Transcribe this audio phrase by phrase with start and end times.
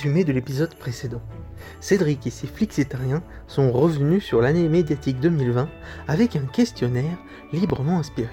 [0.00, 1.20] Résumé de l'épisode précédent.
[1.80, 5.68] Cédric et ses flixitariens sont revenus sur l'année médiatique 2020
[6.08, 7.18] avec un questionnaire
[7.52, 8.32] librement inspiré.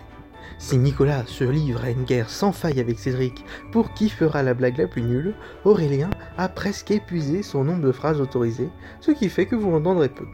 [0.60, 4.54] Si Nicolas se livre à une guerre sans faille avec Cédric pour qui fera la
[4.54, 5.36] blague la plus nulle,
[5.66, 8.70] Aurélien a presque épuisé son nombre de phrases autorisées,
[9.02, 10.26] ce qui fait que vous l'entendrez peu.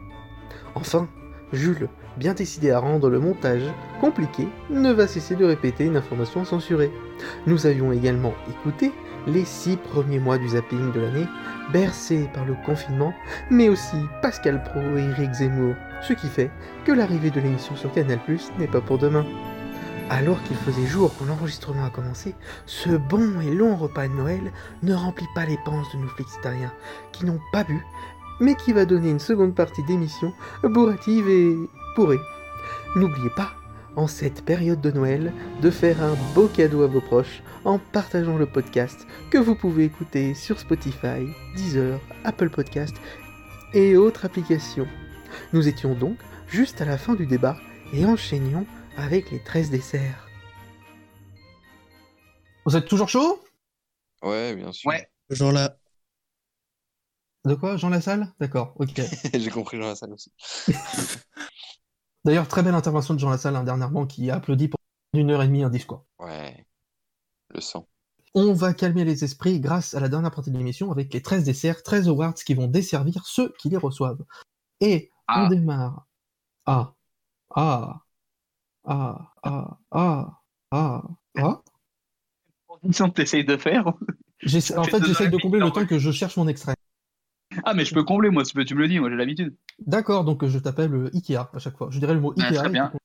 [0.76, 1.08] Enfin,
[1.52, 3.64] Jules, bien décidé à rendre le montage
[4.00, 6.92] compliqué, ne va cesser de répéter une information censurée.
[7.48, 8.92] Nous avions également écouté
[9.26, 11.26] les six premiers mois du zapping de l'année,
[11.72, 13.14] bercés par le confinement,
[13.50, 16.50] mais aussi Pascal Pro et Eric Zemmour, ce qui fait
[16.84, 18.20] que l'arrivée de l'émission sur Canal+,
[18.58, 19.24] n'est pas pour demain.
[20.10, 22.34] Alors qu'il faisait jour quand l'enregistrement a commencé,
[22.66, 26.72] ce bon et long repas de Noël ne remplit pas les penses de nos flexitariens,
[27.12, 27.82] qui n'ont pas bu,
[28.40, 31.56] mais qui va donner une seconde partie d'émission bourrative et
[31.94, 32.20] pourrée.
[32.96, 33.52] N'oubliez pas,
[33.96, 38.36] en cette période de Noël, de faire un beau cadeau à vos proches en partageant
[38.36, 42.94] le podcast que vous pouvez écouter sur Spotify, Deezer, Apple Podcast
[43.72, 44.88] et autres applications.
[45.52, 47.56] Nous étions donc juste à la fin du débat
[47.92, 50.28] et enchaînions avec les 13 desserts.
[52.66, 53.42] Vous êtes toujours chaud?
[54.22, 54.88] Ouais, bien sûr.
[54.88, 55.08] Ouais.
[55.30, 55.76] Jean là.
[57.44, 57.76] De quoi?
[57.76, 58.32] Jean Lassalle?
[58.40, 59.02] D'accord, ok.
[59.34, 60.32] J'ai compris Jean Lassalle aussi.
[62.24, 64.78] D'ailleurs, très belle intervention de Jean Lassalle hein, dernièrement qui a applaudi pour
[65.12, 66.04] une heure et demie un discours.
[66.18, 66.66] Ouais.
[67.50, 67.86] Le sang.
[68.34, 71.44] On va calmer les esprits grâce à la dernière partie de l'émission avec les 13
[71.44, 74.24] desserts, 13 awards qui vont desservir ceux qui les reçoivent.
[74.80, 75.48] Et on Ah.
[75.48, 76.06] démarre.
[76.66, 76.94] Ah.
[77.54, 78.00] Ah.
[78.84, 79.32] Ah.
[79.42, 79.78] Ah.
[79.92, 80.40] Ah.
[80.72, 81.02] Ah.
[81.36, 81.62] Ah.
[82.66, 83.86] Transition que t'essayes de faire.
[83.88, 86.74] En fait j'essaye de combler le temps que je cherche mon extrait.
[87.64, 89.54] Ah, mais je peux combler, moi, tu, peux, tu me le dis, moi, j'ai l'habitude.
[89.86, 91.88] D'accord, donc euh, je t'appelle euh, Ikea à chaque fois.
[91.90, 92.68] Je dirais le mot Ouais, Ikea.
[92.68, 92.88] bien.
[92.90, 92.98] tu-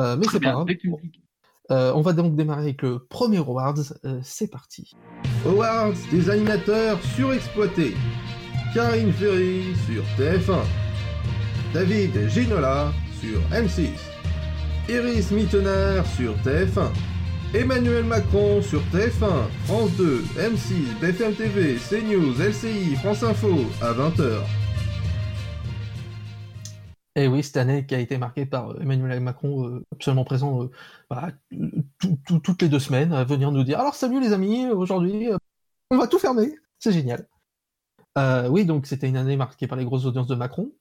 [0.00, 0.52] Euh, mais c'est pas bien.
[0.64, 0.66] grave.
[1.70, 3.74] Euh, on va donc démarrer avec le premier awards.
[4.04, 4.90] Euh, c'est parti.
[5.46, 7.94] Awards des animateurs surexploités.
[8.74, 10.58] Karine Ferry sur TF1.
[11.74, 12.90] David Ginola
[13.20, 13.90] sur M6.
[14.88, 16.90] Iris Mittenard sur TF1.
[17.54, 23.48] Emmanuel Macron sur TF1, France 2, M6, BFM TV, CNews, LCI, France Info
[23.82, 24.40] à 20h.
[27.14, 30.62] Et oui, cette année qui a été marquée par euh, Emmanuel Macron, euh, absolument présent
[30.64, 30.70] euh,
[31.10, 31.28] bah,
[31.98, 35.30] tout- tout- toutes les deux semaines, à venir nous dire Alors, salut les amis, aujourd'hui,
[35.30, 35.36] euh,
[35.90, 36.54] on va tout fermer.
[36.78, 37.28] C'est génial.
[38.16, 40.72] Euh, oui, donc c'était une année marquée par les grosses audiences de Macron.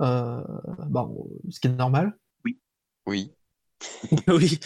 [0.00, 0.42] Euh,
[0.86, 2.16] bon, ce qui est normal.
[2.46, 2.58] Oui.
[3.06, 3.32] oui.
[4.26, 4.58] Oui,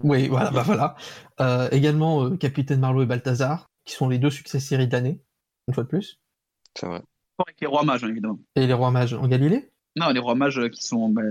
[0.00, 0.96] voilà, bah voilà.
[1.40, 5.20] Euh, également euh, Capitaine Marlowe et Balthazar, qui sont les deux succès séries de l'année,
[5.66, 6.20] une fois de plus.
[6.74, 7.02] C'est vrai.
[7.38, 8.38] Avec les rois mages, hein, évidemment.
[8.56, 9.70] Et les rois mages en Galilée.
[9.96, 11.22] Non, les rois mages euh, qui sont bah,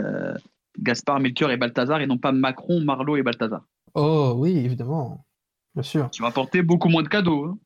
[0.80, 3.66] Gaspard, Melchior et Balthazar, et non pas Macron, Marlot et Balthazar.
[3.94, 5.26] Oh oui, évidemment.
[5.74, 6.10] Bien sûr.
[6.10, 7.46] Qui vont apporter beaucoup moins de cadeaux.
[7.46, 7.60] Hein.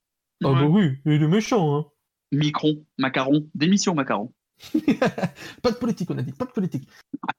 [0.44, 1.86] Oh bah oui, il est méchant, hein.
[2.32, 4.34] Micron, Macaron, démission Macaron.
[5.62, 6.88] Pas de politique, on a dit, pas de politique.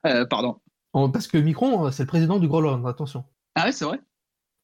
[0.05, 0.59] Euh, pardon.
[0.93, 3.25] Oh, Parce que Micron, c'est le président du Groenland, attention.
[3.55, 3.99] Ah ouais, c'est vrai?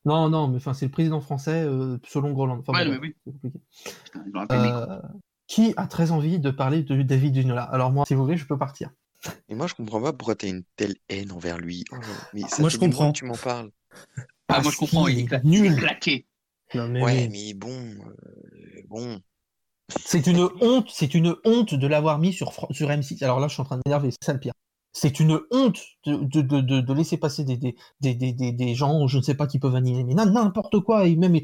[0.05, 2.59] Non, non, mais enfin, c'est le président français euh, selon Groenland.
[2.65, 3.15] Enfin, Ouais, bon, mais oui.
[3.25, 3.59] c'est compliqué.
[4.25, 4.47] Putain.
[4.51, 5.01] Euh,
[5.47, 8.45] qui a très envie de parler de David Ginola Alors moi, si vous voulez, je
[8.45, 8.91] peux partir.
[9.49, 11.83] Et moi, je comprends pas pourquoi t'as une telle haine envers lui.
[11.91, 11.95] Oh,
[12.33, 13.11] mais ça Moi, je comprends.
[13.11, 13.71] que tu m'en parles.
[14.47, 15.75] Ah, moi je comprends, il est nul.
[15.75, 16.25] claqué.
[16.73, 17.29] Non, mais Ouais, oui.
[17.29, 17.71] mais bon.
[17.75, 19.19] euh, bon.
[20.05, 23.21] C'est une honte, c'est une honte de l'avoir mis sur, sur M6.
[23.23, 24.53] Alors là, je suis en train de m'énerver, c'est ça le pire.
[24.91, 28.75] C'est une honte de, de, de, de, laisser passer des, des, des, des, des, des
[28.75, 31.39] gens, je ne sais pas, qui peuvent animer, mais n'im- n'importe quoi, et même,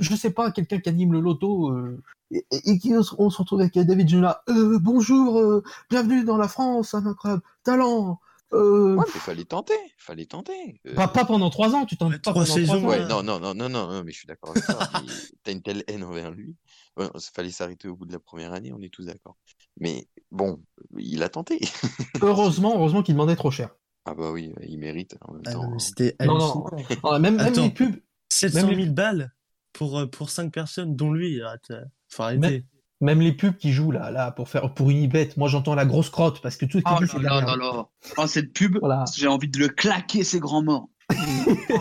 [0.00, 3.30] je sais pas, quelqu'un qui anime le loto, euh, et, et qui on se on
[3.30, 4.42] se retrouve avec David Ginola.
[4.48, 8.18] Euh, bonjour, euh, bienvenue dans la France, un incroyable talent.
[8.52, 9.74] Euh, Ouais, mais fallait tenter.
[9.98, 10.80] Fallait tenter.
[10.86, 12.88] Euh, pas, pas pendant trois ans, tu t'en Ouais, pas trois pendant saisons, ans.
[12.88, 13.08] Ouais, Ouais.
[13.08, 15.12] non, non, non, non, non, mais je suis d'accord avec mais
[15.42, 16.54] T'as une telle haine envers lui.
[16.96, 19.36] Ouais, il fallait s'arrêter au bout de la première année, on est tous d'accord.
[19.80, 20.60] Mais bon,
[20.98, 21.60] il a tenté.
[22.22, 23.70] Heureusement, heureusement qu'il demandait trop cher.
[24.04, 25.64] Ah bah oui, il mérite en même Ah, temps.
[25.64, 25.78] hein.
[25.78, 26.64] c'était Non, non,
[27.02, 27.64] non, même, même Attends.
[27.64, 27.96] les pubs,
[28.32, 29.32] 700 Même- 000 balles
[29.72, 31.40] pour, euh, pour 5 personnes, dont lui.
[31.42, 32.64] Euh, faut arrêter.
[33.00, 36.08] Même les pubs qui jouent là, là pour faire pour Unibet, moi j'entends la grosse
[36.08, 37.88] crotte parce que tout ce qu'il Oh là là là.
[38.16, 39.04] Oh, cette pub, Voilà.
[39.14, 40.88] j'ai envie de le claquer, ces grands morts.
[41.10, 41.14] oh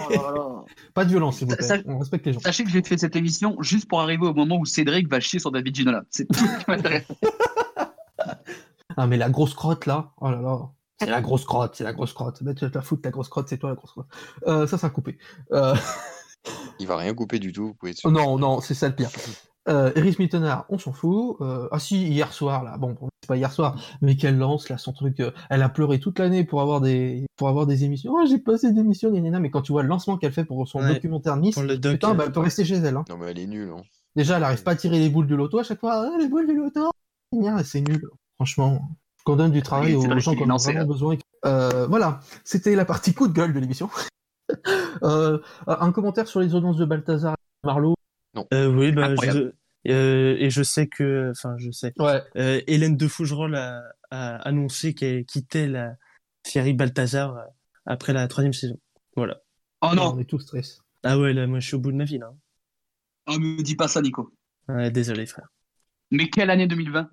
[0.09, 0.63] là là.
[0.93, 1.63] Pas de violence s'il vous plaît.
[1.65, 2.39] Ça- On respecte les gens.
[2.41, 5.39] Sachez que j'ai fait cette émission juste pour arriver au moment où Cédric va chier
[5.39, 6.03] sur David Ginola.
[6.09, 7.05] C'est tout ce qui m'intéresse.
[8.97, 10.69] Ah mais la grosse crotte là, oh là là.
[10.99, 12.41] C'est la grosse crotte, c'est la grosse crotte.
[12.41, 14.07] Mais tu vas te la foutre, la grosse crotte, c'est toi la grosse crotte.
[14.47, 15.17] Euh, ça, ça a coupé.
[15.51, 15.75] Euh,
[16.79, 18.11] Il va rien couper du tout, vous pouvez être sûr.
[18.11, 19.09] non, non, c'est ça le pire.
[19.67, 21.37] Euh, Eris Mittenard, on s'en fout.
[21.41, 24.69] Euh, ah si, hier soir là, bon, bon, c'est pas hier soir, mais qu'elle lance
[24.69, 25.19] là son truc.
[25.19, 28.13] euh, elle a pleuré toute l'année pour avoir des pour avoir des émissions.
[28.15, 29.39] Oh, j'ai pas assez d'émissions, gna, gna, gna.
[29.39, 30.93] mais quand tu vois le lancement qu'elle fait pour son Ouais.
[30.93, 31.93] documentaire Nice, le doc.
[31.93, 32.95] putain, bah, elle peut rester chez elle.
[32.95, 33.05] Hein.
[33.09, 33.71] Non, mais elle est nulle.
[33.75, 33.81] Hein.
[34.15, 35.93] Déjà, elle arrive pas à tirer les boules du loto à chaque fois.
[36.13, 36.91] Ah, les boules du loto
[37.63, 38.01] C'est nul.
[38.35, 38.89] Franchement,
[39.23, 40.85] qu'on donne du travail Oui, aux vrai gens en ont vraiment là.
[40.85, 41.17] besoin.
[41.45, 43.89] Euh, voilà, c'était la partie coup de gueule de l'émission.
[45.03, 47.95] Euh, un commentaire sur les audiences de Balthazar et Marlowe.
[48.53, 49.51] Euh, oui, bah, je,
[49.89, 51.93] euh, et je sais que, enfin, je sais.
[51.99, 55.95] Ouais, Euh, Hélène de Fougerolles a, a annoncé qu'elle quittait la
[56.43, 57.35] série Balthazar
[57.85, 58.79] après la troisième saison.
[59.15, 59.41] Voilà.
[59.81, 60.79] Oh on non, est tous stress.
[61.03, 62.31] Ah ouais, là, moi, je suis au bout de ma vie, là.
[63.27, 64.31] oh, me dis pas ça, Nico.
[64.69, 65.47] Ouais, désolé, frère.
[66.11, 67.09] Mais quelle année 2020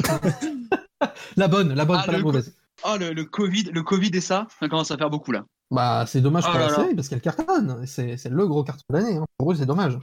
[1.36, 2.56] La bonne, la bonne, Ah, pas la mauvaise.
[2.84, 5.44] Oh, le, le Covid, le Covid et ça, ça commence à faire beaucoup là.
[5.70, 7.86] Bah, c'est dommage Oh pour la série parce qu'elle cartonne.
[7.86, 9.16] C'est c'est le gros carton de l'année.
[9.16, 9.24] hein.
[9.36, 9.98] Pour eux, c'est dommage.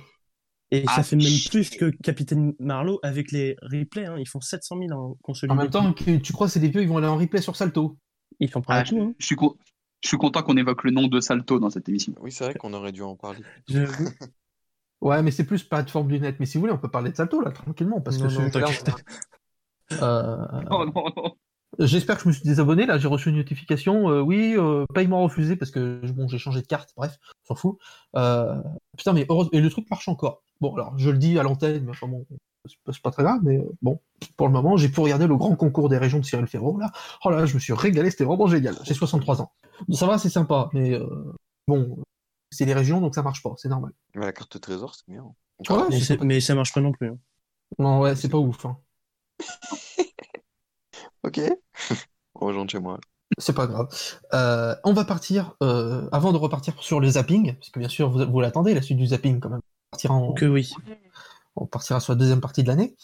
[0.72, 4.06] Et Ah, ça fait même plus que Capitaine Marlowe avec les replays.
[4.06, 4.16] Hein.
[4.20, 5.58] Ils font 700 000 en En consolidé.
[5.58, 7.56] même temps, que tu crois que c'est des vieux, ils vont aller en replay sur
[7.56, 7.98] Salto.
[8.40, 9.00] Ils font pas Ah, tout.
[9.02, 9.14] Hein.
[9.20, 9.36] Je suis,
[10.04, 12.14] je suis content qu'on évoque le nom de Salto dans cette émission.
[12.22, 13.40] Oui, c'est vrai qu'on aurait dû en parler.
[15.02, 16.36] Ouais, mais c'est plus plateforme du net.
[16.40, 18.02] Mais si vous voulez, on peut parler de Salto là, tranquillement.
[18.02, 18.70] Parce Non, que non,
[20.02, 20.38] euh,
[20.72, 21.36] Oh non, non.
[21.80, 22.86] J'espère que je me suis désabonné.
[22.86, 24.10] Là, j'ai reçu une notification.
[24.10, 26.94] euh, oui, euh, paiement refusé parce que bon, j'ai changé de carte.
[26.98, 27.78] Bref, on s'en fout.
[28.18, 28.62] Euh,
[28.98, 30.44] putain, mais heureusement, et le truc marche encore.
[30.60, 32.26] Bon, alors je le dis à l'antenne, mais enfin bon,
[32.90, 33.40] c'est pas, très grave.
[33.44, 34.00] Mais euh, bon,
[34.36, 36.78] pour le moment, j'ai pu regarder le grand concours des régions de Cyril Ferraud.
[36.78, 36.92] Là,
[37.24, 38.12] oh là, je me suis régalé.
[38.12, 38.76] C'était vraiment génial.
[38.84, 39.52] J'ai 63 ans.
[39.94, 41.08] Ça va, c'est sympa, mais euh,
[41.70, 41.98] bon,
[42.52, 43.54] c'est les régions, donc ça marche pas.
[43.58, 43.94] C'est normal.
[44.14, 45.24] Mais la carte trésor, c'est bien.
[45.24, 47.08] Ouais, Mais, c'est c'est- pas- mais ça marche pas non plus.
[47.08, 47.18] hein.
[47.80, 48.66] Non, ouais, c'est pas ouf.
[48.66, 48.78] hein.
[51.24, 51.40] Ok.
[52.36, 53.00] On rejoint chez moi.
[53.38, 53.88] C'est pas grave.
[54.34, 58.10] Euh, on va partir, euh, avant de repartir sur le zapping, parce que bien sûr,
[58.10, 59.60] vous, vous l'attendez, la suite du zapping quand même.
[59.60, 60.74] On partira, en- Que oui.
[61.56, 62.96] on partira sur la deuxième partie de l'année.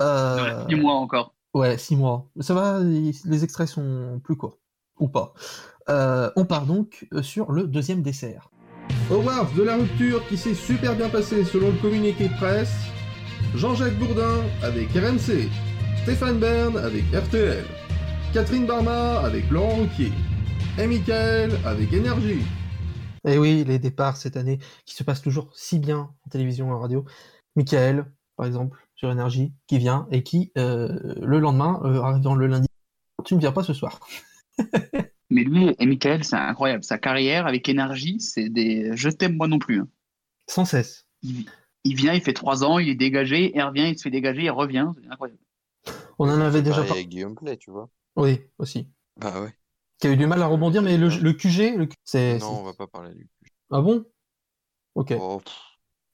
[0.00, 1.34] Euh, Dis-moi encore.
[1.54, 2.26] ouais, six mois.
[2.40, 4.58] Ça va, les extraits sont plus courts.
[4.98, 5.34] Ou pas.
[5.90, 8.48] Euh, on part donc sur le deuxième dessert.
[9.10, 12.72] Awards de la rupture qui s'est super bien passé selon le communiqué de presse.
[13.54, 15.50] Jean-Jacques Bourdin avec RMC.
[16.06, 17.64] Stéphane Bern avec RTL.
[18.32, 20.12] Catherine Barma avec Laurent Ruquier.
[20.78, 22.42] Et Michael avec Énergie.
[23.26, 26.68] Et Eh oui, les départs cette année qui se passent toujours si bien en télévision
[26.68, 27.04] et en radio.
[27.56, 28.06] Michael,
[28.36, 32.68] par exemple, sur Énergie, qui vient et qui, euh, le lendemain, euh, arrivant le lundi,
[33.24, 33.98] tu ne viens pas ce soir.
[35.30, 36.84] Mais lui et Michael, c'est incroyable.
[36.84, 38.92] Sa carrière avec énergie, c'est des.
[38.94, 39.80] Je t'aime moi non plus.
[39.80, 39.88] hein.
[40.46, 41.08] Sans cesse.
[41.22, 41.46] Il,
[41.82, 44.44] il vient, il fait trois ans, il est dégagé, il revient, il se fait dégager,
[44.44, 44.88] il revient.
[45.02, 45.40] C'est incroyable.
[46.18, 47.00] On en avait déjà Pareil parlé.
[47.02, 47.88] avec Guillaume Play, tu vois.
[48.16, 48.88] Oui, aussi.
[49.16, 49.52] Bah ouais.
[49.98, 52.38] Qui a eu du mal à rebondir, mais le, le QG, le, c'est.
[52.38, 53.28] Non, on va pas parler du
[53.70, 54.04] Ah bon?
[54.94, 55.40] Ok, Oh,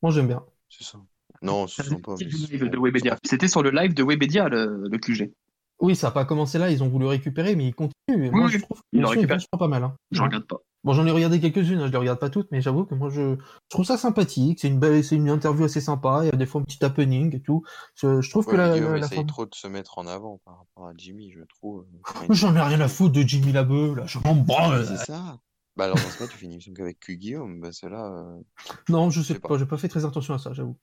[0.03, 0.45] moi j'aime bien.
[0.69, 0.99] c'est ça.
[1.43, 3.19] Non, live de Webedia.
[3.25, 5.33] C'était sur le live de Webedia, le, le QG.
[5.81, 8.27] Oui, ça n'a pas commencé là, ils ont voulu récupérer, mais ils continuent.
[8.27, 9.39] Et moi, Oui, je trouve ils qu'ils le sont récupèrent.
[9.59, 9.83] pas mal.
[9.85, 9.97] hein.
[10.13, 10.59] Je regarde pas.
[10.85, 13.09] Bon, j'en ai regardé quelques-unes, hein, je les regarde pas toutes, mais j'avoue que moi,
[13.09, 14.59] je, je trouve ça sympathique.
[14.61, 16.21] C'est une belle, c'est une interview assez sympa.
[16.25, 17.63] Il y a des fois un petit happening et tout.
[17.95, 19.99] Je, je trouve Ouais, que la, Guillaume la, la essaye forme- trop de se mettre
[19.99, 21.87] en avant par rapport à Jimmy, je trouve.
[22.31, 24.07] J'en ai rien à foutre de Jimmy Labeu, là.
[24.07, 24.85] Je m'en branle.
[24.85, 25.39] C'est ça.
[25.77, 27.61] Bah alors dans ce cas, tu fais une émission qu'avec Q Guillaume.
[27.61, 28.05] Bah celle-là.
[28.13, 28.41] euh,
[28.89, 29.59] Non, je sais Je sais pas, pas.
[29.59, 30.77] j'ai pas fait très attention à ça, j'avoue.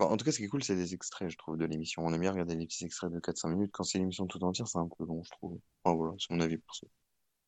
[0.00, 2.02] en tout cas, ce qui est cool, c'est les extraits, je trouve, de l'émission.
[2.04, 3.70] On aime bien regarder les petits extraits de 4-5 minutes.
[3.72, 5.58] Quand c'est l'émission tout entière, c'est un peu long, je trouve.
[5.82, 6.86] Enfin voilà, c'est mon avis pour ça.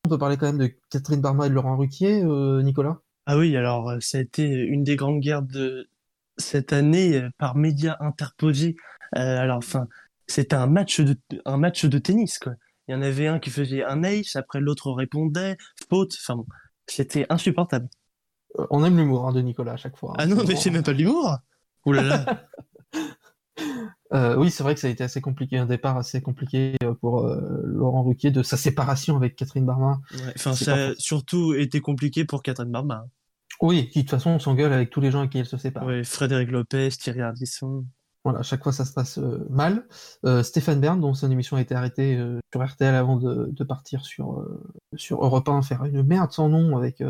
[0.07, 3.01] On peut parler quand même de Catherine Barma et de Laurent Ruquier, euh, Nicolas?
[3.27, 5.89] Ah oui, alors euh, ça a été une des grandes guerres de
[6.37, 8.77] cette année euh, par médias interposés.
[9.17, 9.89] Euh, alors, enfin,
[10.29, 12.53] c'était un match de un match de tennis quoi.
[12.87, 15.57] Il y en avait un qui faisait un ace, après l'autre répondait
[15.91, 16.15] faute.
[16.23, 16.47] Enfin bon,
[16.87, 17.89] c'était insupportable.
[18.71, 20.13] On aime l'humour hein, de Nicolas à chaque fois.
[20.13, 20.19] hein.
[20.19, 21.37] Ah non, mais c'est même pas de l'humour.
[21.85, 22.45] Ouh là là.
[24.13, 26.95] Euh, oui, c'est vrai que ça a été assez compliqué, un départ assez compliqué euh,
[26.95, 30.01] pour euh, Laurent Ruquier de sa séparation avec Catherine Barma.
[30.13, 33.05] Ouais, Enfin, ça a surtout été compliqué pour Catherine Barma.
[33.05, 33.11] hein.
[33.63, 35.57] Oui, qui de toute façon on s'engueule avec tous les gens avec qui elle se
[35.57, 35.87] sépare.
[35.87, 37.85] Ouais, Frédéric Lopez, Thierry Ardisson.
[38.23, 39.87] Voilà, à chaque fois ça se passe euh, mal.
[40.43, 42.21] Stéphane Bern, dont son émission a été arrêtée
[42.53, 44.45] sur RTL avant de, de partir sur,
[44.97, 47.03] sur Europe 1, faire une merde sans nom avec,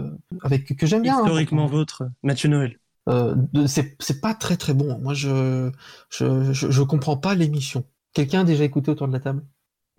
[0.42, 1.14] avec que j'aime bien.
[1.16, 2.78] hein, Historiquement vôtre, Mathieu Noël.
[3.08, 3.36] Euh,
[3.66, 4.98] c'est c'est pas très très bon.
[4.98, 5.70] Moi je
[6.10, 7.86] je, je, je comprends pas l'émission.
[8.12, 9.46] Quelqu'un a déjà écouté autour de la table?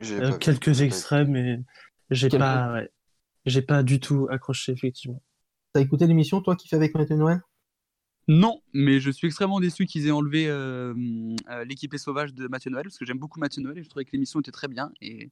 [0.03, 1.61] Euh, pas quelques extraits, mais
[2.11, 2.91] j'ai pas, ouais,
[3.45, 5.21] j'ai pas du tout accroché effectivement.
[5.73, 7.41] T'as écouté l'émission toi qui fais avec Mathieu Noël?
[8.27, 10.93] Non, mais je suis extrêmement déçu qu'ils aient enlevé euh,
[11.49, 14.03] euh, l'équipé sauvage de Mathieu Noël, parce que j'aime beaucoup Mathieu Noël et je trouvais
[14.03, 14.91] que l'émission était très bien.
[14.99, 15.31] Et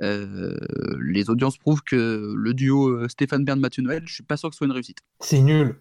[0.00, 0.56] euh,
[1.02, 4.58] les audiences prouvent que le duo Stéphane Bern-Mathieu Noël, je suis pas sûr que ce
[4.58, 5.00] soit une réussite.
[5.20, 5.78] C'est nul.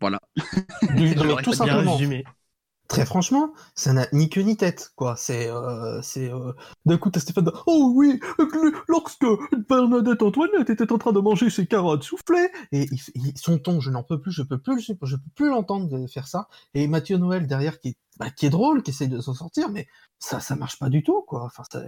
[0.00, 0.20] Voilà.
[1.16, 1.92] Non, tout simplement.
[1.96, 2.24] résumé.
[2.88, 5.16] très franchement, ça n'a ni queue ni tête, quoi.
[5.16, 6.52] C'est, euh, c'est, euh,
[6.86, 8.20] d'un coup, t'as Stéphane, oh oui,
[8.88, 9.26] lorsque
[9.68, 13.80] Bernadette Antoinette était en train de manger ses carottes soufflées, et il, il- son ton,
[13.80, 16.48] je n'en peux plus, je peux plus, je, je peux plus l'entendre faire ça.
[16.74, 19.68] Et Mathieu Noël derrière qui, est- bah, qui est drôle, qui essaye de s'en sortir,
[19.70, 19.86] mais
[20.18, 21.44] ça, ça marche pas du tout, quoi.
[21.44, 21.82] Enfin, ça-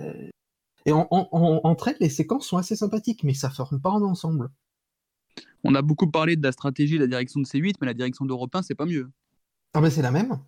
[0.86, 3.90] Et en, en, en- entre elles, les séquences sont assez sympathiques, mais ça forme pas
[3.90, 4.50] un ensemble.
[5.64, 8.24] On a beaucoup parlé de la stratégie de la direction de C8, mais la direction
[8.24, 9.10] d'Europe 1, c'est pas mieux.
[9.74, 10.38] Ah ben c'est la même.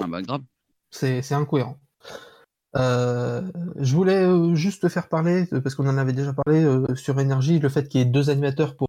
[0.00, 0.42] Ah bah grave.
[0.90, 1.78] C'est c'est incohérent.
[2.76, 3.42] Euh,
[3.76, 6.94] je voulais euh, juste te faire parler, euh, parce qu'on en avait déjà parlé euh,
[6.96, 8.88] sur Énergie, le fait qu'il y ait deux animateurs pour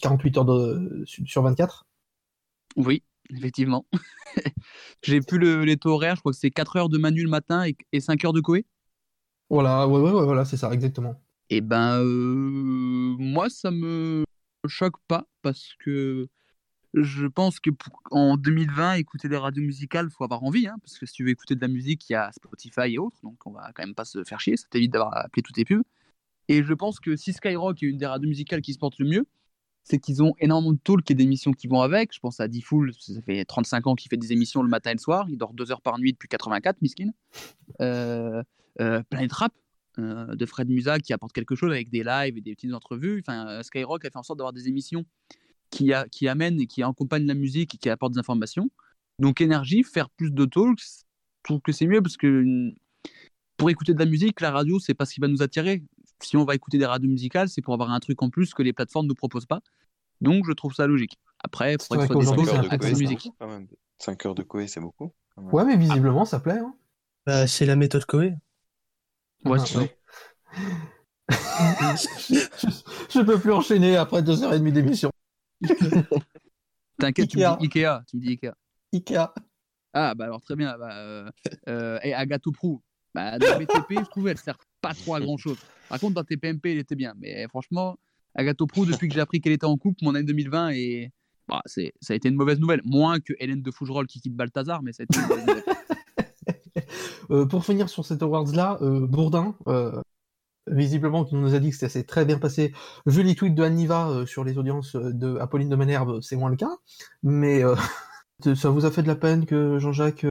[0.00, 1.86] 48 heures de, sur 24.
[2.76, 3.86] Oui, effectivement.
[5.02, 7.28] J'ai plus le, les taux horaires, je crois que c'est 4 heures de Manu le
[7.28, 8.64] matin et, et 5 heures de Koé.
[9.50, 11.20] Voilà, ouais, ouais, ouais, voilà, c'est ça, exactement.
[11.50, 14.24] Et ben, euh, moi, ça me
[14.68, 16.28] choque pas parce que
[16.94, 20.98] je pense que pour- en 2020, écouter des radios musicales, faut avoir envie, hein, parce
[20.98, 23.46] que si tu veux écouter de la musique, il y a Spotify et autres, donc
[23.46, 25.82] on va quand même pas se faire chier, ça t'évite d'avoir appelé toutes tes pubs.
[26.48, 29.06] Et je pense que si Skyrock est une des radios musicales qui se porte le
[29.06, 29.26] mieux,
[29.84, 32.14] c'est qu'ils ont énormément de talk et d'émissions qui vont avec.
[32.14, 34.94] Je pense à Diffoul, ça fait 35 ans qu'il fait des émissions le matin et
[34.94, 37.10] le soir, il dort 2 heures par nuit depuis 84, miskin.
[37.80, 38.42] Euh,
[38.80, 39.52] euh, Planet Rap,
[39.98, 43.22] euh, de Fred Musa qui apporte quelque chose avec des lives et des petites entrevues.
[43.26, 45.04] Enfin, euh, Skyrock a fait en sorte d'avoir des émissions
[45.70, 48.70] qui, a- qui amènent et qui accompagnent la musique et qui apportent des informations.
[49.18, 52.74] Donc, énergie, faire plus de talks, je trouve que c'est mieux parce que mm,
[53.56, 55.82] pour écouter de la musique, la radio, c'est pas ce qui va nous attirer.
[56.22, 58.62] Si on va écouter des radios musicales, c'est pour avoir un truc en plus que
[58.62, 59.60] les plateformes ne nous proposent pas.
[60.20, 61.18] Donc, je trouve ça logique.
[61.42, 62.98] Après, vrai ce soit des comme ça.
[63.00, 63.30] musique.
[63.38, 63.66] quand même.
[64.00, 65.12] 5 heures de Koé, c'est beaucoup.
[65.36, 66.58] Ouais, mais visiblement, ça plaît.
[66.58, 66.74] Hein.
[67.26, 68.34] Bah, c'est la méthode Koé.
[69.44, 69.58] Ouais,
[71.28, 75.10] Ah, je, peux plus enchaîner après deux heures et demie d'émission.
[76.98, 78.02] T'inquiète, tu me dis Ikea.
[78.08, 78.52] Tu me dis Ikea.
[78.92, 79.32] Ikea.
[79.92, 80.76] Ah, bah alors très bien.
[80.78, 81.30] Bah, euh,
[81.68, 82.82] euh, et Agathe Prou,
[83.14, 85.58] bah, dans BTP, je trouve elle sert pas trop à grand chose.
[85.88, 87.14] Par contre, dans TPMP, elle était bien.
[87.18, 87.96] Mais franchement,
[88.34, 91.12] Agathe Prou, depuis que j'ai appris qu'elle était en couple, mon année 2020, et
[91.46, 92.80] bah, c'est, ça a été une mauvaise nouvelle.
[92.84, 95.64] Moins que Hélène de Fougerolles qui quitte Balthazar, mais ça a été une mauvaise nouvelle.
[97.30, 100.00] Euh, pour finir sur cet awards-là, euh, Bourdin, euh,
[100.66, 102.72] visiblement, qui nous a dit que ça s'est très bien passé.
[103.06, 106.50] Vu les tweets de Aniva euh, sur les audiences de Apolline de Manerbe, c'est moins
[106.50, 106.70] le cas.
[107.22, 107.74] Mais euh,
[108.54, 110.24] ça vous a fait de la peine que Jean-Jacques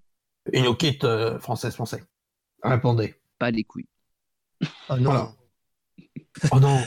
[0.51, 2.04] ait une kit euh, française-français
[2.63, 3.16] Répondez.
[3.39, 3.88] Pas les couilles.
[4.89, 5.32] Ah non, Voilà.
[6.51, 6.80] Oh non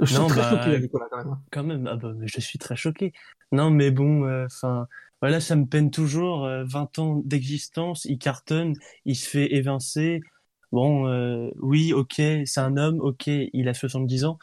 [0.00, 1.36] Je suis Non, très bah, choqué, Nicolas, quand même.
[1.50, 1.86] quand même.
[1.88, 3.12] Ah bah, je suis très choqué.
[3.52, 4.86] Non, mais bon, enfin,
[5.24, 6.44] voilà, ça me peine toujours.
[6.44, 8.74] euh, 20 ans d'existence, il cartonne,
[9.06, 10.20] il se fait évincer.
[10.70, 14.38] Bon, euh, oui, ok, c'est un homme, ok, il a 70 ans.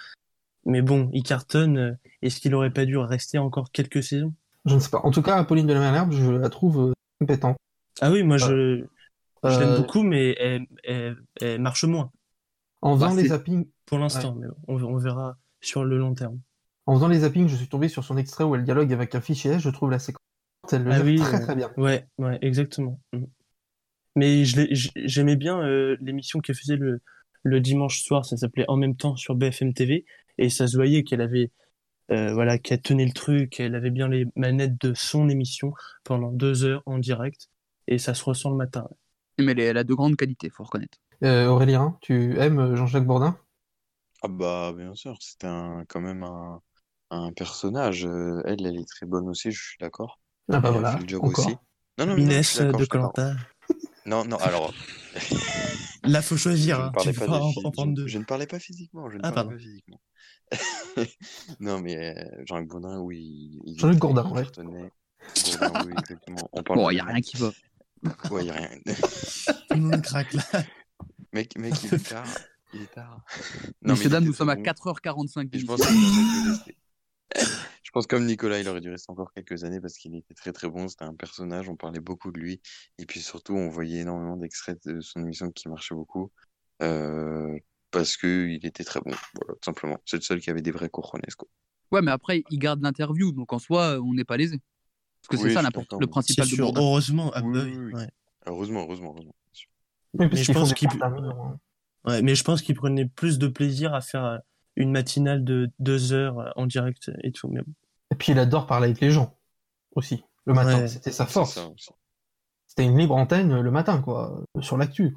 [0.65, 1.77] Mais bon, il cartonne.
[1.77, 4.33] euh, Est-ce qu'il aurait pas dû rester encore quelques saisons?
[4.65, 5.01] Je ne sais pas.
[5.03, 7.57] En tout cas, Apolline de la Manerbe, je la trouve euh, compétente.
[7.99, 8.85] Ah oui, moi, je, je
[9.45, 12.11] Euh, l'aime beaucoup, mais elle, elle- elle marche moins
[12.81, 14.35] En faisant Bah, les zappings, pour l'instant.
[14.35, 16.39] Mais on, on verra sur le long terme.
[16.85, 19.21] en faisant les zappings, je suis tombé sur son extrait où elle dialogue avec un
[19.21, 19.59] fichier.
[19.59, 20.21] Je trouve la séquence,
[20.71, 21.71] elle le Ah gère oui, très euh, très bien.
[21.77, 22.99] Ouais, ouais, exactement.
[23.13, 23.23] Mm.
[24.15, 27.01] Mais j'aimais bien euh, l'émission qu'elle faisait le,
[27.43, 30.05] le dimanche soir, ça s'appelait En même temps sur BFM TV,
[30.37, 31.51] et ça se voyait qu'elle avait,
[32.11, 36.31] euh, voilà, qu'elle tenait le truc, qu'elle avait bien les manettes de son émission pendant
[36.31, 37.49] deux heures en direct,
[37.87, 38.89] et ça se ressent le matin.
[39.39, 40.99] Mais elle, elle a de grandes qualités, faut reconnaître.
[41.23, 43.35] Euh, Aurélien, tu aimes Jean-Jacques Bourdin?
[44.23, 46.61] Ah bah bien sûr, c'était un, quand même un,
[47.11, 48.05] un personnage.
[48.05, 50.19] Elle, elle est très bonne aussi, je suis d'accord.
[50.53, 51.45] Ah bah Elle voilà, fait le job encore.
[51.45, 51.55] aussi.
[51.97, 52.85] Non, non, mais non, je de je.
[52.85, 53.35] Colanta.
[54.05, 54.73] Non, non, alors,
[56.03, 56.91] Là, faut je choisir, ne hein.
[56.99, 58.07] Tu pas en, prendre je, deux.
[58.07, 59.51] je ne parlais pas physiquement, je ne Ah, parlais pardon.
[59.51, 60.01] pas physiquement.
[61.59, 64.43] Non, mais euh, Jean-Luc Bourdin, oui, il Jean-Luc Gourdin, ouais.
[64.43, 64.89] Gourdin,
[65.85, 66.49] oui, exactement.
[66.51, 67.51] On parle Bon, il n'y a rien qui va.
[68.31, 68.69] Ouais, il y a rien.
[69.69, 70.43] Tout le monde craque là.
[71.33, 72.25] Mec, mec, il est tard.
[72.73, 73.23] Il est tard.
[73.63, 74.93] Non, mais Messieurs, dames, nous sommes à très bon.
[74.93, 76.77] 4h45 Et je pense rester.
[77.91, 80.53] Je pense comme Nicolas, il aurait dû rester encore quelques années parce qu'il était très
[80.53, 80.87] très bon.
[80.87, 82.61] C'était un personnage, on parlait beaucoup de lui.
[82.97, 86.31] Et puis surtout, on voyait énormément d'extraits de son émission qui marchait beaucoup.
[86.81, 87.53] Euh,
[87.91, 89.11] parce qu'il était très bon.
[89.35, 89.97] Voilà, tout simplement.
[90.05, 91.49] C'est le seul qui avait des vrais cojones, quoi.
[91.91, 94.61] Ouais, mais après, il garde l'interview, donc en soi, on n'est pas lésé.
[95.21, 97.29] Parce que Oui, c'est ça l'important- le principal de sûr, heureusement.
[97.35, 97.93] Ah, Oui, oui, oui, oui.
[97.95, 98.09] ouais.
[98.45, 99.35] Heureusement, heureusement, heureusement.
[100.13, 101.59] Mais je pense qu'il hein.
[102.05, 104.37] Ouais, mais je pense qu'il prenait plus de plaisir à faire euh,
[104.77, 107.49] une matinale de deux heures euh, en direct et tout.
[107.49, 107.73] Mais bon.
[108.11, 109.37] Et puis il adore parler avec les gens
[109.95, 110.23] aussi.
[110.45, 110.87] Le matin, Ouais.
[110.87, 111.59] c'était sa force.
[112.67, 115.15] C'était une libre antenne euh, le matin, quoi, euh, sur l'actu.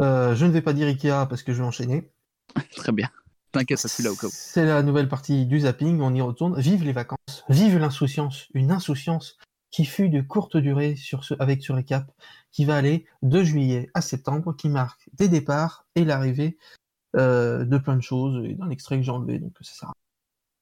[0.00, 2.10] Euh, je ne vais pas dire Ikea parce que je vais enchaîner.
[2.76, 3.08] Très bien.
[3.52, 4.30] T'inquiète, ça suis là au cas où.
[4.32, 6.58] C'est la nouvelle partie du zapping, on y retourne.
[6.58, 9.36] Vive les vacances, vive l'insouciance, une insouciance
[9.70, 12.10] qui fut de courte durée sur ce, avec ce récap,
[12.50, 16.58] qui va aller de juillet à septembre, qui marque des départs et l'arrivée
[17.16, 19.94] euh, de plein de choses, et d'un extrait que j'ai enlevé, donc ça sert à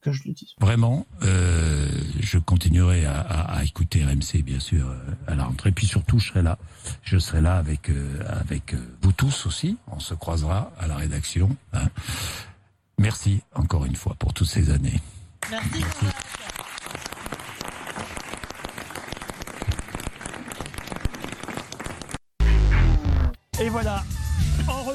[0.01, 0.23] que je.
[0.59, 1.89] Vraiment, euh,
[2.21, 5.73] je continuerai à, à, à, écouter RMC, bien sûr, euh, à la rentrée.
[5.73, 6.59] Puis surtout, je serai là.
[7.03, 9.77] Je serai là avec euh, avec vous tous aussi.
[9.89, 11.55] On se croisera à la rédaction.
[11.73, 11.89] Hein.
[12.99, 15.01] Merci encore une fois pour toutes ces années.
[15.51, 15.69] Merci.
[15.81, 16.07] Merci.
[23.61, 24.03] Et voilà,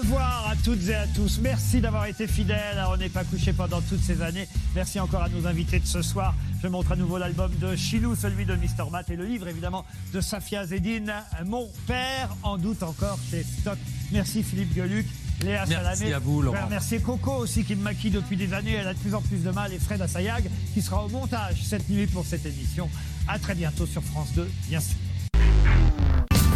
[0.05, 1.39] revoir à toutes et à tous.
[1.41, 4.47] Merci d'avoir été fidèles à On n'est pas couché pendant toutes ces années.
[4.75, 6.35] Merci encore à nos invités de ce soir.
[6.62, 8.89] Je montre à nouveau l'album de Chilou, celui de Mr.
[8.91, 9.83] Matt et le livre évidemment
[10.13, 11.13] de Safia Zedine,
[11.45, 13.77] Mon père, en doute encore chez Stock.
[14.12, 15.07] Merci Philippe Gueluc.
[15.41, 16.13] Léa Merci Salamé.
[16.13, 16.57] à vous, Laurent.
[16.69, 18.74] Merci Coco aussi qui me maquille depuis des années.
[18.74, 19.74] Elle a de plus en plus de mal.
[19.74, 22.89] Et Fred Assayag qui sera au montage cette nuit pour cette émission.
[23.27, 24.95] À très bientôt sur France 2, bien sûr.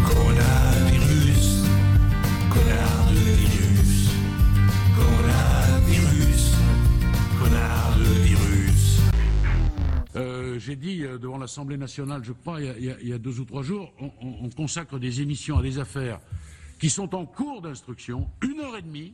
[0.06, 1.64] Coronavirus,
[2.50, 3.09] connard
[10.60, 13.92] J'ai dit euh, devant l'Assemblée nationale, je crois, il y, a, deux ou trois jours,
[14.00, 16.20] on, on- on consacre des émissions à des affaires
[16.80, 19.14] qui sont en cours d'instruction, une heure et demie.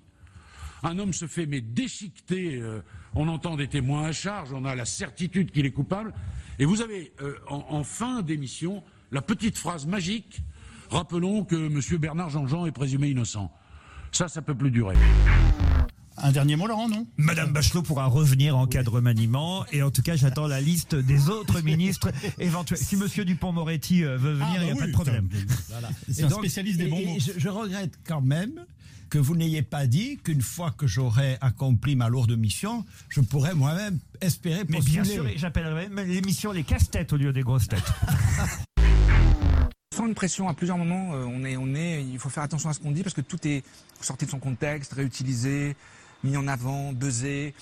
[0.84, 2.82] Un homme se fait mais déchiqueter, euh,
[3.16, 6.14] on entend des témoins à charge, on a la certitude qu'il est coupable.
[6.60, 10.42] Et vous avez euh, en, fin d'émission la petite phrase magique
[10.90, 11.80] rappelons que M.
[12.00, 13.52] Bernard Jean-Jean est présumé innocent.
[14.12, 14.96] Ça, ça peut plus durer.
[16.26, 19.64] Un dernier mot, Laurent, non Madame Bachelot pourra revenir en cas de remaniement.
[19.72, 22.80] Et en tout cas, j'attends la liste des autres ministres éventuels.
[22.80, 25.30] Si Monsieur Dupont-Moretti euh, veut venir, Ah, il n'y a bah pas oui, de problème.
[25.70, 25.90] Voilà.
[26.12, 27.18] C'est un donc- spécialiste des et- bons et mots.
[27.20, 28.66] je- Je, regrette quand même
[29.12, 33.54] que vous n'ayez pas dit qu'une fois que j'aurai accompli ma lourde mission, je pourrais
[33.54, 35.02] moi-même espérer Mais postuler.
[35.02, 37.84] bien sûr, j'appellerai même l'émission les casse-têtes au lieu des grosses têtes.
[39.96, 42.68] Sans une pression à plusieurs moments, euh, on est, on est, il faut faire attention
[42.70, 43.64] à ce qu'on dit parce que tout est
[44.02, 45.76] sorti de son contexte, réutilisé,
[46.26, 47.54] mis en avant, buzzé.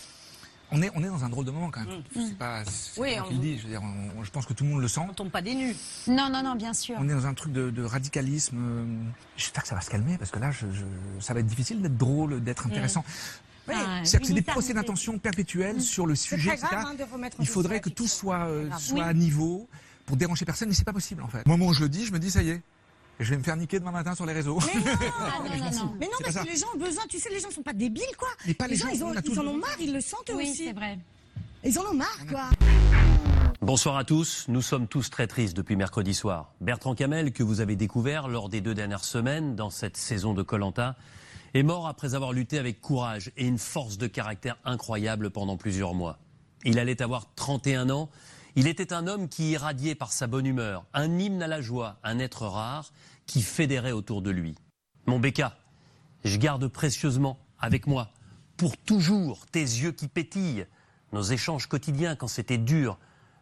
[0.76, 2.02] On est, on est dans un drôle de moment quand même.
[2.15, 3.60] C'est pas, c'est Oui, on- dis.
[3.60, 5.02] Je veux dire, on- je pense que tout le monde le sent.
[5.08, 5.76] On tombe pas des nues.
[6.08, 6.95] Non, non, non, bien sûr.
[6.99, 8.58] On est dans un truc de, de radicalisme.
[8.60, 8.86] euh,
[9.38, 11.82] J'espère que ça va se calmer parce que là, je, je- ça va être difficile
[11.82, 13.04] d'être drôle, d'être intéressant.
[13.67, 17.06] Oui, Ah, c'est-à-dire que c'est des procès d'intention perpétuels sur le sujet, grave, hein, de
[17.39, 19.02] Il faudrait que tout soit, euh, soit Oui.
[19.06, 19.69] à niveau
[20.06, 21.43] pour déranger personne, mais c'est pas possible en fait.
[21.45, 22.62] Au moment où je le dis, je me dis ça y est,
[23.19, 24.60] je vais me faire niquer demain matin sur les réseaux.
[24.73, 25.93] Mais non, Ah, non, mais non.
[25.99, 28.30] Mais parce que les gens ont besoin, tu sais, les gens sont pas débiles, quoi.
[28.45, 30.30] Mais pas les gens, gens, ils, ont, on ils en ont marre, ils le sentent
[30.30, 30.65] eux Oui, aussi.
[30.65, 30.97] c'est vrai.
[31.63, 32.49] Ils en ont marre, quoi.
[33.62, 34.45] Bonsoir à tous.
[34.49, 36.52] Nous sommes tous très tristes depuis mercredi soir.
[36.60, 40.41] Bertrand Camel, que vous avez découvert lors des deux dernières semaines dans cette saison de
[40.43, 40.95] Colanta,
[41.54, 45.93] est mort après avoir lutté avec courage et une force de caractère incroyable pendant plusieurs
[45.93, 46.17] mois.
[46.65, 48.10] Il allait avoir 31 ans.
[48.56, 51.98] Il était un homme qui irradiait par sa bonne humeur, un hymne à la joie,
[52.04, 52.92] un être rare
[53.26, 54.56] qui fédérait autour de lui.
[55.08, 55.58] Mon Becca,
[56.24, 58.12] je garde précieusement avec moi,
[58.58, 60.68] pour toujours, tes yeux qui pétillent,
[61.13, 63.00] nos échanges quotidiens quand c'était dur.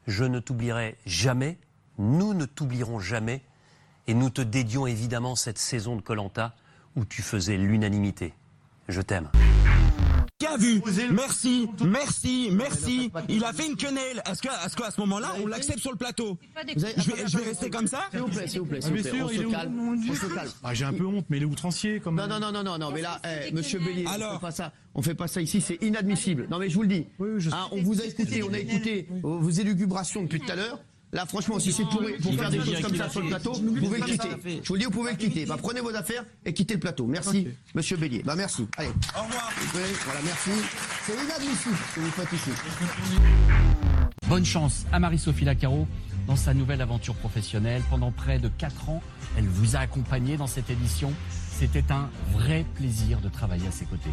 [0.07, 1.59] Je ne t'oublierai jamais,
[1.97, 3.43] nous ne t'oublierons jamais,
[4.07, 6.55] et nous te dédions évidemment cette saison de Colanta
[6.95, 8.33] où tu faisais l'unanimité.
[8.87, 9.29] Je t'aime.
[10.41, 10.81] Bien vu.
[11.11, 13.11] Merci, merci, merci.
[13.29, 14.21] Il a fait une quenelle.
[14.29, 16.37] Est-ce que, est-ce qu'à ce moment-là, on l'accepte sur le plateau
[16.75, 16.93] Je vais,
[17.27, 19.51] je vais rester comme ça S'il vous plaît, s'il vous plaît, Ah, sûr, on se
[19.51, 20.49] calme, où on se calme.
[20.63, 22.27] Ah, J'ai un peu honte, mais il est outrancier quand même.
[22.27, 24.73] Non, non, non, non, non, mais là, eh, monsieur Bélier, on Alors fait pas ça.
[24.93, 26.47] On fait pas ça ici, c'est inadmissible.
[26.49, 27.05] Non, mais je vous le dis.
[27.19, 30.79] Hein, on vous a écouté, on a écouté vos vos élucubrations depuis tout à l'heure.
[31.13, 33.75] Là, franchement, si c'est pour, pour faire des choses comme ça sur le plateau, vous
[33.75, 34.61] pouvez le quitter.
[34.63, 35.45] Je vous le dis, vous pouvez le quitter.
[35.45, 37.05] Bah, prenez vos affaires et quittez le plateau.
[37.05, 38.23] Merci, monsieur Bélier.
[38.23, 38.65] Bah, merci.
[38.77, 38.89] Allez.
[38.89, 39.51] Au revoir.
[40.05, 40.51] Voilà, merci.
[41.05, 42.51] C'est inadmissible ce que vous faites ici.
[44.29, 45.85] Bonne chance à Marie-Sophie Lacaro
[46.27, 47.81] dans sa nouvelle aventure professionnelle.
[47.89, 49.03] Pendant près de 4 ans,
[49.37, 51.11] elle vous a accompagné dans cette édition.
[51.59, 54.11] C'était un vrai plaisir de travailler à ses côtés.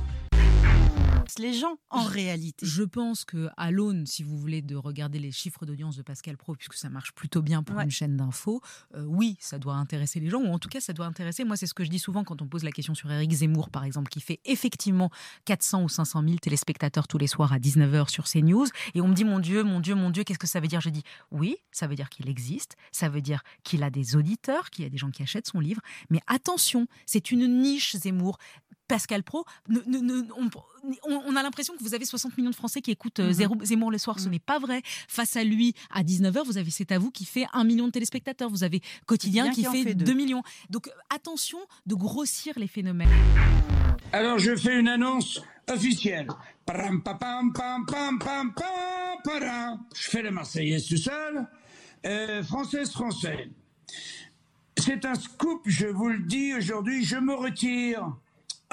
[1.38, 2.64] Les gens en réalité.
[2.64, 6.36] Je pense que à l'aune, si vous voulez, de regarder les chiffres d'audience de Pascal
[6.36, 8.60] Pro, puisque ça marche plutôt bien pour une chaîne d'infos,
[8.94, 11.44] euh, oui, ça doit intéresser les gens, ou en tout cas, ça doit intéresser.
[11.44, 13.70] Moi, c'est ce que je dis souvent quand on pose la question sur Eric Zemmour,
[13.70, 15.10] par exemple, qui fait effectivement
[15.44, 19.14] 400 ou 500 000 téléspectateurs tous les soirs à 19h sur CNews, et on me
[19.14, 20.80] dit mon Dieu, mon Dieu, mon Dieu, qu'est-ce que ça veut dire?
[20.80, 24.70] Je dis oui, ça veut dire qu'il existe, ça veut dire qu'il a des auditeurs,
[24.70, 28.38] qu'il y a des gens qui achètent son livre, mais attention, c'est une niche Zemmour.
[28.88, 30.22] Pascal Pro, ne- ne- ne-
[31.04, 33.32] on, a l'impression que vous avez 60 millions de Français qui écoutent euh, Mhm.
[33.32, 34.18] Zéro- Zemmour le soir.
[34.18, 34.82] Ce n'est pas vrai.
[35.06, 37.92] Face à lui, à 19h, vous avez C'est à vous qui fait 1 million de
[37.92, 38.48] téléspectateurs.
[38.50, 40.14] Vous avez Quotidien qui fait, fait 2 deux.
[40.14, 40.42] millions.
[40.70, 43.08] Donc euh, attention de grossir les phénomènes.
[44.12, 46.28] Alors je fais une annonce officielle.
[46.64, 48.64] Param, papam, pam, pam, pam, pam,
[49.24, 49.80] param.
[49.94, 51.46] Je fais le Marseillaise tout seul.
[52.06, 53.50] Euh, française, français.
[54.78, 58.16] C'est un scoop, je vous le dis aujourd'hui, je me retire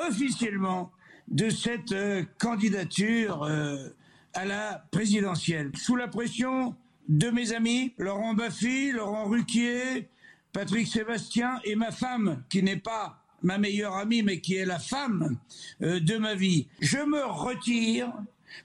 [0.02, 0.92] officiellement
[1.28, 3.90] de cette euh, candidature euh,
[4.34, 5.72] à la présidentielle.
[5.76, 6.76] Sous la pression
[7.08, 10.10] de mes amis, Laurent Baffy, Laurent Ruquier,
[10.54, 14.80] Patrick Sébastien et ma femme, qui n'est pas ma meilleure amie, mais qui est la
[14.80, 15.38] femme
[15.82, 16.68] euh, de ma vie.
[16.80, 18.12] Je me retire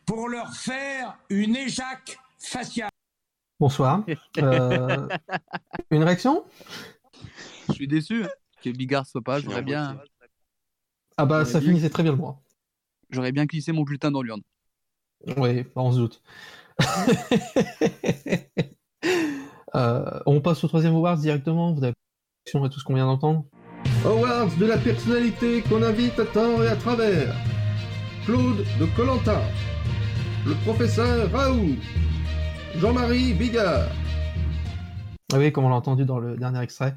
[0.07, 2.90] pour leur faire une éjac faciale.
[3.59, 4.05] Bonsoir.
[4.38, 5.09] Euh,
[5.90, 6.45] une réaction?
[7.69, 8.25] Je suis déçu
[8.62, 9.40] que Bigard soit pas.
[9.40, 9.99] J'aurais bien.
[11.20, 12.42] Ah bah ça bien- finissait très bien le mois.
[13.11, 14.40] J'aurais bien glissé mon bulletin dans l'urne.
[15.37, 16.22] Oui, on se doute.
[19.76, 21.72] Euh, on passe au troisième awards directement.
[21.72, 21.94] Vous avez
[22.54, 23.44] à tout ce qu'on vient d'entendre
[24.04, 27.33] Awards de la personnalité qu'on invite à tort et à travers.
[28.24, 29.40] Claude de Colanta.
[30.44, 31.76] Le professeur Raoult.
[32.78, 33.88] Jean-Marie Bigard.
[35.33, 36.96] Ah Oui, comme on l'a entendu dans le dernier extrait,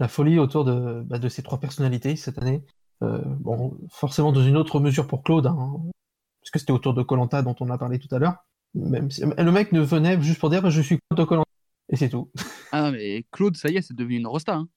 [0.00, 2.64] la folie autour de, bah, de ces trois personnalités cette année.
[3.02, 5.80] Euh, bon, forcément dans une autre mesure pour Claude, hein,
[6.40, 8.44] parce que c'était autour de Colanta dont on a parlé tout à l'heure.
[8.74, 11.50] Même si- le mec ne venait juste pour dire bah, je suis Claude de Colanta
[11.90, 12.30] et c'est tout.
[12.72, 14.54] Ah non, mais Claude, ça y est, c'est devenu une rosta.
[14.56, 14.68] hein.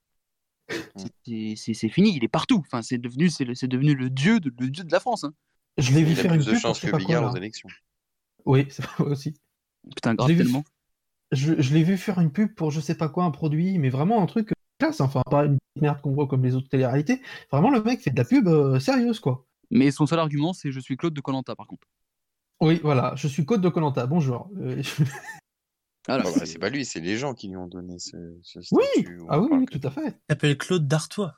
[1.26, 2.60] C'est- fini, il est partout.
[2.66, 5.24] Enfin, c'est devenu, c'est devenu le dieu de, le dieu de la France.
[5.24, 5.34] hein.
[5.78, 6.92] Je l'ai vu Il a faire plus une de pub chance pour je sais que
[6.92, 7.70] pas Bigard quoi, aux élections.
[8.46, 9.34] Oui, c'est vrai aussi.
[9.96, 10.48] Putain, Je grave vu-.
[11.32, 13.90] Je, je l'ai vu faire une pub pour je sais pas quoi, un produit, mais
[13.90, 17.22] vraiment un truc classe, enfin pas une petite merde qu'on voit comme les autres télé-réalités.
[17.52, 19.46] Vraiment, le mec fait de la pub euh, sérieuse, quoi.
[19.70, 21.88] Mais son seul argument, c'est je suis Claude de Colanta, par contre.
[22.62, 24.50] Oui, voilà, je suis Côte de Colanta, bonjour.
[24.60, 24.82] Euh,
[26.08, 28.60] Alors, Ah bah, c'est pas lui, c'est les gens qui lui ont donné ce, ce
[28.72, 29.20] Oui, statut.
[29.20, 30.08] où ah oui, oui, que tout à fait.
[30.08, 31.36] Il s'appelle Claude Dartois.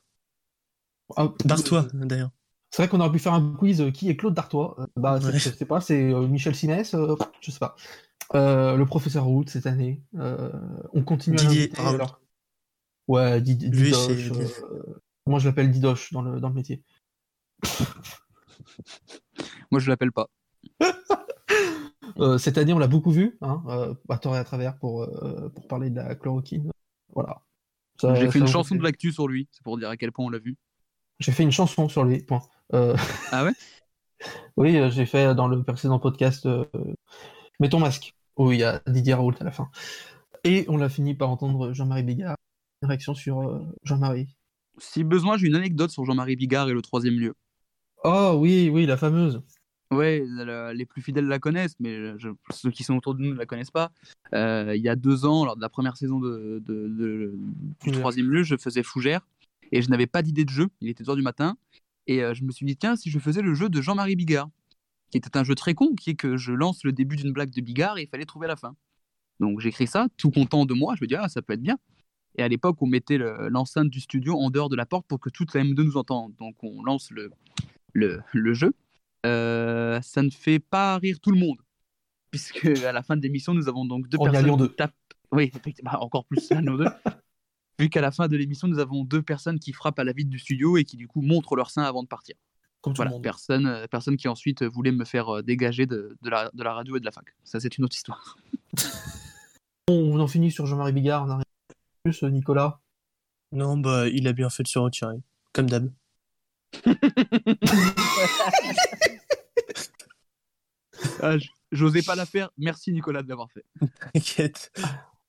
[1.18, 2.32] Ah, Dartois, euh, d'ailleurs.
[2.72, 4.76] C'est vrai qu'on aurait pu faire un quiz euh, qui est Claude Dartois.
[4.80, 5.34] Euh, bah, c'est- Ouais.
[5.40, 7.76] je sais pas, c'est euh, Michel Simès, euh, je sais pas.
[8.36, 10.02] Euh, le professeur Rout cette année.
[10.16, 10.50] Euh,
[10.94, 12.20] on continue à Didier alors.
[13.08, 14.08] Ouais, Did- Lui, Didoche.
[14.08, 16.84] c'est- euh, moi, je l'appelle Didoche dans le, dans le métier.
[19.72, 20.28] Moi, je l'appelle pas.
[22.20, 25.02] Euh, cette année, on l'a beaucoup vu, hein, euh, à tort et à travers, pour,
[25.02, 26.70] euh, pour parler de la chloroquine.
[27.16, 27.42] Voilà.
[28.04, 30.30] J'ai fait une chanson de l'actu sur lui, c'est pour dire à quel point on
[30.30, 30.56] l'a vu.
[31.20, 32.42] J'ai fait une chanson sur lui, point.
[32.76, 32.96] Euh,
[33.32, 33.54] Ah ouais?
[34.58, 36.66] Oui, euh, j'ai fait dans le précédent podcast euh,
[37.60, 39.72] Mets ton masque, où il y a Didier Raoult à la fin.
[40.44, 42.43] Et on l'a fini par entendre Jean-Marie Bigard, une
[42.86, 44.28] réaction sur euh, Jean-Marie.
[44.78, 47.34] Si besoin, j'ai une anecdote sur Jean-Marie Bigard et le troisième lieu.
[48.04, 49.42] Oh oui, oui, la fameuse.
[49.92, 53.30] Ouais, la- les plus fidèles la connaissent, mais je- ceux qui sont autour de nous
[53.34, 53.92] ne la connaissent pas.
[54.34, 57.34] Euh, il y a deux ans, lors de la première saison de, de- de-
[57.84, 59.22] du troisième lieu, je faisais Fougère
[59.72, 60.68] et je n'avais pas d'idée de jeu.
[60.82, 61.56] Il était 2h du matin
[62.08, 64.50] et euh, je me suis dit, tiens, si je faisais le jeu de Jean-Marie Bigard,
[65.12, 67.52] qui était un jeu très con, qui est que je lance le début d'une blague
[67.52, 68.76] de Bigard et il fallait trouver la fin.
[69.40, 71.78] Donc j'écris ça, tout content de moi, je me dis, ah, ça peut être bien.
[72.38, 75.20] Et à l'époque, on mettait le- l'enceinte du studio en dehors de la porte pour
[75.20, 76.34] que toute la M2 nous entende.
[76.40, 77.30] Donc on lance le,
[77.94, 78.74] le, le jeu.
[79.26, 81.58] Euh, ça ne fait pas rire tout le monde.
[82.32, 84.68] Puisque à la fin de l'émission, nous avons donc deux On personnes qui 2.
[84.70, 84.94] tapent.
[85.32, 85.52] Oui,
[85.84, 86.86] bah, encore plus Lyon 2.
[87.80, 90.30] Vu qu'à la fin de l'émission, nous avons deux personnes qui frappent à la vitre
[90.30, 92.36] du studio et qui du coup montrent leur sein avant de partir.
[92.82, 93.24] Comme tout le Voilà, monde.
[93.24, 96.74] personne, euh, personne qui ensuite voulait me faire euh, dégager de, de la, de la
[96.74, 97.26] radio et de la fac.
[97.44, 98.38] Ça, c'est une autre histoire.
[99.90, 101.43] On en finit sur Jean-Marie Bigard, on
[102.04, 102.80] plus, euh, Nicolas?
[103.52, 105.18] Non, bah, il a bien fait de se retirer.
[105.54, 105.90] Comme d'hab.
[111.22, 111.36] Ah,
[111.72, 112.52] J'osais pas la faire.
[112.58, 113.66] Merci Nicolas de l'avoir fait.
[114.14, 114.72] T'inquiète.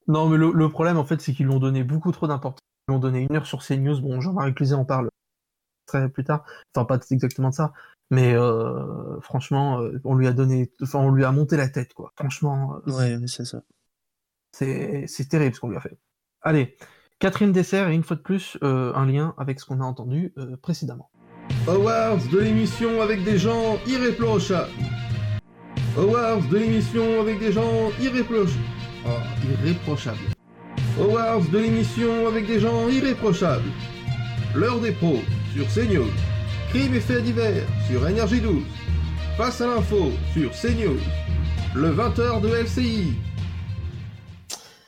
[0.08, 2.60] Non, mais le, le problème, en fait, c'est qu'ils lui ont donné beaucoup trop d'importance.
[2.86, 4.00] Ils lui ont donné une heure sur CNews.
[4.00, 5.08] Bon, Jean-Marie Cluzet en parle
[5.86, 6.44] très plus tard.
[6.74, 7.72] Enfin, pas exactement de ça.
[8.10, 11.94] Mais euh, franchement, euh, on lui a donné, enfin, on lui a monté la tête,
[11.94, 12.12] quoi.
[12.16, 13.62] Franchement, euh, Ouais, ouais, c'est ça.
[14.52, 15.96] c'est c'est terrible ce qu'on lui a fait.
[16.46, 16.76] Allez,
[17.20, 20.34] quatrième dessert et une fois de plus, euh, un lien avec ce qu'on a entendu
[20.36, 21.08] euh, précédemment.
[21.66, 24.70] Awards de l'émission avec des gens irréprochables.
[25.96, 28.60] Awards de l'émission avec des gens irréprochables.
[29.06, 29.10] Oh,
[29.62, 30.18] irréprochables.
[31.00, 33.70] Awards de l'émission avec des gens irréprochables.
[34.54, 35.20] L'heure des pros
[35.54, 36.12] sur CNews.
[36.68, 38.64] Crime et faits divers sur NRJ12.
[39.38, 41.00] Face à l'info sur CNews.
[41.74, 43.14] Le 20h de LCI.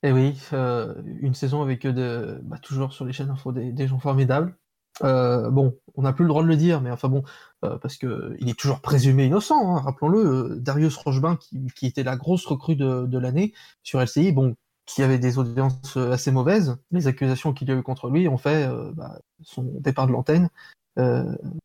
[0.06, 3.88] Et oui, euh, une saison avec de, bah, toujours sur les chaînes info des, des
[3.88, 4.56] gens formidables.
[5.02, 7.24] Euh, bon, on n'a plus le droit de le dire, mais enfin bon,
[7.64, 10.60] euh, parce que il est toujours présumé innocent, hein, rappelons-le.
[10.60, 14.54] Darius Rochebin, qui, qui était la grosse recrue de, de l'année sur LCI, bon,
[14.86, 16.76] qui avait des audiences assez mauvaises.
[16.92, 20.50] Les accusations qu'il y a eu contre lui ont fait bah, son départ de l'antenne.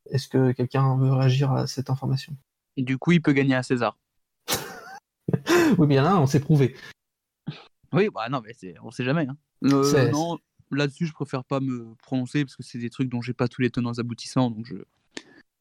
[0.09, 2.35] Est-ce que quelqu'un veut réagir à cette information?
[2.75, 3.99] Et du coup, il peut gagner à César.
[5.77, 6.75] Oui, bien là, on s'est prouvé.
[7.93, 9.27] Oui, bah non, mais c'est- on sait jamais.
[9.27, 9.37] hein.
[9.65, 10.37] Euh, non,
[10.71, 13.61] là-dessus, je préfère pas me prononcer parce que c'est des trucs dont j'ai pas tous
[13.61, 14.75] les tenants aboutissants, donc je,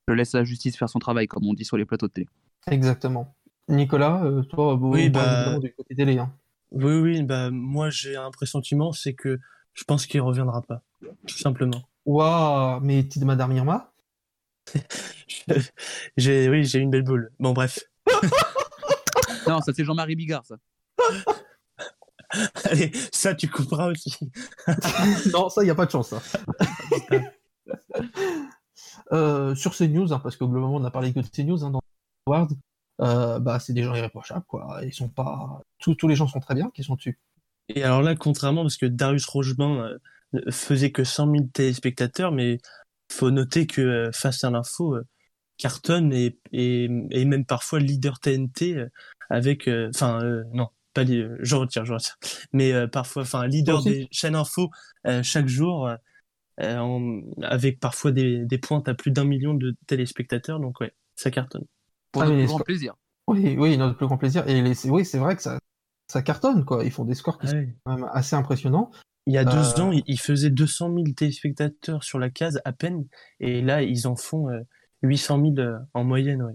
[0.09, 2.29] je laisse la justice faire son travail, comme on dit sur les plateaux de télé.
[2.69, 3.35] Exactement.
[3.69, 6.19] Nicolas, euh, toi, bon, Oui, bah- du côté télé.
[6.19, 6.33] Hein.
[6.73, 9.39] Oui, oui, bah, moi j'ai un pressentiment, c'est que
[9.75, 10.83] je pense qu'il reviendra pas,
[11.27, 11.83] tout simplement.
[12.07, 13.93] Waouh, mais petite Madame Irma?
[16.17, 17.31] J'ai, oui, j'ai une belle boule.
[17.41, 17.81] Bon, bref.
[19.49, 20.57] non, ça c'est Jean-Marie Bigard, ça.
[22.65, 24.17] Allez, ça tu couperas aussi.
[25.33, 26.09] non, ça, il n'y a pas de chance.
[26.11, 26.21] ça.
[29.13, 31.71] Euh, sur ces news, parce que globalement, on a parlé que de ces news hein,
[31.71, 31.81] dans
[32.27, 32.53] Award,
[33.01, 34.81] euh, bah, c'est des gens irréprochables, quoi.
[34.85, 35.61] Ils sont pas...
[35.81, 37.19] tous, tous les gens sont très bien qui sont dessus.
[37.69, 39.99] Et alors là, contrairement, parce que Darius Rochebain
[40.35, 42.59] euh, faisait que 100 000 téléspectateurs, mais
[43.11, 45.05] faut noter que euh, face à l'info, euh,
[46.13, 48.83] et, et même parfois leader TNT
[49.29, 50.23] avec, enfin
[50.55, 52.17] non, pas euh, je retire, je retire,
[52.53, 54.71] mais euh, parfois, enfin leader des chaînes info
[55.07, 55.91] euh, chaque jour.
[56.59, 61.31] en- avec parfois des, des pointes à plus d'un million de téléspectateurs, donc ouais, ça
[61.31, 61.65] cartonne.
[62.13, 62.95] Pour Ah, notre mais plus grand plaisir.
[63.29, 64.47] Oui, oui, notre plus grand plaisir.
[64.49, 65.59] Et les- oui, c'est vrai que ça,
[66.09, 66.85] ça cartonne, quoi.
[66.85, 67.69] Ils font des scores qui Ah sont oui.
[67.85, 68.91] quand même assez impressionnants.
[69.27, 72.73] Il y a deux ans, il- il faisait 200 000 téléspectateurs sur la case à
[72.73, 73.07] peine,
[73.39, 74.61] et là, ils en font euh,
[75.03, 76.43] 800 000 euh, en moyenne.
[76.43, 76.55] Ouais.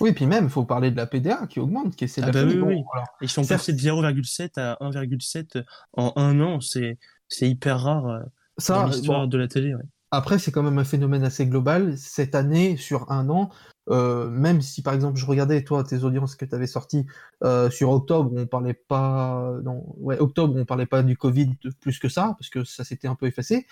[0.00, 2.32] Oui, puis même, il faut parler de la PDA qui augmente, qui de Ah la
[2.32, 2.82] bah oui, Bon, oui.
[2.92, 6.60] alors, Ils sont passés de 0,7 à 1,7 en un an.
[6.60, 6.98] C'est
[7.40, 8.20] hyper rare euh,
[8.58, 9.26] Ça, dans l'histoire bon.
[9.28, 9.74] de la télé.
[9.74, 9.82] ouais.
[10.12, 11.96] Après, c'est quand même un phénomène assez global.
[11.98, 13.50] Cette année, sur un an,
[13.88, 17.06] euh, même si par exemple je regardais toi tes audiences que tu avais sorties
[17.44, 21.98] euh, sur octobre, on parlait pas, non, ouais, octobre, on parlait pas du Covid plus
[21.98, 23.66] que ça parce que ça s'était un peu effacé.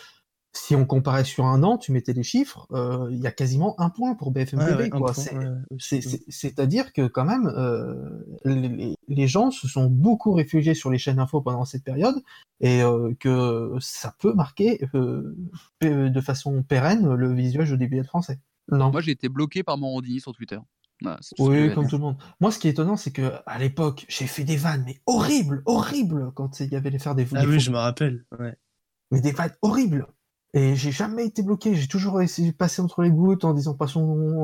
[0.56, 3.78] Si on comparait sur un an, tu mettais les chiffres, euh, il y a quasiment
[3.80, 5.12] un point pour BFM TV, ouais, ouais,
[6.28, 11.40] C'est-à-dire que quand même, euh, les, gens se sont beaucoup réfugiés sur les chaînes info
[11.40, 12.22] pendant cette période
[12.60, 15.34] et euh, que ça peut marquer euh,
[15.82, 18.38] de façon pérenne le visuel au début français.
[18.70, 18.92] Non.
[18.92, 20.58] Moi, j'ai été bloqué par Morandini sur Twitter.
[21.38, 22.16] Oui, comme tout le monde.
[22.40, 25.62] Moi, ce qui est étonnant, c'est que à l'époque, j'ai fait des vannes, mais horribles,
[25.66, 28.24] horribles, quand il y avait les faire des, Ah des oui, faux- je me rappelle.
[28.38, 28.56] Ouais.
[29.10, 30.06] mais des vannes horribles.
[30.54, 31.74] Et j'ai jamais été bloqué.
[31.74, 34.42] J'ai toujours essayé de passer entre les gouttes en disant pas son nom.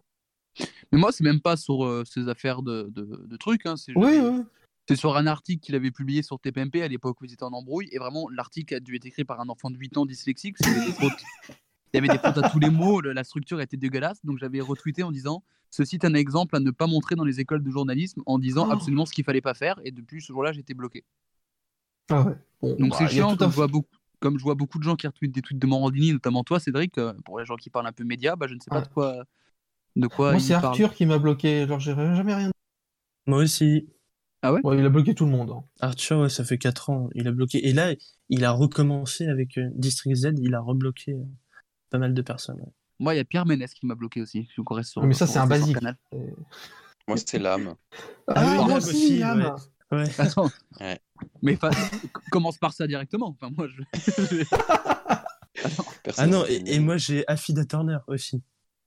[0.92, 3.64] Mais moi, c'est même pas sur euh, ces affaires de, de, de trucs.
[3.64, 4.42] Hein, c'est Oui, oui.
[4.88, 7.52] C'est sur un article qu'il avait publié sur TPMP à l'époque où ils étaient en
[7.52, 7.88] embrouille.
[7.92, 10.56] Et vraiment, l'article a dû être écrit par un enfant de 8 ans dyslexique.
[10.58, 11.22] parce qu'il y avait des fautes.
[11.92, 13.00] Il y avait des fautes à tous les mots.
[13.00, 14.18] le- La structure était dégueulasse.
[14.24, 17.38] Donc j'avais retweeté en disant Ceci est un exemple à ne pas montrer dans les
[17.38, 18.72] écoles de journalisme en disant Oh.
[18.72, 19.78] absolument ce qu'il fallait pas faire.
[19.84, 21.04] Et depuis ce jour-là, j'étais bloqué.
[22.10, 22.34] Ah ouais.
[22.60, 25.06] Bon, Donc bah, c'est chiant je, vois beaucoup, comme je vois beaucoup de gens qui
[25.06, 26.96] retweetent des tweets de Morandini, notamment toi, Cédric.
[26.98, 28.82] euh, Pour les gens qui parlent un peu média, bah, je ne sais pas Ouais.
[28.82, 29.24] de quoi,
[29.96, 30.54] de quoi Moi, c'est.
[30.54, 31.66] Arthur qui m'a bloqué.
[31.66, 32.50] Genre, j'ai jamais rien.
[33.26, 33.88] Moi aussi.
[34.42, 34.60] Ah ouais?
[34.64, 35.50] Ouais, il a bloqué tout le monde.
[35.50, 35.64] hein.
[35.80, 37.10] Arthur, ouais, ça fait 4 ans.
[37.14, 37.66] Il a bloqué.
[37.68, 37.92] Et là,
[38.30, 40.32] il a recommencé avec euh, District Z.
[40.40, 41.24] Il a rebloqué euh,
[41.90, 42.56] pas mal de personnes.
[42.60, 42.72] ouais.
[42.98, 44.48] Moi, il y a Pierre Ménès qui m'a bloqué aussi.
[44.56, 45.76] Je reste sur, Mais ça, c'est un basique.
[47.08, 47.74] Moi, c'était l'âme.
[48.28, 49.56] Ah, oui, moi aussi, Lame.
[49.92, 50.04] Ouais.
[50.18, 50.50] Attends.
[50.80, 51.00] Ouais.
[51.42, 51.58] Mais
[52.30, 53.36] commence par ça directement.
[53.40, 54.44] Enfin, moi, je...
[56.16, 58.42] Ah non, et, et moi j'ai Affida Turner aussi.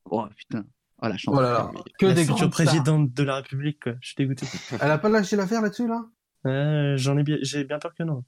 [0.10, 0.66] Oh putain.
[1.02, 1.36] Oh la chance.
[1.38, 1.72] Oh là là.
[2.00, 2.50] Que la des future stars.
[2.50, 3.94] présidente de la République, quoi.
[4.02, 4.48] Je suis dégoûté.
[4.82, 6.06] Elle a pas lâché l'affaire là-dessus, là?
[6.48, 8.24] Euh, J'en ai bien, j'ai bien peur que non.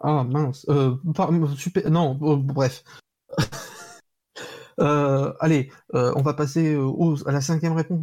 [0.00, 0.64] Ah mince.
[0.70, 1.90] Euh, par- super...
[1.90, 2.82] Non, euh, bref.
[4.80, 8.02] Euh, allez, euh, on va passer au- à la cinquième réponse.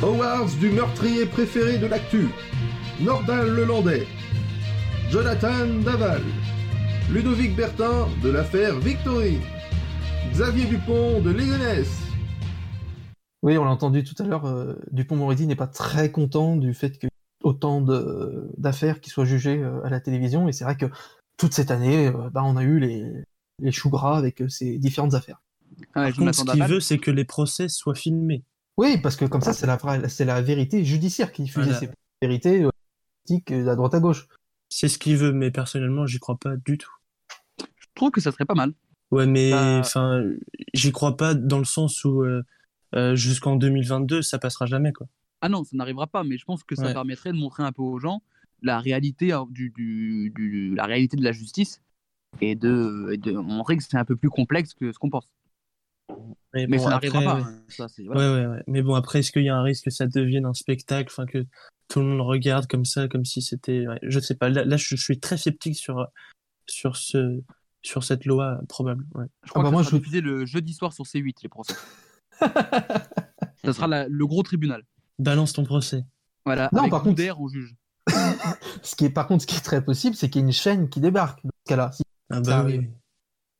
[0.00, 2.28] Awards du meurtrier préféré de l'actu.
[3.00, 4.06] Nordal Lelandais.
[5.10, 6.22] Jonathan Daval.
[7.10, 9.40] Ludovic Bertin de l'affaire Victorine.
[10.32, 12.00] Xavier Dupont de Léonesse.
[13.42, 16.98] Oui, on l'a entendu tout à l'heure, euh, Dupont-Moretti n'est pas très content du fait
[16.98, 17.06] que
[17.42, 17.82] autant
[18.56, 20.86] d'affaires qui soient jugées euh, à la télévision, et c'est vrai que
[21.36, 23.04] toute cette année, euh, bah, on a eu les,
[23.60, 25.42] les choux gras avec ces différentes affaires.
[25.94, 28.44] Ah, Par contre, ce qu'il veut, c'est que les procès soient filmés.
[28.78, 31.78] Oui, parce que comme ça, c'est la, vraie- c'est la vérité judiciaire qui diffuse, Voilà.
[31.78, 31.92] c'est pas
[33.30, 34.26] euh, à droite à gauche.
[34.68, 36.90] C'est ce qu'il veut, mais personnellement, j'y crois pas du tout.
[37.60, 38.72] Je trouve que ça serait pas mal.
[39.10, 40.24] Ouais, mais Bah- enfin,
[40.72, 42.42] j'y crois pas dans le sens où euh,
[42.94, 45.06] euh, jusqu'en 2022, ça passera jamais, quoi.
[45.40, 46.92] Ah non, ça n'arrivera pas, mais je pense que ça Ouais.
[46.92, 48.22] permettrait de montrer un peu aux gens
[48.62, 51.80] la réalité, hein, du, du- du- la réalité de la justice
[52.40, 55.28] et de, et de montrer que c'est un peu plus complexe que ce qu'on pense.
[56.54, 57.36] Mais, bon, ça n'arrivera après, pas.
[57.36, 57.42] ouais.
[57.56, 57.62] hein.
[57.68, 58.20] Ça, c'est- voilà.
[58.32, 58.62] Ouais, ouais, ouais.
[58.66, 61.26] Mais bon, après, est-ce qu'il y a un risque que ça devienne un spectacle, enfin
[61.26, 61.44] que
[61.88, 64.48] tout le monde regarde comme ça, comme si c'était, ouais, je sais pas.
[64.48, 66.06] Là, là, je, je suis très sceptique sur
[66.66, 67.42] sur ce
[67.82, 69.04] sur cette loi probable.
[69.14, 69.26] Ouais.
[69.44, 71.48] Je crois bah que moi, ça sera je- diffusé le jeudi soir sur C8, les
[71.48, 71.74] procès.
[73.64, 74.84] ça sera la- le gros tribunal.
[75.18, 76.04] Balance ton procès.
[76.44, 77.74] Voilà, Non, avec par contre- en juge.
[78.82, 80.52] ce qui est par contre, ce qui est très possible, c'est qu'il y ait une
[80.52, 81.90] chaîne qui débarque dans ce cas-là.
[81.92, 82.88] si Ah bah oui.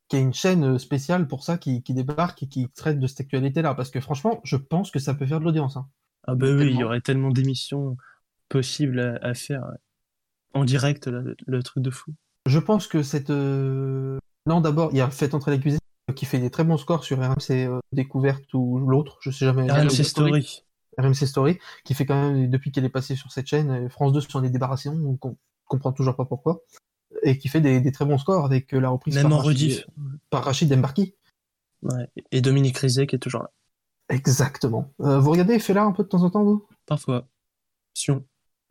[0.09, 2.99] Qu'il y ait une chaîne euh, spéciale pour ça qui, qui débarque et qui traite
[3.01, 3.75] de cette actualité-là.
[3.75, 5.77] Parce que franchement, je pense que ça peut faire de l'audience.
[5.79, 5.89] hein.
[6.27, 7.97] Ah bah oui, il y aurait tellement d'émissions
[8.59, 9.77] possibles à, à faire ouais.
[10.61, 12.13] en direct, le, le truc de fou.
[12.47, 13.31] Je pense que cette.
[13.31, 15.81] euh, Non, d'abord, il y a Faites entrer la cuisine
[16.15, 19.71] qui fait des très bons scores sur RMC euh, Découverte ou l'autre, je sais jamais.
[19.71, 20.63] RMC Story.
[20.99, 24.13] RMC Story, qui fait quand même, depuis qu'elle est passée sur cette chaîne, euh, France
[24.13, 25.35] 2 s'en est débarrassé, on com-
[25.67, 26.61] comprend toujours pas pourquoi,
[27.23, 29.85] et qui fait des, des très bons scores avec la reprise Même par en Rachid,
[30.31, 31.15] par Rachid Embarki.
[31.83, 32.09] Ouais.
[32.31, 33.51] Et Dominique Rizet qui est toujours là.
[34.11, 34.93] Exactement.
[35.01, 36.65] Euh, vous regardez Fela un peu de temps en temps, vous?
[36.87, 37.27] Parfois.
[37.95, 38.25] Sion.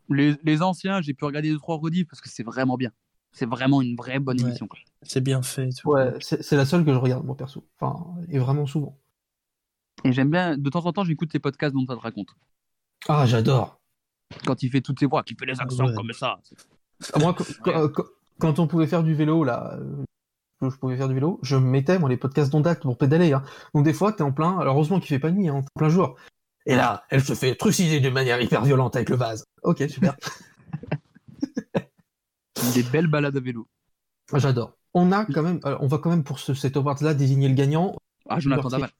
[0.08, 2.90] Les, les anciens, j'ai pu regarder deux trois rediffs parce que c'est vraiment bien.
[3.32, 4.48] C'est vraiment une vraie bonne Ouais.
[4.48, 4.68] émission.
[5.02, 5.70] C'est bien fait.
[5.70, 5.90] tout.
[5.90, 7.66] Ouais, c'est c'est la seule que je regarde, moi, perso.
[7.80, 8.96] Enfin, et vraiment souvent.
[10.04, 12.28] Et j'aime bien, de temps en temps, j'écoute les podcasts dont ça te raconte.
[13.08, 13.80] Ah, j'adore.
[14.46, 15.94] Quand il fait toutes ses voix, qu'il fait les accents Ouais.
[15.94, 16.38] comme ça.
[17.12, 18.04] Ah, Moi, quand, quand- quand-
[18.38, 20.04] quand on pouvait faire du vélo, là, euh,
[20.62, 23.32] je pouvais faire du vélo, je mettais, moi, les podcasts d'Ondac pour pédaler.
[23.32, 23.42] Hein.
[23.74, 25.78] Donc, des fois, t'es en plein, alors heureusement qu'il fait pas nuit, hein, t'es en
[25.80, 26.16] plein jour.
[26.66, 29.44] Et là, elle se fait trucider de manière hyper violente avec le vase.
[29.62, 30.16] Ok, super.
[32.74, 33.68] Des belles balades à vélo.
[34.32, 34.76] J'adore.
[34.94, 37.54] On a quand même, alors, on va quand même pour ce, cet award-là désigner le
[37.54, 37.96] gagnant.
[38.28, 38.90] Ah, Jonathan Daval.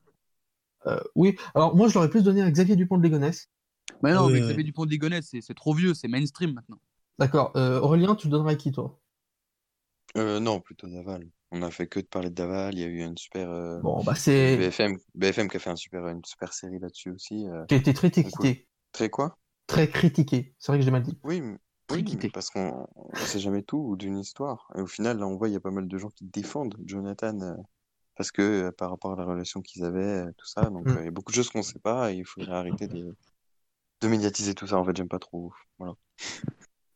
[0.87, 3.49] Euh, oui, alors moi, je l'aurais plus donné à Xavier Dupont de Ligonnès.
[4.03, 4.41] Mais non, Ouais, mais.
[4.41, 6.79] Xavier Dupont de Ligonnès, c'est trop vieux, c'est mainstream maintenant.
[7.19, 7.53] D'accord.
[7.57, 8.99] Euh, Aurélien, tu le donnerais à qui, toi?
[10.17, 11.27] Euh, non, plutôt Daval.
[11.57, 12.75] On a fait que de parler de Daval.
[12.75, 13.49] Il y a eu une super.
[13.49, 17.11] euh, Bon, bah, c'est- BFM, BFM qui a fait un super, une super série là-dessus
[17.13, 17.47] aussi.
[17.47, 17.65] euh.
[17.67, 18.67] Qui a été très critiqué.
[18.91, 19.39] Très quoi?
[19.69, 20.55] Très critiqué.
[20.59, 21.17] C'est vrai que j'ai mal dit.
[21.23, 21.59] Oui, mais
[22.33, 24.69] parce qu'on on sait jamais tout d'une histoire.
[24.77, 26.75] Et au final, là, on voit, il y a pas mal de gens qui défendent
[26.87, 27.55] Jonathan euh,
[28.17, 30.71] parce que euh, par rapport à la relation qu'ils avaient, euh, tout ça.
[30.71, 30.97] Donc, Mm.
[30.97, 33.15] euh, il y a beaucoup de choses qu'on sait pas et il faudrait arrêter de,
[34.01, 34.77] de médiatiser tout ça.
[34.79, 35.53] En fait, j'aime pas trop.
[35.79, 35.95] Voilà.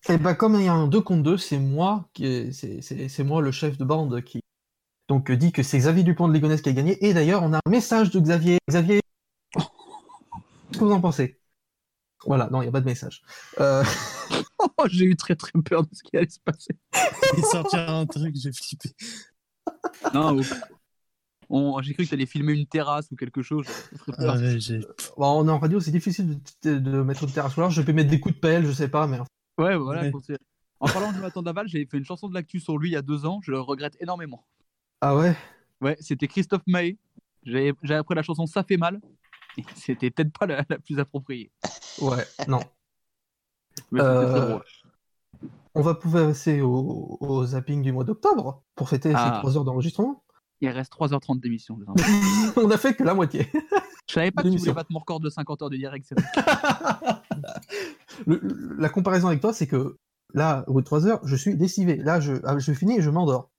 [0.09, 3.09] Et bah comme il y a un 2 contre 2, c'est moi qui c'est c'est-
[3.09, 4.41] c'est moi le chef de bande qui
[5.09, 7.05] donc euh, dit que c'est Xavier Dupont de Ligonnès qui a gagné.
[7.07, 8.59] Et d'ailleurs, on a un message de Xavier.
[8.69, 9.01] Xavier,
[9.55, 11.39] qu'est-ce que vous en pensez?
[12.27, 13.23] Voilà, non, il n'y a pas de message.
[13.61, 13.85] Euh,
[14.77, 16.77] Oh, j'ai eu très très peur de ce qui allait se passer.
[17.37, 18.91] Il sortira un truc, j'ai flippé.
[20.13, 20.37] Non,
[21.49, 23.67] on- j'ai cru que tu allais filmer une terrasse ou quelque chose.
[24.19, 24.81] Ah ouais, j'ai-
[25.17, 27.71] bon, on est en radio, c'est difficile de, de mettre une terrasse solaire.
[27.71, 29.19] Je peux mettre des coups de pelle, je sais pas, mais
[29.59, 30.03] Ouais, voilà.
[30.03, 30.13] Ouais.
[30.81, 32.97] En parlant de Jonathan Daval, j'avais fait une chanson de l'actu sur lui il y
[32.97, 33.41] a deux ans.
[33.43, 34.45] Je le regrette énormément.
[35.01, 35.37] Ah ouais?
[35.81, 36.99] Ouais, c'était Christophe Maé.
[37.45, 39.01] J'avais j'avais appris la chanson Ça fait mal.
[39.75, 41.51] C'était peut-être pas la, la plus appropriée.
[42.01, 42.61] Ouais, non.
[43.93, 44.63] Mais c'était très Euh, drôle.
[45.75, 49.33] on va pouvoir passer au, au zapping du mois d'octobre pour fêter Ah.
[49.35, 50.23] ces 3 heures d'enregistrement.
[50.61, 51.79] Il reste 3h30 d'émission.
[52.57, 53.47] on a fait que la moitié.
[54.09, 56.07] Je savais pas que tu voulais battre mon record de 50 heures de direct.
[56.09, 56.29] c'est vrai.
[58.27, 59.97] Le- le- la comparaison avec toi, c'est que
[60.35, 61.97] là, au bout de 3 heures, je suis décivé.
[61.97, 63.51] Là, je, ah, je finis et je m'endors.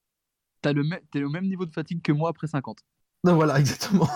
[0.62, 2.78] T'as le T'es au même niveau de fatigue que moi après 50.
[3.24, 4.08] Donc voilà, exactement.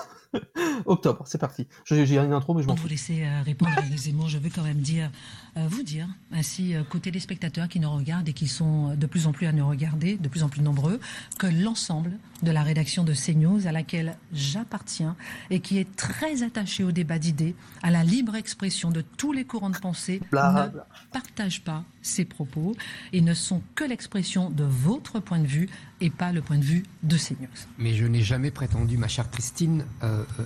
[0.87, 1.68] Octobre, c'est parti.
[1.85, 4.62] Je- J'ai une intro, mais je m'en vous laisser euh, répondre Zemmour, je veux quand
[4.64, 5.11] même dire,
[5.57, 9.26] euh, vous dire, ainsi euh, qu'aux téléspectateurs qui nous regardent et qui sont de plus
[9.28, 10.98] en plus à nous regarder, de plus en plus nombreux,
[11.38, 15.14] que l'ensemble de la rédaction de CNews, à laquelle j'appartiens
[15.50, 19.44] et qui est très attachée au débat d'idées, à la libre expression de tous les
[19.44, 20.87] courants de pensée, Bla, ne bla.
[21.12, 22.76] partage pas ces propos
[23.12, 25.68] et ne sont que l'expression de votre point de vue
[26.00, 27.48] et pas le point de vue de CNews.
[27.78, 30.44] Mais je n'ai jamais prétendu, ma chère Christine, euh, euh,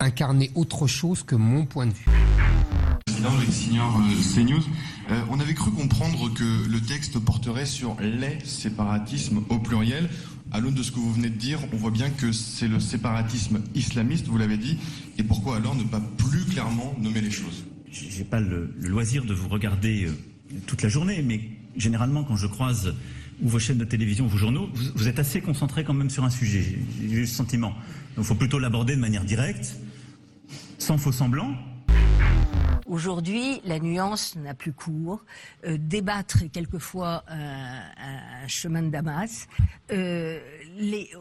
[0.00, 2.06] incarner autre chose que mon point de vue.
[3.50, 4.62] Signor euh, CNews,
[5.10, 10.08] euh, on avait cru comprendre que le texte porterait sur les séparatismes au pluriel.
[10.52, 12.80] À l'aune de ce que vous venez de dire, on voit bien que c'est le
[12.80, 14.78] séparatisme islamiste, vous l'avez dit,
[15.18, 17.64] et pourquoi alors ne pas plus clairement nommer les choses?
[17.92, 20.12] J'ai pas le, loisir de vous regarder euh,
[20.66, 21.40] toute la journée, mais
[21.76, 22.94] généralement, quand je croise
[23.40, 26.24] ou vos chaînes de télévision ou vos journaux, vous, êtes assez concentré quand même sur
[26.24, 26.78] un sujet.
[27.08, 27.70] J'ai ce sentiment.
[28.16, 29.76] Donc, il faut plutôt l'aborder de manière directe,
[30.78, 31.54] sans faux semblant.
[32.88, 35.22] Aujourd'hui, la nuance n'a plus cours.
[35.66, 37.82] Euh, débattre est quelquefois un,
[38.44, 39.46] un chemin de Damas.
[39.92, 40.40] Euh,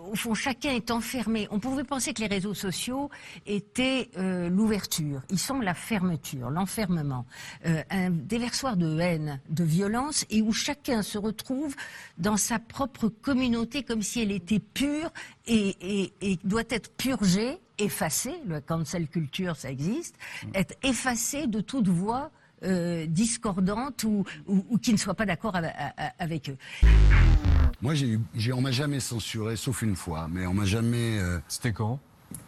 [0.10, 1.48] au fond, chacun est enfermé.
[1.52, 3.10] On pouvait penser que les réseaux sociaux
[3.46, 5.22] étaient euh, l'ouverture.
[5.30, 7.26] Ils sont la fermeture, l'enfermement,
[7.66, 11.76] euh, un déversoir de haine, de violence, et où chacun se retrouve
[12.18, 15.12] dans sa propre communauté comme si elle était pure
[15.48, 18.36] et doit être purgée, effacée.
[18.48, 20.16] Le cancel culture, ça existe.
[20.54, 22.32] Être effacée de toute voix
[22.64, 25.74] euh, discordante ou, ou- ou qui ne soit pas d'accord avec,
[26.20, 26.58] avec eux.
[27.82, 31.20] Moi, j'ai on m'a jamais censuré, sauf une fois, mais on m'a jamais.
[31.48, 32.00] C'était quand?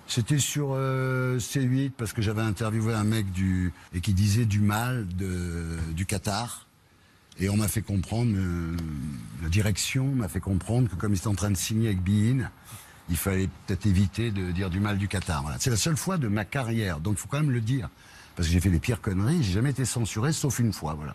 [0.08, 4.60] C'était sur euh, C8 parce que j'avais interviewé un mec du et qui disait du
[4.60, 6.66] mal de, du Qatar.
[7.42, 8.76] Et on m'a fait comprendre, euh,
[9.44, 12.50] la direction m'a fait comprendre que comme ils étaient en train de signer avec Bein,
[13.10, 15.44] il fallait peut-être éviter de dire du mal du Qatar.
[15.60, 17.90] C'est la seule fois de ma carrière, donc il faut quand même le dire.
[18.36, 20.94] Parce que j'ai fait des pires conneries, j'ai jamais été censuré, sauf une fois.
[20.94, 21.14] Voilà.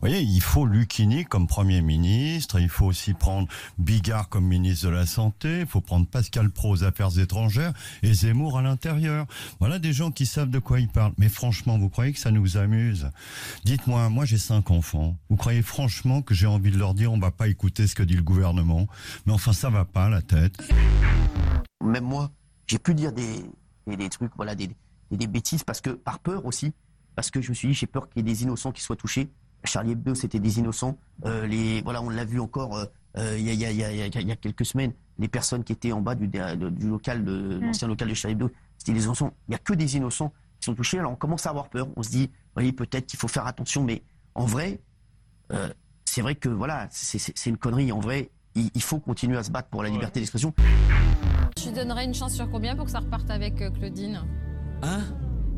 [0.00, 4.92] Voyez, il faut Lucchini comme Premier ministre, il faut aussi prendre Bigard comme ministre de
[4.92, 9.26] la Santé, il faut prendre Pascal Pro aux Affaires étrangères et Zemmour à l'intérieur.
[9.58, 11.12] Voilà des gens qui savent de quoi ils parlent.
[11.18, 13.10] Mais franchement, vous croyez que ça nous amuse?
[13.64, 15.18] Dites-moi, moi j'ai cinq enfants.
[15.28, 18.02] Vous croyez franchement que j'ai envie de leur dire on va pas écouter ce que
[18.02, 18.86] dit le gouvernement?
[19.26, 20.56] Mais enfin, ça va pas la tête.
[21.84, 22.30] Même moi,
[22.66, 23.44] j'ai pu dire des,
[23.86, 24.70] des, des trucs, voilà, des,
[25.10, 26.72] des bêtises parce que par peur aussi,
[27.14, 28.96] parce que je me suis dit j'ai peur qu'il y ait des innocents qui soient
[28.96, 29.28] touchés.
[29.64, 30.96] Charlie Hebdo, c'était des innocents.
[31.24, 32.84] Euh, les, voilà, on l'a vu encore euh,
[33.18, 34.92] euh, il y, a, y, a, y, a, y, a, quelques semaines.
[35.18, 38.50] Les personnes qui étaient en bas du, du local, de l'ancien local de Charlie Hebdo,
[38.78, 39.32] c'était des innocents.
[39.48, 40.98] Il n'y a que des innocents qui sont touchés.
[40.98, 41.88] Alors on commence à avoir peur.
[41.96, 43.84] On se dit, voyez, peut-être qu'il faut faire attention.
[43.84, 44.02] Mais
[44.34, 44.80] en vrai,
[46.04, 47.92] c'est vrai que voilà, c'est une connerie.
[47.92, 50.54] En vrai, il, il, faut continuer à se battre pour la liberté d'expression.
[51.56, 54.22] Tu donnerais une chance sur combien pour que ça reparte avec Claudine?
[54.82, 55.02] Hein?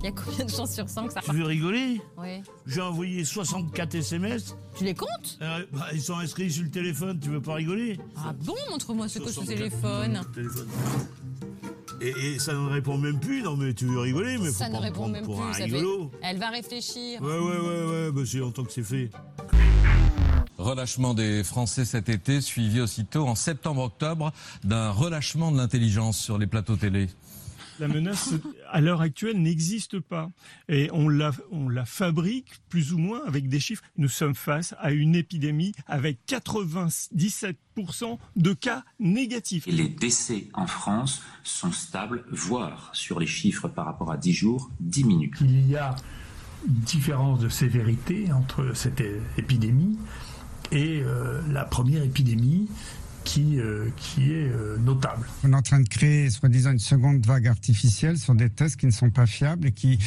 [0.03, 2.43] Il y a combien de chances sur 100 que ça Tu veux rigoler Oui.
[2.67, 4.57] J'ai envoyé 64 SMS.
[4.77, 7.99] Tu les comptes euh, bah, Ils sont inscrits sur le téléphone, tu veux pas rigoler
[8.17, 10.21] Ah bon Montre-moi ce que ce téléphone.
[10.35, 10.67] téléphone.
[12.01, 14.73] Et, et, ça ne répond même plus, non mais tu veux rigoler mais Ça faut
[14.73, 16.11] ne pas répond même pour plus, un ça rigolo.
[16.11, 16.19] fait...
[16.31, 17.23] Elle va réfléchir.
[17.23, 19.09] Ouais, ouais, ouais, ouais, bah c'est longtemps que c'est fait.
[20.59, 24.33] Relâchement des Français cet été, suivi aussitôt en septembre-octobre
[24.65, 27.09] d'un relâchement de l'intelligence sur les plateaux télé.
[27.83, 28.35] La menace,
[28.71, 30.31] à l'heure actuelle, n'existe pas.
[30.69, 33.83] Et on la, on la fabrique plus ou moins avec des chiffres.
[33.97, 39.67] Nous sommes face à une épidémie avec 97% de cas négatifs.
[39.67, 44.71] Les décès en France sont stables, voire sur les chiffres par rapport à 10 jours,
[44.79, 45.33] diminuent.
[45.41, 45.97] Il y a
[46.65, 49.03] une différence de sévérité entre cette
[49.37, 49.99] épidémie
[50.71, 52.69] et euh, la première épidémie
[53.25, 55.27] qui, euh, qui est euh, notable.
[55.45, 58.87] On est en train de créer, soi-disant, une seconde vague artificielle sur des tests qui
[58.87, 59.99] ne sont pas fiables et qui,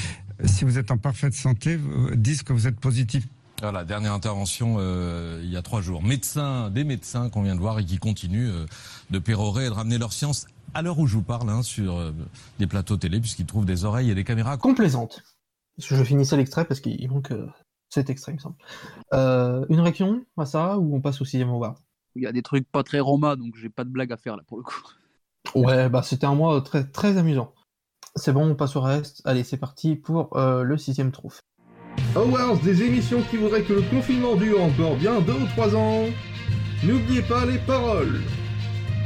[0.46, 1.80] si vous êtes en parfaite santé,
[2.16, 3.26] disent que vous êtes positif.
[3.62, 6.04] Voilà, dernière intervention euh, il y a trois jours.
[6.04, 8.66] Médecins, des médecins qu'on vient de voir et qui continuent euh,
[9.12, 11.96] de pérorer et de ramener leur science à l'heure où je vous parle hein, sur
[11.96, 12.12] euh,
[12.60, 14.58] des plateaux télé puisqu'ils trouvent des oreilles et des caméras.
[14.58, 15.24] Complaisante.
[15.78, 17.34] Je finissais l'extrait parce qu'il manque
[17.90, 19.68] cet extrait, il me semble.
[19.70, 21.78] une réaction à ça ou on passe au sixième award
[22.16, 24.36] il y a des trucs pas très Roma, donc j'ai pas de blague à faire
[24.36, 24.82] là pour le coup.
[25.54, 27.54] Ouais, bah c'était un mois très, très amusant.
[28.16, 29.22] C'est bon, on passe au reste.
[29.26, 31.42] Allez, c'est parti pour euh, le sixième trophée.
[32.16, 36.06] Awards, des émissions qui voudraient que le confinement dure encore bien deux ou trois ans.
[36.84, 38.22] N'oubliez pas les paroles.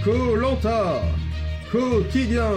[0.04, 1.02] Co-Lanta,
[1.72, 2.52] quotidien.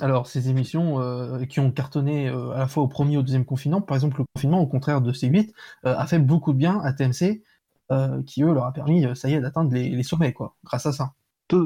[0.00, 3.22] Alors, ces émissions euh, qui ont cartonné euh, à la fois au premier et au
[3.22, 5.52] deuxième confinement, par exemple, le confinement, au contraire de C8,
[5.86, 7.42] euh, a fait beaucoup de bien à TMC,
[7.90, 10.86] euh, qui eux leur a permis, ça y est, d'atteindre les, les, sommets, quoi, grâce
[10.86, 11.14] à ça.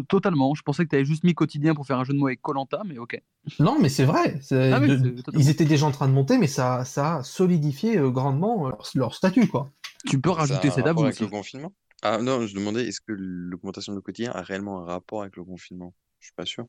[0.09, 0.55] Totalement.
[0.55, 2.41] Je pensais que tu avais juste mis quotidien pour faire un jeu de mots avec
[2.41, 3.20] Colanta, mais ok.
[3.61, 4.41] Non, mais c'est vrai.
[4.51, 5.16] Ah de...
[5.35, 8.89] Ils étaient déjà en train de monter, mais ça, ça a solidifié euh, grandement leur,
[8.95, 9.70] leur, statut, quoi.
[10.07, 11.22] Tu peux rajouter ça cet avec aussi.
[11.22, 11.72] le confinement?
[12.03, 15.45] Ah non, je demandais est-ce que l'augmentation du quotidien a réellement un rapport avec le
[15.45, 15.95] confinement?
[16.20, 16.66] Je suis pas sûr.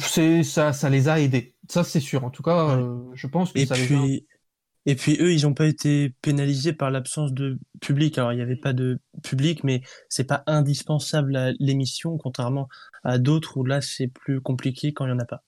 [0.00, 1.54] C'est ça, ça les a aidés.
[1.68, 2.24] Ça, c'est sûr.
[2.24, 4.35] En tout cas, euh, je pense que Et ça puis, les a.
[4.86, 8.18] Et puis eux, ils n'ont pas été pénalisés par l'absence de public.
[8.18, 12.68] Alors il n'y avait pas de public, mais c'est pas indispensable à l'émission, contrairement
[13.04, 15.42] à d'autres où là c'est plus compliqué quand il y en a pas.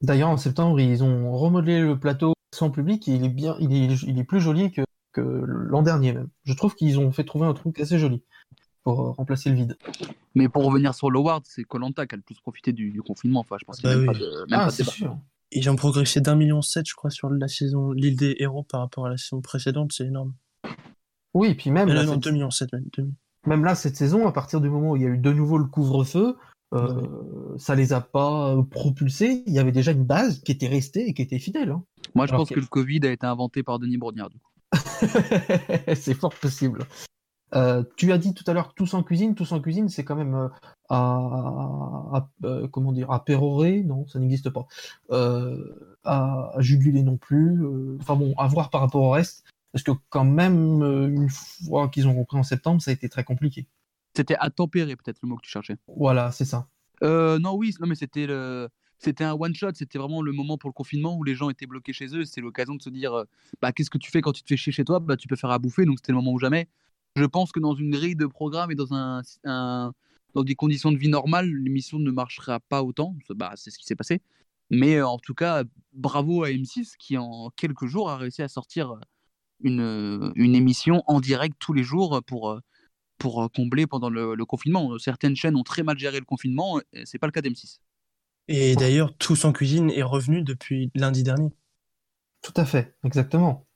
[0.00, 3.72] D'ailleurs, en septembre, ils ont remodelé le plateau sans public et il est bien, il
[3.72, 4.82] est, il est plus joli que,
[5.12, 6.28] que l'an dernier même.
[6.44, 8.22] Je trouve qu'ils ont fait trouver un truc assez joli
[8.84, 9.78] pour euh, remplacer le vide.
[10.34, 13.40] Mais pour revenir sur l'Award, c'est Colanta qui a le plus profité du, du confinement.
[13.40, 14.06] Enfin, je pense qu'il n'y a Bah même oui.
[14.06, 14.92] pas de, même Ah, pas de c'est débat.
[14.92, 15.18] sûr.
[15.50, 18.80] Ils ont progressé d'un million sept, je crois, sur la saison l'île des héros par
[18.80, 20.34] rapport à la saison précédente, c'est énorme.
[21.34, 22.84] Oui, et puis même, là, non, cette- 2 millions 7 même.
[22.96, 23.14] 2 millions.
[23.46, 25.56] même là, cette saison, à partir du moment où il y a eu de nouveau
[25.58, 26.36] le couvre-feu,
[26.74, 29.42] euh, ça les a pas propulsés.
[29.46, 31.70] Il y avait déjà une base qui était restée et qui était fidèle.
[31.70, 31.82] hein.
[32.14, 34.28] Moi, je Alors pense que le Covid a été inventé par Denis Brognard.
[34.28, 34.50] Du coup.
[35.94, 36.80] c'est fort possible.
[37.54, 40.16] Euh, tu as dit tout à l'heure tous en cuisine, tous en cuisine, c'est quand
[40.16, 40.48] même euh,
[40.90, 40.98] à,
[42.12, 44.66] à- euh, comment dire à pérorer, non, ça n'existe pas.
[46.04, 47.64] À, à juguler non plus.
[48.00, 52.06] Enfin bon, à voir par rapport au reste, parce que quand même une fois qu'ils
[52.06, 53.66] ont repris en septembre, ça a été très compliqué.
[54.14, 55.76] C'était à tempérer, peut-être le mot que tu cherchais.
[55.96, 56.66] Voilà, c'est ça.
[57.02, 58.68] Non, oui, non, mais c'était le.
[59.00, 61.68] C'était un one shot, c'était vraiment le moment pour le confinement où les gens étaient
[61.68, 62.24] bloqués chez eux.
[62.24, 63.24] C'est l'occasion de se dire,
[63.62, 64.98] bah, qu'est-ce que tu fais quand tu te fais chier chez toi?
[64.98, 65.84] Bah, tu peux faire à bouffer.
[65.84, 66.66] Donc c'était le moment ou jamais.
[67.18, 69.92] Je pense que dans une grille de programme et dans un, un-
[70.34, 73.14] dans des conditions de vie normales, l'émission ne marchera pas autant.
[73.30, 74.20] Bah, c'est ce qui s'est passé.
[74.70, 78.48] Mais euh, en tout cas, bravo à M6 qui en quelques jours a réussi à
[78.48, 78.94] sortir
[79.62, 82.60] une, une émission en direct tous les jours pour,
[83.18, 84.98] pour combler pendant le, le confinement.
[84.98, 87.78] Certaines chaînes ont très mal géré le confinement, c'est pas le cas d'M6.
[88.48, 91.50] Et d'ailleurs, Tous en cuisine est revenu depuis lundi dernier.
[92.42, 93.66] Tout à fait, exactement.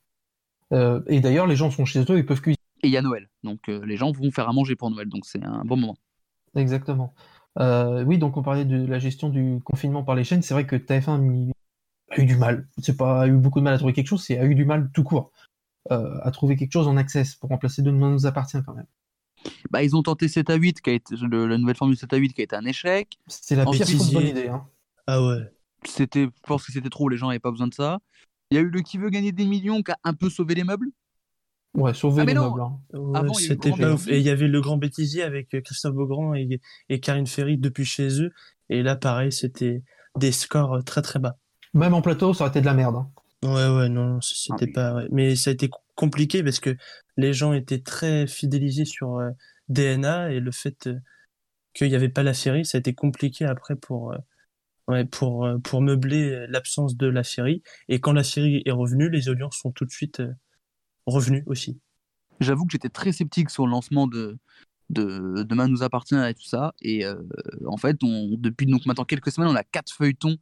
[0.72, 2.61] Euh, et d'ailleurs, les gens sont chez eux, ils peuvent cuisiner.
[2.82, 5.08] Et il y a Noël, donc euh, les gens vont faire à manger pour Noël,
[5.08, 5.96] donc c'est un bon moment.
[6.56, 7.14] Exactement.
[7.58, 10.42] Euh, oui, donc on parlait de la gestion du confinement par les chaînes.
[10.42, 11.50] C'est vrai que TF1
[12.10, 12.66] a eu du mal.
[12.78, 14.64] C'est pas a eu beaucoup de mal à trouver quelque chose, c'est a eu du
[14.64, 15.30] mal tout court
[15.90, 18.86] euh, à trouver quelque chose en access pour remplacer Demain nous appartient quand même.
[19.70, 22.12] Bah, ils ont tenté 7 à 8, qui a été, le- la nouvelle formule 7
[22.12, 23.18] à 8 qui a été un échec.
[23.26, 24.48] C'est la pire bonne idée.
[24.48, 24.66] Hein.
[25.06, 25.52] Ah ouais.
[25.84, 27.98] C'était, je pense que c'était trop, les gens n'avaient pas besoin de ça.
[28.50, 30.54] Il y a eu le qui veut gagner des millions qui a un peu sauvé
[30.54, 30.90] les meubles.
[31.74, 32.60] Ouais, sauver Ah, les meubles.
[32.60, 32.78] hein.
[32.92, 34.08] Ouais, Avant, il y a eu le c'était pas ouf.
[34.08, 37.56] Et il y avait le grand bêtisier avec euh, Christophe Beaugrand et, et Karine Ferry
[37.56, 38.30] depuis chez eux.
[38.68, 39.82] Et là, pareil, c'était
[40.18, 41.36] des scores euh, très très bas.
[41.74, 42.96] Même en plateau, ça aurait été de la merde.
[42.96, 43.10] hein.
[43.42, 44.94] Ouais, ouais, non, c'était pas.
[44.94, 45.08] ouais.
[45.10, 46.76] Mais ça a été co- compliqué parce que
[47.16, 49.30] les gens étaient très fidélisés sur euh,
[49.68, 50.98] DNA et le fait euh,
[51.74, 54.18] qu'il n'y avait pas la série, ça a été compliqué après pour, euh,
[54.88, 57.62] ouais, pour, euh, pour meubler l'absence de la série.
[57.88, 60.22] Et quand la série est revenue, les audiences sont tout de suite
[61.06, 61.78] revenues aussi.
[62.40, 64.38] J'avoue que j'étais très sceptique sur le lancement de,
[64.90, 66.74] de Demain nous appartient et tout ça.
[66.82, 67.14] Et euh,
[67.66, 70.36] en fait, on, depuis donc maintenant quelques semaines, on a quatre feuilletons.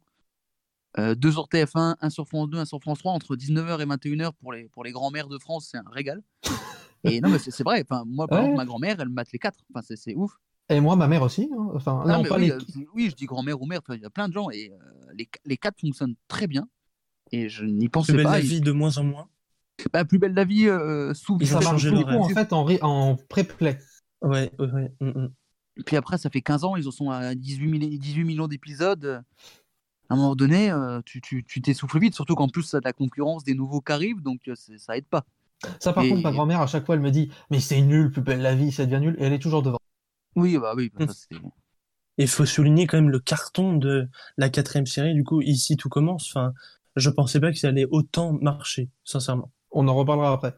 [0.97, 3.85] Euh, deux sur TF1, un sur France 2, un sur France 3, entre 19h et
[3.85, 6.21] 21h pour les, pour les grands-mères de France, c'est un régal.
[7.03, 8.43] Et non, mais c'est vrai, enfin, moi, par Ouais.
[8.45, 9.59] exemple, ma grand-mère, elle mate les quatre.
[9.73, 10.33] Enfin, c'est ouf.
[10.69, 11.49] Et moi, ma mère aussi.
[11.57, 11.69] hein.
[11.73, 12.51] Enfin, non, pas oui, les.
[12.51, 12.59] euh,
[12.93, 15.27] oui, je dis grand-mère ou mère, il y a plein de gens et euh, les,
[15.45, 16.67] les quatre fonctionnent très bien.
[17.31, 18.31] Et je n'y pensais Plus belle pas.
[18.33, 19.27] la et- vie de moins en moins.
[19.93, 22.21] Bah, plus belle la vie, euh, sous Ils ont Ça marche changé beaucoup l'horaire.
[22.21, 23.79] en fait en, ré- en pré-play.
[24.21, 24.91] Ouais, ouais, ouais.
[25.01, 25.29] mm, mm.
[25.85, 29.23] Puis après, ça fait 15 ans, ils en sont à 18, milli- 18 millions d'épisodes.
[30.09, 31.21] À un moment donné, euh, tu
[31.61, 34.41] t'essouffles vite, surtout qu'en plus, ça a de la concurrence des nouveaux qui arrivent, donc
[34.49, 35.23] euh, ça aide pas.
[35.79, 38.11] Ça, par Et- contre, ma grand-mère, à chaque fois, elle me dit Mais c'est nul,
[38.11, 39.15] plus belle la vie, ça devient nul.
[39.19, 39.77] Et elle est toujours devant.
[40.35, 41.35] Oui, bah oui, bah, ça, c'est-
[42.17, 45.13] Et il faut souligner quand même le carton de la quatrième série.
[45.13, 46.29] Du coup, ici tout commence.
[46.29, 46.53] Enfin,
[46.97, 49.51] je pensais pas que ça allait autant marcher, sincèrement.
[49.71, 50.53] On en reparlera après.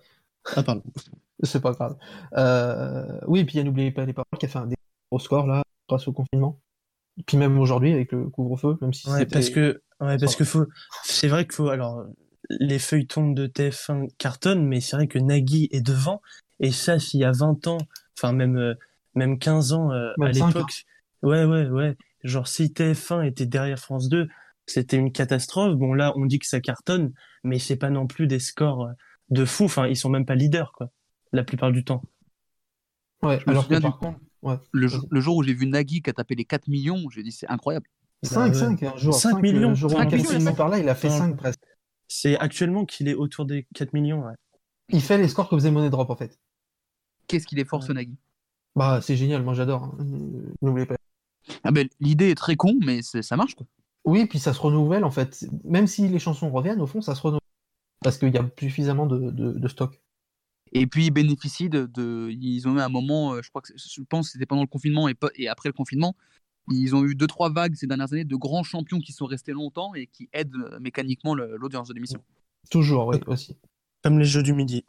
[0.56, 0.84] Ah pardon.
[1.44, 1.98] C'est pas grave.
[2.38, 4.68] Euh, Oui, et puis il y a N'oubliez pas les paroles qui a fait un
[5.12, 6.60] gros score là, grâce au confinement.
[7.20, 10.36] Et puis même aujourd'hui, avec le couvre-feu, même si Ouais, c'était- parce que, ouais, parce
[10.36, 10.66] que faut,
[11.04, 12.06] c'est vrai qu'il faut, alors,
[12.50, 16.22] les feuilletons de TF1 cartonnent, mais c'est vrai que Nagui est devant.
[16.60, 17.78] Et ça, s'il y a 20 ans,
[18.18, 18.74] enfin, même, euh,
[19.16, 20.86] même 15 ans, euh, à l'époque.
[21.22, 21.96] Ouais, ouais, ouais.
[22.24, 24.28] Genre, si TF1 était derrière France 2,
[24.66, 25.76] c'était une catastrophe.
[25.76, 27.12] Bon, là, on dit que ça cartonne,
[27.44, 28.92] mais c'est pas non plus des scores euh,
[29.30, 29.66] de fou.
[29.66, 30.90] Enfin, ils sont même pas leaders, quoi.
[31.32, 32.04] La plupart du temps.
[33.22, 34.56] Ouais, Je me alors que par du- contre, ouais.
[34.72, 37.24] le, jour- le jour où j'ai vu Nagui qui a tapé les 4 millions, j'ai
[37.24, 37.88] dit c'est incroyable.
[38.24, 39.14] 5, 5, un jour.
[39.14, 39.70] 5 cinq, millions.
[39.70, 41.18] Le jour où millions, nous parlait, il a fait Attends.
[41.20, 41.60] 5 presque.
[42.08, 44.34] C'est actuellement qu'il est autour des 4 millions, ouais.
[44.90, 46.38] Il fait les scores que faisait Money Drop en fait.
[47.28, 48.18] Qu'est-ce qu'il est fort, ce Nagui?
[48.76, 49.84] Bah, c'est génial, moi j'adore.
[49.86, 49.98] hein.
[50.02, 50.96] Euh, N'oubliez pas.
[51.64, 53.66] ah ben, L'idée est très con, mais c'est- ça marche quoi.
[54.06, 55.46] Oui, puis ça se renouvelle en fait.
[55.64, 57.40] Même si les chansons reviennent, au fond, ça se renouvelle.
[58.02, 60.02] Parce qu'il y a suffisamment de, de, de stock.
[60.74, 63.72] Et puis ils bénéficient de, de- Ils ont eu un moment, euh, je crois que
[63.76, 66.16] je pense que c'était pendant le confinement et, après le confinement,
[66.70, 69.52] ils ont eu deux trois vagues ces dernières années de grands champions qui sont restés
[69.52, 72.24] longtemps et qui aident euh, mécaniquement l'audience de l'émission.
[72.70, 73.58] Toujours, oui, aussi.
[74.04, 74.84] Comme les jeux du midi.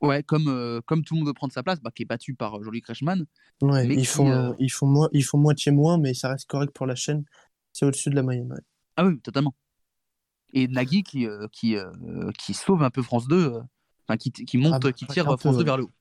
[0.00, 2.34] Ouais, comme, euh, comme tout le monde veut prendre sa place, bah, qui est battu
[2.34, 3.24] par euh, Jolie Kreischmann.
[3.62, 6.46] Ouais, ils qui, font, euh, ils font moi, ils font moitié moins, mais ça reste
[6.46, 7.24] correct pour la chaîne.
[7.74, 8.50] C'est au-dessus de la moyenne.
[8.50, 8.60] ouais.
[8.96, 9.54] Ah oui, totalement.
[10.54, 11.90] Et Nagui qui, euh, qui, euh,
[12.38, 13.60] qui sauve un peu France 2, euh,
[14.06, 15.64] enfin qui, qui monte, Ah bah, qui tire France peu, 2 ouais.
[15.64, 15.92] vers le haut.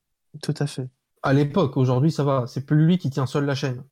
[0.42, 0.88] Tout à fait.
[1.24, 2.46] À l'époque, aujourd'hui, ça va.
[2.48, 3.84] C'est plus lui qui tient seul la chaîne.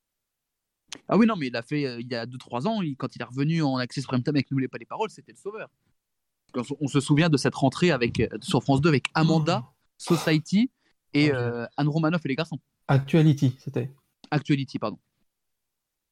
[1.07, 3.15] Ah oui, non, mais il a fait euh, il y a 2-3 ans, il- quand
[3.15, 5.69] il est revenu en Access Prime Time avec N'oubliez pas les paroles, c'était le sauveur.
[6.53, 9.63] Quand on, on se souvient de cette rentrée avec, euh, sur France 2 avec Amanda,
[9.97, 10.69] Society
[11.13, 12.59] et euh, Anne Romanoff et les garçons.
[12.87, 13.91] Actuality, c'était.
[14.31, 14.99] Actuality, pardon.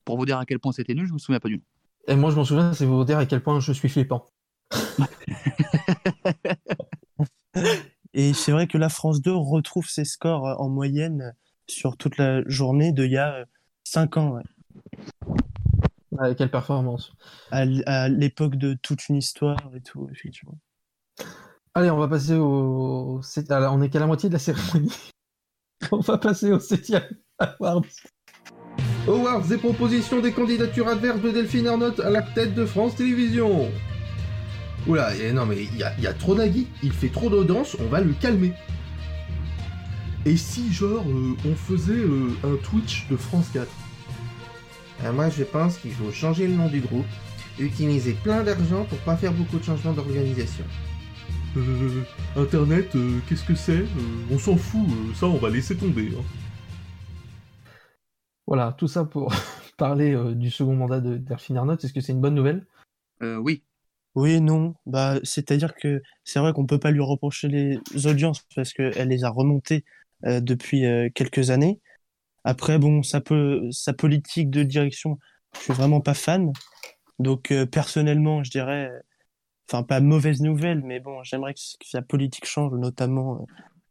[0.10, 1.64] Pour vous dire à quel point c'était nul, je me souviens pas du nom.
[2.08, 4.26] Et moi, je m'en souviens, c'est vous dire à quel point je suis flippant.
[8.16, 11.36] Et c'est vrai que la France 2 retrouve ses scores euh, en moyenne
[11.68, 13.46] sur toute la journée d'il y a
[13.84, 14.32] 5 ans.
[14.32, 14.42] ouais.
[16.14, 17.14] Ouais, quelle performance.
[17.52, 20.58] À, l'époque de toute une histoire et tout, effectivement.
[21.76, 23.22] Allez, on va passer au.
[23.50, 25.12] alors, on est qu'à la moitié de la cérémonie.
[25.92, 27.08] on va passer au septième
[27.38, 27.86] award.
[29.08, 33.70] Awards et propositions des candidatures adverses de Delphine Arnott à la tête de France Télévisions.
[34.88, 38.14] Oula, non mais il y a, trop Nagui, il fait trop d'audience, on va le
[38.14, 38.54] calmer.
[40.26, 43.68] Et si genre euh, on faisait euh, un Twitch de France 4
[45.06, 47.06] Euh, moi, je pense qu'il faut changer le nom du groupe,
[47.58, 50.66] utiliser plein d'argent pour pas faire beaucoup de changements d'organisation.
[51.58, 52.04] Euh,
[52.36, 53.86] Internet, euh, qu'est-ce que c'est?
[54.30, 56.12] On s'en fout, ça on va laisser tomber.
[56.18, 56.24] hein.
[58.50, 59.32] Voilà, tout ça pour
[59.78, 61.84] parler euh, du second mandat de Delphine Arnott.
[61.84, 62.66] Est-ce que c'est une bonne nouvelle?
[63.22, 63.64] Oui.
[64.16, 64.74] Oui et non.
[64.88, 69.24] Bah, c'est-à-dire que c'est vrai qu'on peut pas lui reprocher les audiences parce qu'elle les
[69.24, 69.86] a remontées
[70.26, 71.80] euh, depuis euh, quelques années.
[72.44, 75.20] Après, bon, sa, po- sa politique de direction,
[75.54, 76.52] je suis vraiment pas fan.
[77.20, 79.00] Donc, euh, personnellement, je dirais, euh,
[79.70, 83.46] enfin, pas mauvaise nouvelle, mais bon, j'aimerais que, que sa politique change, notamment euh,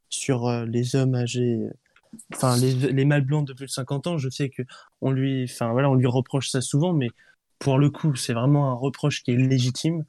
[0.09, 1.71] sur euh, les hommes âgés, euh,
[2.35, 4.19] enfin, les, les mâles blancs de plus de 50 ans.
[4.19, 4.63] Je sais que
[5.01, 7.09] on lui, enfin, voilà, on lui reproche ça souvent, mais
[7.59, 10.05] pour le coup, c'est vraiment un reproche qui est légitime.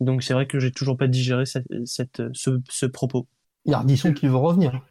[0.00, 3.26] Donc, c'est vrai que j'ai toujours pas digéré cette, cette- ce, ce propos.
[3.64, 4.82] Il y a Ardisson qui veut revenir.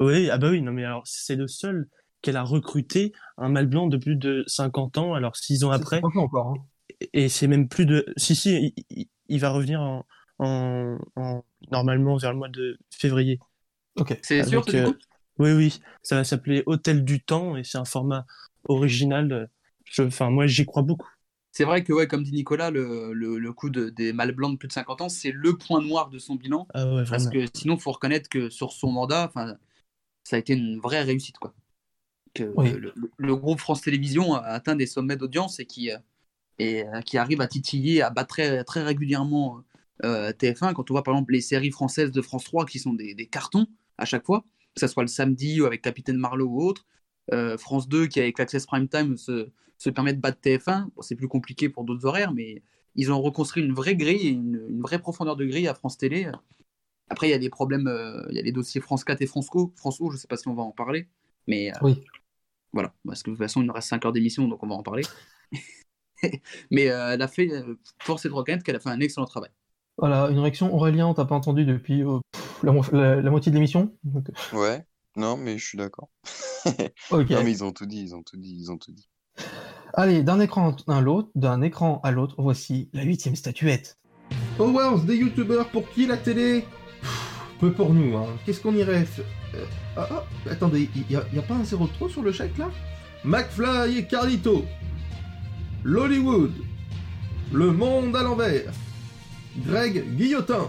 [0.00, 1.88] Oui, ah bah oui, non, mais alors, c'est le seul
[2.20, 6.00] qu'elle a recruté un mâle blanc de plus de 50 ans, alors six ans après.
[6.02, 6.48] encore.
[6.48, 6.54] hein.
[7.12, 8.04] Et c'est même plus de.
[8.16, 10.04] Si, si, il, il- il va revenir en,
[10.38, 13.38] en, en- normalement vers le mois de février.
[13.96, 14.18] Ok.
[14.22, 14.94] C'est sûr, du coup
[15.38, 15.80] Oui, oui.
[16.02, 18.26] Ça va s'appeler Hôtel du Temps et c'est un format
[18.68, 19.48] original.
[19.84, 21.08] Je, enfin, moi, j'y crois beaucoup.
[21.52, 24.52] C'est vrai que, ouais, comme dit Nicolas, le, le, le coup de- des mâles blancs
[24.54, 26.68] de plus de 50 ans, c'est le point noir de son bilan.
[26.74, 29.56] Ah ouais, parce que sinon, il faut reconnaître que sur son mandat, enfin,
[30.24, 31.38] ça a été une vraie réussite.
[31.38, 31.54] Quoi.
[32.34, 32.72] Que Oui.
[32.72, 35.98] le, le- le groupe France Télévisions a atteint des sommets d'audience et qui, euh,
[36.58, 39.62] et, euh, qui arrive à titiller, à battre très, très régulièrement
[40.04, 40.74] euh, TF1.
[40.74, 43.26] Quand on voit par exemple les séries françaises de France 3 qui sont des, des
[43.26, 43.66] cartons
[43.98, 44.44] à chaque fois,
[44.74, 46.86] que ce soit le samedi ou avec Capitaine Marlowe ou autre,
[47.32, 50.86] euh, France 2 qui avec l'Access Prime Time se, se permet de battre TF1.
[50.94, 52.62] Bon, c'est plus compliqué pour d'autres horaires, mais
[52.96, 56.30] ils ont reconstruit une vraie grille, une, une vraie profondeur de grille à France Télé.
[57.08, 59.26] Après, il y a des problèmes, euh, il y a les dossiers France 4 et
[59.26, 59.72] France O.
[59.76, 61.08] France O, je sais pas si on va en parler,
[61.46, 62.02] mais euh, Oui.
[62.72, 64.74] voilà, parce que de toute façon, il nous reste 5 heures d'émission, donc on va
[64.74, 65.02] en parler.
[66.70, 67.50] mais elle a fait,
[68.00, 69.50] force est de reconnaître qu'elle a fait un excellent travail.
[69.98, 72.02] Voilà, une réaction Aurélien, on t'a pas entendu depuis
[72.64, 73.94] la, mo- la- la moitié de l'émission.
[74.04, 74.84] Donc, euh, Ouais,
[75.16, 76.08] non, mais je suis d'accord.
[77.10, 77.30] Ok.
[77.30, 79.08] Non, mais ils ont tout dit, ils ont tout dit, ils ont tout dit.
[79.94, 83.98] Allez, d'un écran à l'autre, d'un écran à l'autre, voici la huitième statuette.
[84.56, 86.64] Powers, des youtubeurs pour qui la télé?
[87.00, 88.26] Pff, Peu pour nous, hein.
[88.44, 89.06] Qu'est-ce qu'on irait
[89.54, 89.64] euh,
[89.96, 92.32] ah, ah, attendez, il y, a- y a pas un zéro de trop sur le
[92.32, 92.68] chèque là?
[93.24, 94.64] McFly et Carlito.
[95.84, 96.52] L'Hollywood.
[97.52, 98.72] Le monde à l'envers.
[99.58, 100.68] Greg Guillotin.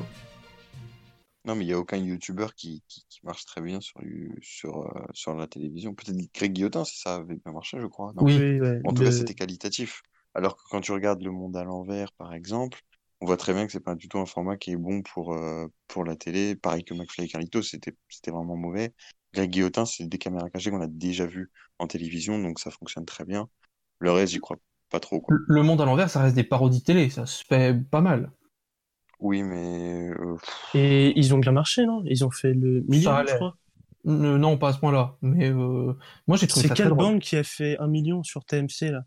[1.46, 5.06] Non, mais il n'y a aucun youtubeur qui, qui, qui marche très bien sur, euh,
[5.14, 5.94] sur la télévision.
[5.94, 8.14] Peut-être Greg Guillotin, si ça avait bien marché, je crois.
[8.16, 10.02] non Oui, ouais, En tout cas, c'était qualitatif.
[10.34, 12.82] Alors que quand tu regardes Le Monde à l'envers, par exemple,
[13.22, 15.34] on voit très bien que c'est pas du tout un format qui est bon pour,
[15.34, 16.56] euh, pour la télé.
[16.56, 18.94] Pareil que McFly et Carlito, c'était c'était vraiment mauvais.
[19.34, 23.06] Greg Guillotin, c'est des caméras cachées qu'on a déjà vues en télévision, donc ça fonctionne
[23.06, 23.48] très bien.
[24.00, 24.58] Le reste, j'y crois
[24.90, 25.22] pas trop.
[25.22, 25.36] quoi.
[25.48, 28.32] Le monde à l'envers, ça reste des parodies télé, ça se fait pas mal.
[29.26, 30.38] Oui, mais euh,
[30.74, 32.04] Et ils ont bien marché, non?
[32.06, 33.58] Ils ont fait le million, Ça je crois.
[34.08, 35.18] Euh, non, pas à ce point-là.
[35.22, 35.94] Mais euh,
[36.28, 39.04] moi, j'ai trouvé C'est ça quelle bande qui a fait un million sur TMC là?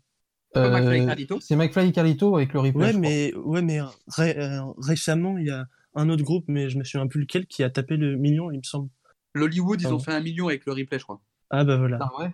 [0.57, 1.39] Euh, McFly et Carlito?
[1.39, 2.87] C'est McFly et Carlito avec le replay.
[2.87, 3.11] Ouais, je crois.
[3.11, 5.65] mais ouais, mais ré- euh, récemment il y a
[5.95, 8.57] un autre groupe, mais je me souviens plus lequel, qui a tapé le million, il
[8.59, 8.89] me semble.
[9.33, 11.19] L'Hollywood, ils ont fait un million avec le replay, je crois.
[11.49, 12.01] Ah bah voilà.
[12.01, 12.31] Ah ouais?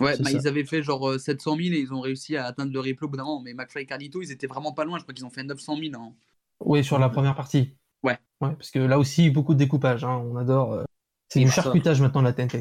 [0.00, 2.72] Ouais, bah, ils avaient fait genre euh, 700 000 et ils ont réussi à atteindre
[2.72, 3.42] le replay au bout d'un moment.
[3.42, 4.98] Mais McFly et Carlito, ils étaient vraiment pas loin.
[4.98, 5.94] Je crois qu'ils ont fait 900 000.
[5.96, 6.14] hein.
[6.60, 7.76] Oui, sur la première partie.
[8.02, 8.18] Ouais.
[8.40, 10.04] Ouais, parce que là aussi, beaucoup de découpage.
[10.04, 10.72] hein, On adore.
[10.74, 10.84] euh,
[11.28, 11.62] C'est du ça.
[11.62, 12.60] charcutage maintenant, la TNT.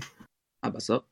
[0.61, 1.03] Ah bah ça.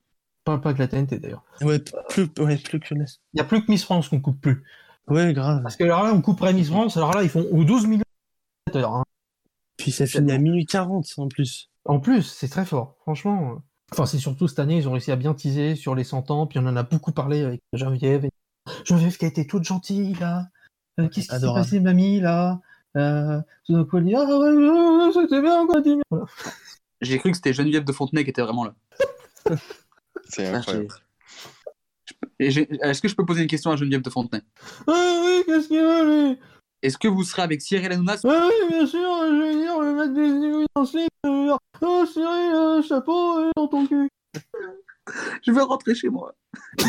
[0.44, 1.44] Pas, pas que la TNT d'ailleurs.
[1.62, 1.80] Ouais,
[2.10, 4.64] plus, ouais, plus que Il n'y a plus que Miss France qu'on coupe plus.
[5.08, 5.62] Ouais, grave.
[5.64, 8.04] Parce que alors là, on couperait Miss France, alors là, ils font ou 12 millions
[8.74, 9.04] de hein.
[9.78, 11.70] Puis ça finit à minuit 40 en plus.
[11.86, 13.62] En plus, c'est très fort, franchement.
[13.94, 16.46] Enfin, c'est surtout cette année, ils ont réussi à bien teaser sur les 100 ans,
[16.48, 18.26] puis on en a beaucoup parlé avec Geneviève.
[18.26, 18.32] et-
[18.84, 20.48] Geneviève qui a été toute gentille, là.
[21.00, 22.60] Euh, Qu'est-ce qui s'est passé, mamie, là?
[22.98, 26.26] Euh, Tout d'un coup, elle dit Ah ouais, ouais, c'était bien, quoi, dis- Voilà.
[27.02, 28.74] J'ai cru que c'était Geneviève de Fontenay qui était vraiment là.
[30.30, 30.88] c'est incroyable.
[32.40, 34.42] Est-ce que je peux poser une question à Geneviève de Fontenay?
[34.88, 36.40] Ah oui, qu'est-ce qu'il veut, lui?
[36.84, 39.88] Est-ce que vous serez avec Cyril Hanouna Ah oui, bien sûr, je vais dire, je
[39.88, 41.50] vais mettre des aiguilles dans le slip, vais
[41.82, 44.10] Oh, Cyril, euh, chapeau euh, dans ton cul.
[45.46, 46.36] Je veux rentrer chez moi.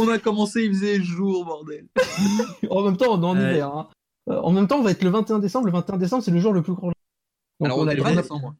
[0.00, 1.86] On a commencé, il faisait jour, bordel.
[2.70, 3.52] en même temps, on est en Ouais.
[3.54, 3.68] hiver.
[3.74, 3.88] hein.
[4.28, 5.66] Euh, en même temps, on va être le 21 décembre.
[5.66, 6.90] Le 21 décembre, c'est le jour le plus court.
[6.90, 8.54] Donc, Alors, on on a le le 20 décembre.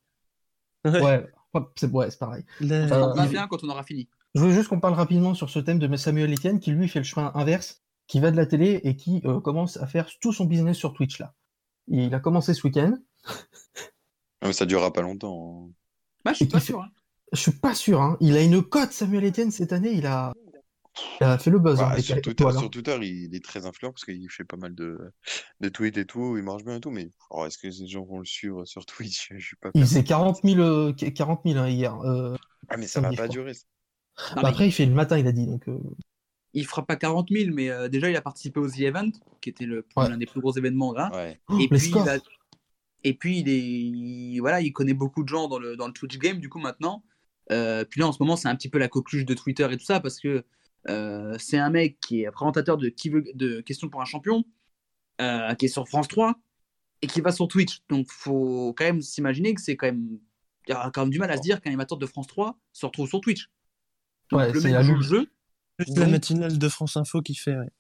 [0.85, 1.27] Ouais,
[1.77, 2.45] c'est ouais, c'est pareil.
[2.61, 4.09] On sera Euh, le 21 quand on aura fini.
[4.35, 7.01] Je veux juste qu'on parle rapidement sur ce thème de Samuel Etienne qui lui fait
[7.01, 10.33] le chemin inverse, qui va de la télé et qui euh, commence à faire tout
[10.33, 11.35] son business sur Twitch là.
[11.89, 12.97] Il a commencé ce week-end.
[14.43, 15.67] Mais ça durera pas longtemps.
[15.69, 15.73] hein.
[16.25, 16.81] Bah, je suis pas sûr.
[16.81, 16.89] hein.
[17.33, 18.01] Je suis pas sûr.
[18.01, 18.17] Hein.
[18.21, 19.93] Il a une cote Samuel Etienne cette année.
[19.93, 20.33] Il a.
[21.21, 21.79] Il a fait le buzz.
[21.79, 22.59] Bah, hein, sur, avec- Twitter, voilà.
[22.61, 24.99] sur Twitter, il, est très influent parce qu'il fait pas mal de,
[25.61, 28.05] de tweets et tout, il marche bien et tout, mais oh, est-ce que les gens
[28.05, 29.29] vont le suivre sur Twitch?
[29.37, 31.95] Je suis pas Il faisait 40 000, euh, 40 000 hein, hier.
[32.03, 32.37] euh,
[32.69, 33.55] Ah, mais ça va pas durer.
[33.55, 33.65] ça.
[34.37, 35.47] Bah, après, il fait le matin, il a dit.
[35.47, 35.79] Donc, euh,
[36.53, 39.51] Il fera pas 40 000, mais euh, déjà, il a participé au The Event, qui
[39.51, 39.83] était Ouais.
[39.97, 41.11] l'un des plus gros événements gras.
[41.49, 42.19] Oh, Et puis, il a-
[43.03, 45.93] et puis, il est, il- voilà, il connaît beaucoup de gens dans le, dans le
[45.93, 47.03] Twitch game, du coup, maintenant.
[47.51, 49.77] Euh, puis là, en ce moment, c'est un petit peu la coqueluche de Twitter et
[49.77, 50.45] tout ça, parce que
[50.89, 54.45] euh, c'est un mec qui est présentateur de, qui veut, de Questions pour un champion,
[55.21, 56.35] euh, qui est sur France 3,
[57.03, 57.81] et qui va sur Twitch.
[57.89, 60.19] Donc, faut quand même s'imaginer que c'est quand même.
[60.69, 62.59] Il y aura quand même du mal à se dire qu'un animateur de France 3
[62.73, 63.51] se retrouve sur Twitch.
[64.31, 65.31] Donc, Ouais, le c'est mec la joue le jeu.
[65.79, 67.57] Juste la matinale de France Info qui fait.
[67.57, 67.71] ouais.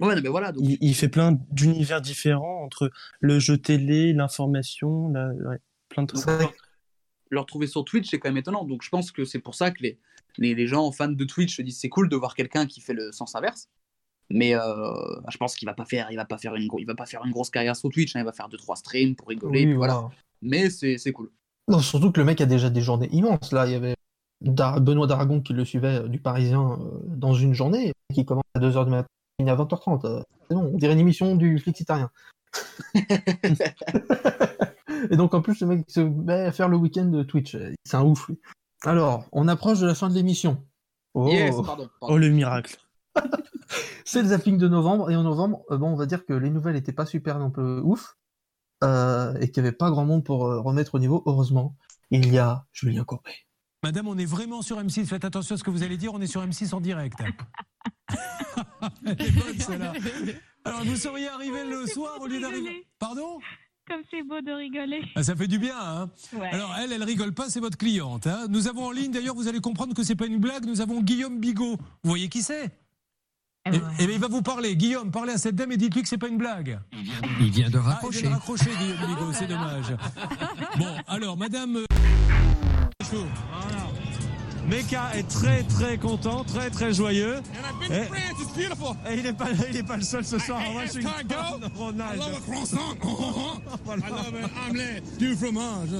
[0.00, 0.50] Ouais, non, mais voilà.
[0.50, 2.90] Donc, Il, il fait plein d'univers différents entre
[3.20, 5.58] le jeu télé, l'information, la- ouais,
[5.88, 6.24] plein de trucs.
[7.30, 8.64] Le retrouver sur Twitch, c'est quand même étonnant.
[8.64, 9.98] Donc je pense que c'est pour ça que les,
[10.38, 12.94] les, les gens fans de Twitch se disent c'est cool de voir quelqu'un qui fait
[12.94, 13.68] le sens inverse.
[14.30, 14.60] Mais euh,
[15.30, 17.24] je pense qu'il va pas faire, il va pas faire une, il va pas faire
[17.26, 18.16] une grosse carrière sur Twitch.
[18.16, 18.20] hein.
[18.20, 19.60] il va faire deux trois streams pour rigoler.
[19.60, 19.94] Oui, puis voilà.
[19.94, 20.08] voilà.
[20.42, 21.30] Mais c'est c'est cool.
[21.68, 23.52] Non, surtout que le mec a déjà des journées immenses.
[23.52, 23.94] Là, il y avait
[24.40, 26.76] Dar- Benoît Daragon qui le suivait euh, du Parisien euh,
[27.06, 29.06] dans une journée, qui commence à 2h du matin,
[29.38, 30.06] finit à 20h30.
[30.06, 32.10] euh, c'est bon, on dirait une émission du flixitarien.
[35.10, 37.56] Et donc, en plus, le mec se met à faire le week-end de Twitch.
[37.84, 38.38] C'est un ouf, lui.
[38.86, 40.62] Alors, on approche de la fin de l'émission.
[41.14, 41.28] Oh.
[41.28, 42.14] Yes, pardon, pardon.
[42.14, 42.76] Oh le miracle.
[44.04, 46.50] C'est le zapping de novembre, et en novembre, euh, bon, on va dire que les
[46.50, 48.16] nouvelles n'étaient pas super non plus ouf,
[48.82, 51.76] euh, et qu'il n'y avait pas grand monde pour euh, remettre au niveau, heureusement.
[52.10, 53.34] Il y a Julien Courbet.
[53.82, 55.06] Madame, on est vraiment sur M6.
[55.06, 56.12] Faites attention à ce que vous allez dire.
[56.14, 57.18] On est sur M6 en direct.
[59.06, 59.92] Elle est bonne, celle-là.
[60.64, 62.86] Alors, vous seriez arrivé le soir au lieu d'arriver.
[62.98, 63.38] Pardon?
[63.86, 65.02] Comme c'est beau de rigoler.
[65.14, 66.48] Ah, Ça fait du bien, hein Ouais.
[66.48, 68.26] Alors, elle, elle rigole pas, c'est votre cliente.
[68.26, 68.46] hein.
[68.48, 70.64] Nous avons en ligne, d'ailleurs, vous allez comprendre que c'est pas une blague.
[70.64, 71.76] Nous avons Guillaume Bigot.
[72.02, 72.70] Vous voyez qui c'est?
[73.66, 74.74] Eh et, et bien, il va vous parler.
[74.76, 76.78] Guillaume, parlez à cette dame et dites-lui que c'est pas une blague.
[77.40, 78.20] Il vient de Ah, il raccrocher.
[78.22, 79.94] vient de raccrocher, Guillaume Bigot, c'est dommage.
[80.78, 81.76] Bon, alors, madame.
[81.76, 81.84] euh,
[83.10, 83.83] Voilà.
[84.68, 87.36] Meka est très très content, très très joyeux.
[87.90, 91.70] Et, et il n'est pas, il n'est pas le seul ce soir à Washington.
[91.76, 92.14] Ronald.
[92.14, 92.94] I love a croissant.
[93.86, 95.90] I love an omelette du fromage.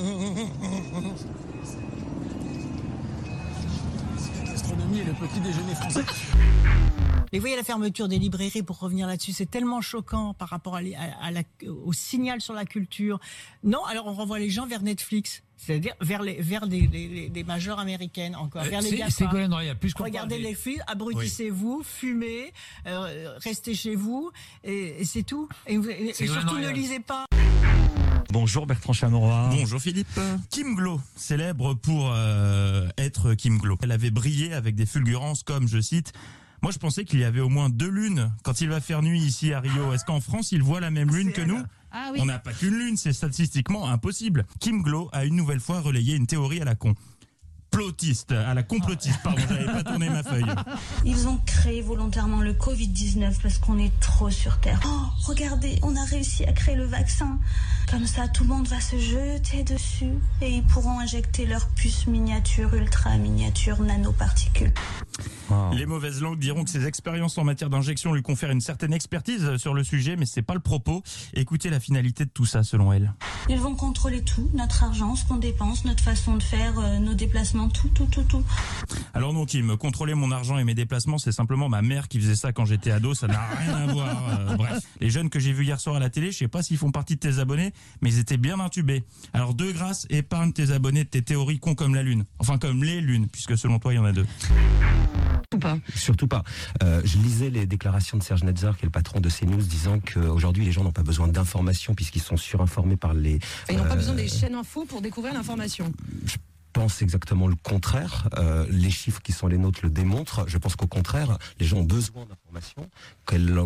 [4.46, 6.04] Gastronomie et le petit déjeuner français.
[7.34, 10.76] Et vous voyez la fermeture des librairies, pour revenir là-dessus, c'est tellement choquant par rapport
[10.76, 11.42] à, les- à- à la-
[11.84, 13.18] au signal sur la culture.
[13.64, 17.44] Non, alors on renvoie les gens vers Netflix, c'est-à-dire vers les vers des, des,
[17.80, 18.90] américaines encore, Euh, vers les
[19.52, 22.52] Royal, plus Regardez les films, abrutissez-vous, fumez,
[22.86, 24.30] euh, restez chez vous,
[24.62, 25.48] et, et c'est tout.
[25.66, 25.74] Et,
[26.12, 27.24] surtout ne lisez pas.
[28.30, 29.48] Bonjour Bertrand Chameroy.
[29.50, 30.20] Bonjour Philippe.
[30.50, 33.76] Kim Glo, célèbre pour euh, être Kim Glo.
[33.82, 36.12] Elle avait brillé avec des fulgurances comme, je cite,
[36.64, 39.20] moi je pensais qu'il y avait au moins deux lunes quand il va faire nuit
[39.20, 39.92] ici à Rio.
[39.92, 41.62] Est-ce qu'en France il voit la même lune que nous
[41.92, 42.18] Ah oui.
[42.22, 44.46] On n'a pas qu'une lune, c'est statistiquement impossible.
[44.60, 46.94] Kim Glo a une nouvelle fois relayé une théorie à la con.
[47.74, 50.46] Plotiste, à la complotiste, pardon, j'avais pas tourné ma feuille.
[51.04, 54.80] Ils ont créé volontairement le Covid-19 parce qu'on est trop sur Terre.
[54.86, 57.38] Oh, regardez, on a réussi à créer le vaccin.
[57.90, 62.06] Comme ça, tout le monde va se jeter dessus et ils pourront injecter leur puce
[62.06, 64.72] miniature, ultra miniature, nanoparticules.
[65.72, 69.56] Les mauvaises langues diront que ses expériences en matière d'injection lui confèrent une certaine expertise
[69.56, 71.02] sur le sujet, mais c'est pas le propos.
[71.34, 73.12] Écoutez la finalité de tout ça, selon elle.
[73.48, 77.14] Ils vont contrôler tout, notre argent, ce qu'on dépense, notre façon de faire, euh, nos
[77.14, 78.44] déplacements, tout, tout, tout, tout.
[79.12, 82.36] Alors non, Kim, contrôler mon argent et mes déplacements, c'est simplement ma mère qui faisait
[82.36, 84.28] ça quand j'étais ado, ça n'a rien à voir.
[84.28, 86.62] Euh, bref, les jeunes que j'ai vus hier soir à la télé, je sais pas
[86.62, 89.04] s'ils font partie de tes abonnés, mais ils étaient bien intubés.
[89.32, 92.24] Alors de grâce, épargne tes abonnés de tes théories cons comme la lune.
[92.38, 94.26] Enfin comme les lunes, puisque selon toi, il y en a deux.
[95.94, 96.42] Surtout pas.
[96.82, 100.00] Euh, je lisais les déclarations de Serge Netzer, qui est le patron de CNews, disant
[100.00, 103.38] qu'aujourd'hui les gens n'ont pas besoin d'informations puisqu'ils sont surinformés par les.
[103.70, 105.92] Ils n'ont pas euh, besoin des chaînes info pour découvrir l'information.
[106.74, 108.28] Pense exactement le contraire.
[108.36, 110.44] Euh, les chiffres qui sont les nôtres le démontrent.
[110.48, 112.90] Je pense qu'au contraire, les gens ont besoin d'informations,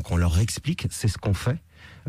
[0.05, 1.57] qu'on leur explique, c'est ce qu'on fait.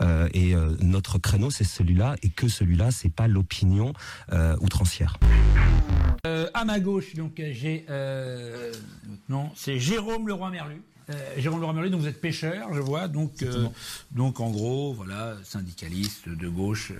[0.02, 3.94] Euh, et euh, notre créneau, c'est celui-là, et que celui-là, c'est pas l'opinion
[4.60, 5.18] outrancière.
[6.54, 7.86] À ma gauche, donc j'ai
[9.30, 10.82] non, c'est Jérôme Leroy Merlu.
[11.10, 13.68] Euh, Jérôme Merlu, donc vous êtes pêcheur, je vois, donc euh,
[14.12, 17.00] donc en gros, voilà, syndicaliste de gauche, euh,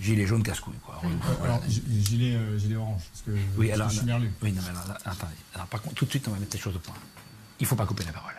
[0.00, 1.00] gilet jaune casse-couille, quoi.
[1.44, 4.30] Alors, gilet, gilet orange, parce que, oui, alors, je suis merlu.
[4.42, 6.62] oui, non, mais alors, attendez, alors par contre, tout de suite, on va mettre les
[6.62, 6.94] choses au point.
[7.60, 8.32] Il faut pas couper la parole.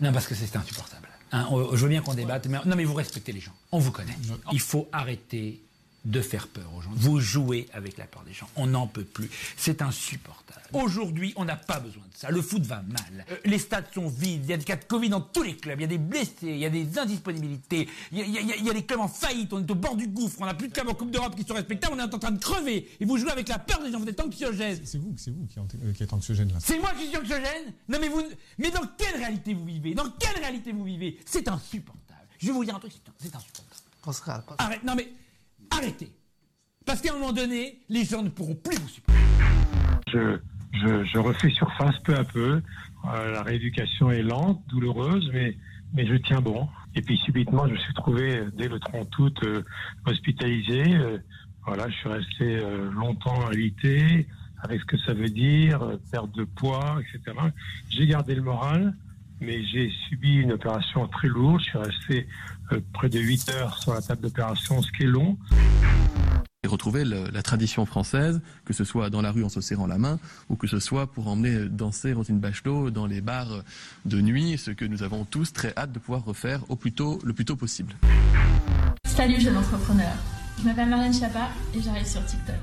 [0.00, 1.08] Non, parce que c'est insupportable.
[1.32, 3.52] Hein, on- je veux bien qu'on débatte, mais non, mais vous respectez les gens.
[3.72, 4.16] On vous connaît.
[4.52, 5.60] Il faut arrêter
[6.06, 6.90] de faire peur aux gens.
[6.94, 8.48] Vous jouez avec la peur des gens.
[8.56, 9.28] On n'en peut plus.
[9.56, 10.60] C'est insupportable.
[10.72, 12.30] Aujourd'hui, on n'a pas besoin de ça.
[12.30, 13.26] Le foot va mal.
[13.30, 14.44] Euh, les stades sont vides.
[14.44, 15.78] Il y a des cas de Covid dans tous les clubs.
[15.78, 16.32] Il y a des blessés.
[16.42, 17.88] Il y a des indisponibilités.
[18.12, 19.52] Il y a, il y a- il y a des clubs en faillite.
[19.52, 20.36] On est au bord du gouffre.
[20.40, 21.94] On n'a plus de clubs en Coupe d'Europe qui sont respectables.
[21.94, 22.88] On est en train de crever.
[22.98, 23.98] Et vous jouez avec la peur des gens.
[24.00, 24.80] Vous êtes anxiogènes.
[24.84, 26.58] C'est vous, c'est vous qui, êtes- euh, qui êtes anxiogène là.
[26.60, 27.74] C'est moi qui suis anxiogène?
[27.88, 28.22] Non mais vous...
[28.58, 29.94] Mais dans quelle réalité vous vivez?
[29.94, 31.18] Dans quelle réalité vous vivez?
[31.26, 32.20] C'est insupportable.
[32.38, 33.80] Je vais vous dire un truc, c'est c'est insupportable.
[34.58, 35.08] Arrête, non mais
[35.70, 36.12] arrêtez.
[36.86, 39.20] Parce qu'à un moment donné, les gens ne pourront plus vous supporter.
[40.12, 40.38] Je,
[40.72, 42.62] je, refais surface peu à peu.
[43.04, 45.56] Euh, la rééducation est lente, douloureuse, mais,
[45.94, 46.68] mais je tiens bon.
[46.94, 49.62] Et puis subitement, je me suis trouvé dès le 30 août euh,
[50.06, 50.82] hospitalisé.
[50.96, 51.18] Euh,
[51.66, 54.26] voilà, je suis resté euh, longtemps alité,
[54.62, 57.36] avec ce que ça veut dire, perte de poids, etc.
[57.90, 58.94] J'ai gardé le moral,
[59.40, 61.60] mais j'ai subi une opération très lourde.
[61.60, 62.26] Je suis resté
[62.92, 65.36] près de 8 heures sur la table d'opération, ce qui est long.
[66.62, 69.86] et retrouver le- la tradition française, que ce soit dans la rue en se serrant
[69.86, 70.18] la main,
[70.50, 73.62] ou que ce soit pour emmener danser Rosine Bachelot dans les bars
[74.04, 77.18] de nuit, ce que nous avons tous très hâte de pouvoir refaire au plus tôt,
[77.24, 77.94] le plus tôt possible.
[79.06, 80.12] Salut jeune entrepreneur,
[80.58, 82.56] je m'appelle Marianne Chapa et j'arrive sur TikTok.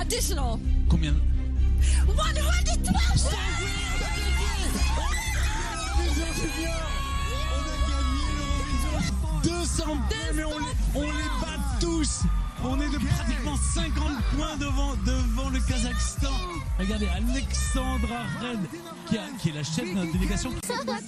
[0.00, 0.58] Additional
[0.88, 1.12] Combien
[2.06, 3.36] 112 200
[10.34, 10.64] mais on les,
[10.94, 12.20] on les bat tous
[12.64, 13.94] On est de pratiquement 50
[14.36, 16.32] points devant, devant le Kazakhstan.
[16.78, 18.58] Regardez, Alexandra Red,
[19.08, 20.50] qui, a- qui est la chef de notre délégation.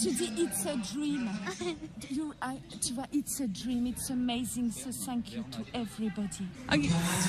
[0.00, 1.28] Tu dis it's a dream.
[2.10, 6.44] You, I, tu vois, it's a dream, it's amazing, so thank you to everybody.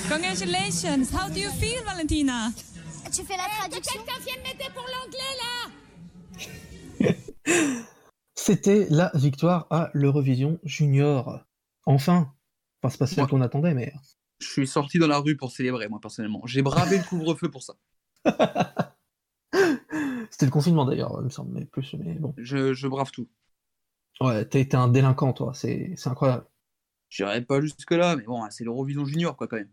[0.08, 2.50] Congratulations, how do you feel, Valentina?
[3.12, 4.00] Tu fais la traduction?
[4.02, 5.36] Quelqu'un vienne m'aider pour l'anglais
[7.02, 7.12] là
[8.44, 11.44] C'était la victoire à l'Eurovision Junior.
[11.86, 12.34] Enfin.
[12.82, 13.92] Enfin, c'est pas celle qu'on attendait, mais.
[14.40, 16.42] Je suis sorti dans la rue pour célébrer, moi, personnellement.
[16.44, 17.74] J'ai bravé le couvre-feu pour ça.
[20.30, 22.34] C'était le confinement d'ailleurs, il me semble, mais plus, mais bon.
[22.38, 23.28] Je, je brave tout.
[24.20, 26.46] Ouais, t'as été un délinquant, toi, c'est incroyable.
[27.10, 29.70] J'irai pas jusque-là, mais bon, c'est l'Eurovision Junior, quoi, quand même.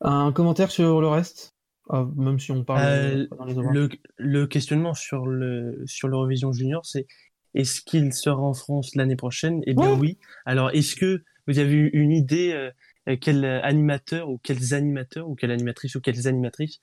[0.00, 1.54] Un commentaire sur le reste?
[1.90, 3.72] Ah, Même si on parle Euh, euh, dans les ovaires.
[3.72, 3.88] le,
[4.18, 7.06] le questionnement sur le sur l'Eurovision Junior, c'est
[7.54, 9.62] est-ce qu'il sera en France l'année prochaine?
[9.66, 10.18] Eh bien oui.
[10.44, 12.70] Alors est-ce que vous avez eu une idée euh,
[13.08, 16.80] euh, quel animateur ou quels animateurs ou quelle animatrice ou quelles animatrices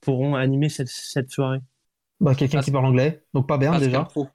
[0.00, 1.60] pourront animer cette, cette soirée?
[2.20, 4.04] Bah, quelqu'un qui parle anglais, donc pas bien Pascal déjà.
[4.04, 4.28] Pro.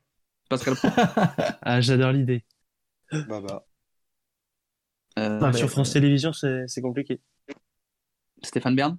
[0.50, 0.90] Pascal Pro.
[1.62, 2.46] Ah, j'adore l'idée.
[3.12, 3.66] Bah bah.
[5.20, 7.20] Euh, Ah, bah, sur France Télévisions, c'est c'est compliqué.
[8.44, 8.98] Stéphane Bern?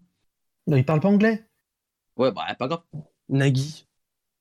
[0.67, 1.45] Non, il parle pas anglais.
[2.17, 2.83] Ouais, bah, pas grave.
[3.29, 3.87] Nagui.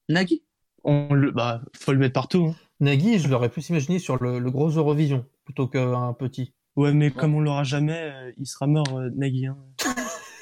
[0.09, 0.43] Nagui?
[0.83, 2.47] On le, bah, faut le mettre partout.
[2.51, 2.55] hein.
[2.79, 6.53] Nagui, je l'aurais plus imaginé sur le, le gros Eurovision plutôt qu'un petit.
[6.75, 9.45] Ouais, mais comme on l'aura jamais, euh, il sera mort, euh, Nagui.
[9.45, 9.57] hein.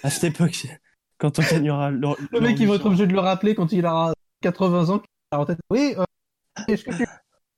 [0.03, 0.67] à cette époque,
[1.17, 4.13] quand on gagnera Le mec, il va être obligé de le rappeler quand il aura
[4.41, 5.01] 80 ans.
[5.31, 5.59] en tête.
[5.69, 6.03] Oui, euh,
[6.67, 7.05] est-ce que tu.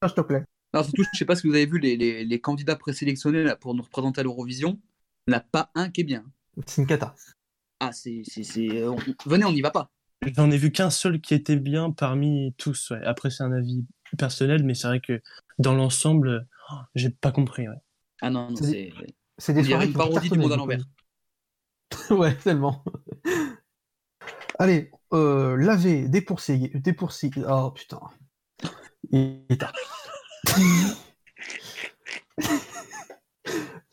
[0.02, 0.44] Ah, s'il te plaît?
[0.74, 3.56] Non, surtout, je sais pas si vous avez vu les, les, les candidats présélectionnés là,
[3.58, 4.80] pour nous représenter à l'Eurovision.
[5.28, 6.24] Il n'y en a pas un qui est bien.
[6.66, 7.14] C'est une cata.
[7.80, 8.24] Ah, c'est.
[8.26, 9.92] c'est- c'est- euh, on- Venez, on n'y va pas.
[10.36, 12.92] J'en ai vu qu'un seul qui était bien parmi tous.
[12.92, 13.04] Ouais.
[13.06, 13.86] Après, c'est un avis
[14.18, 15.22] personnel, mais c'est vrai que
[15.58, 17.68] dans l'ensemble, oh, j'ai pas compris.
[17.68, 17.76] Ouais.
[18.22, 18.92] Ah non, non, C'est
[19.40, 19.54] c'est.
[19.54, 20.82] des- soirées une parodie du monde à l'envers.
[22.12, 22.84] ouais, tellement.
[24.60, 26.08] Allez, euh, laver.
[27.48, 28.00] Oh putain.
[29.10, 29.74] Il est tard.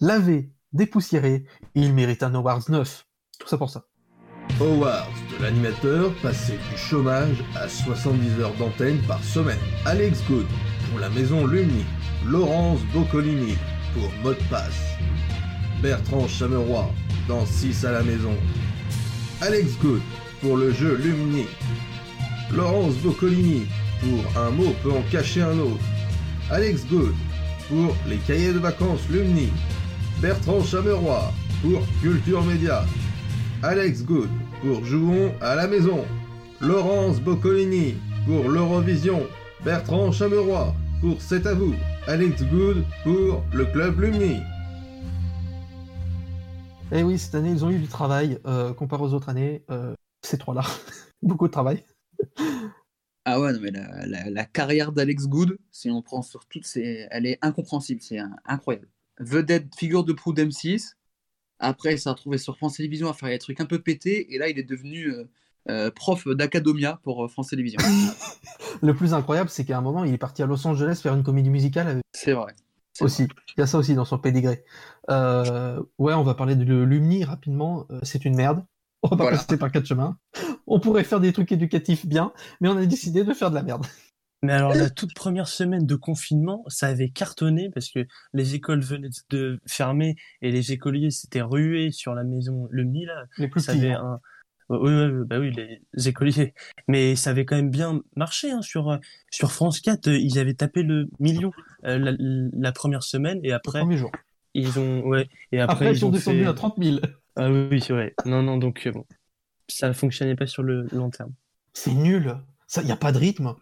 [0.00, 3.06] laver, dépoussiérer, il mérite un Awards 9.
[3.38, 3.84] Tout ça pour ça.
[4.60, 5.08] Awards
[5.40, 9.58] l'animateur passé du chômage à 70 heures d'antenne par semaine.
[9.84, 10.46] Alex Good
[10.90, 11.84] pour la maison Lumni.
[12.26, 13.56] Laurence Boccolini
[13.94, 14.96] pour Mot de passe.
[15.82, 16.90] Bertrand Chameroy
[17.28, 18.34] dans 6 à la maison.
[19.40, 20.00] Alex Good
[20.40, 21.46] pour le jeu Lumni.
[22.52, 23.66] Laurence Boccolini
[24.00, 25.84] pour Un mot peut en cacher un autre.
[26.50, 27.14] Alex Good
[27.68, 29.50] pour les cahiers de vacances Lumni.
[30.20, 31.32] Bertrand Chameroy
[31.62, 32.84] pour Culture Média.
[33.62, 34.30] Alex Good
[34.60, 36.04] pour Jouons à la maison.
[36.60, 37.94] Laurence Boccolini
[38.26, 39.22] pour l'Eurovision.
[39.64, 41.74] Bertrand Chameroy pour C'est à vous.
[42.06, 44.40] Alex Good pour le Club Lumni.
[46.90, 49.62] Eh oui, cette année, ils ont eu du travail euh, comparé aux autres années.
[49.70, 50.62] euh, ces trois-là.
[51.22, 51.84] Beaucoup de travail.
[53.24, 56.64] Ah ouais, non, mais la, la- la carrière d'Alex Good, si on prend sur toutes,
[56.64, 58.88] c'est, elle est incompréhensible, c'est incroyable.
[59.20, 60.94] Vedette, figure de proue d'M6.
[61.60, 64.34] Après, il s'est retrouvé sur France Télévisions à faire des trucs un peu pétés.
[64.34, 65.24] Et là, il est devenu euh,
[65.68, 67.80] euh, prof d'academia pour euh, France Télévisions.
[68.82, 71.22] Le plus incroyable, c'est qu'à un moment, il est parti à Los Angeles faire une
[71.24, 72.02] comédie musicale avec.
[72.12, 72.54] C'est vrai.
[73.00, 73.24] Aussi,
[73.56, 74.64] il y a ça aussi dans son pédigré.
[75.08, 77.86] Euh, ouais, on va parler de Lumni rapidement.
[78.02, 78.64] C'est une merde.
[79.02, 79.38] On va pas Voilà.
[79.38, 80.18] passer par quatre chemins.
[80.66, 83.62] On pourrait faire des trucs éducatifs bien, mais on a décidé de faire de la
[83.62, 83.86] merde.
[84.42, 88.80] Mais alors, la toute première semaine de confinement, ça avait cartonné parce que les écoles
[88.82, 93.24] venaient de fermer et les écoliers s'étaient rués sur la maison Le Mi, là.
[93.38, 94.20] Les plus Ça avait un...
[94.70, 94.92] Oui,
[95.26, 95.50] bah oui,
[95.94, 96.52] les écoliers.
[96.88, 98.98] Mais ça avait quand même bien marché, hein, sur, euh,
[99.30, 100.08] sur France 4.
[100.08, 101.52] euh, Ils avaient tapé le million
[101.84, 103.80] euh, la, la première semaine et après.
[103.80, 104.12] premier jour.
[104.52, 105.26] Ils ont, ouais.
[105.52, 106.98] Et après, Après, ils ils sont ont descendus fait- à 30 000.
[107.36, 108.14] Ah oui, oui, c'est vrai.
[108.26, 109.06] Non, non, donc, bon.
[109.68, 111.32] Ça fonctionnait pas sur le long terme.
[111.72, 112.36] C'est nul.
[112.76, 113.54] Il n'y a pas de rythme.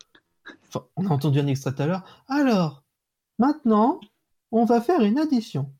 [0.76, 2.24] Enfin, on a entendu un extrait tout à l'heure.
[2.28, 2.84] Alors,
[3.38, 4.00] maintenant,
[4.52, 5.72] on va faire une addition.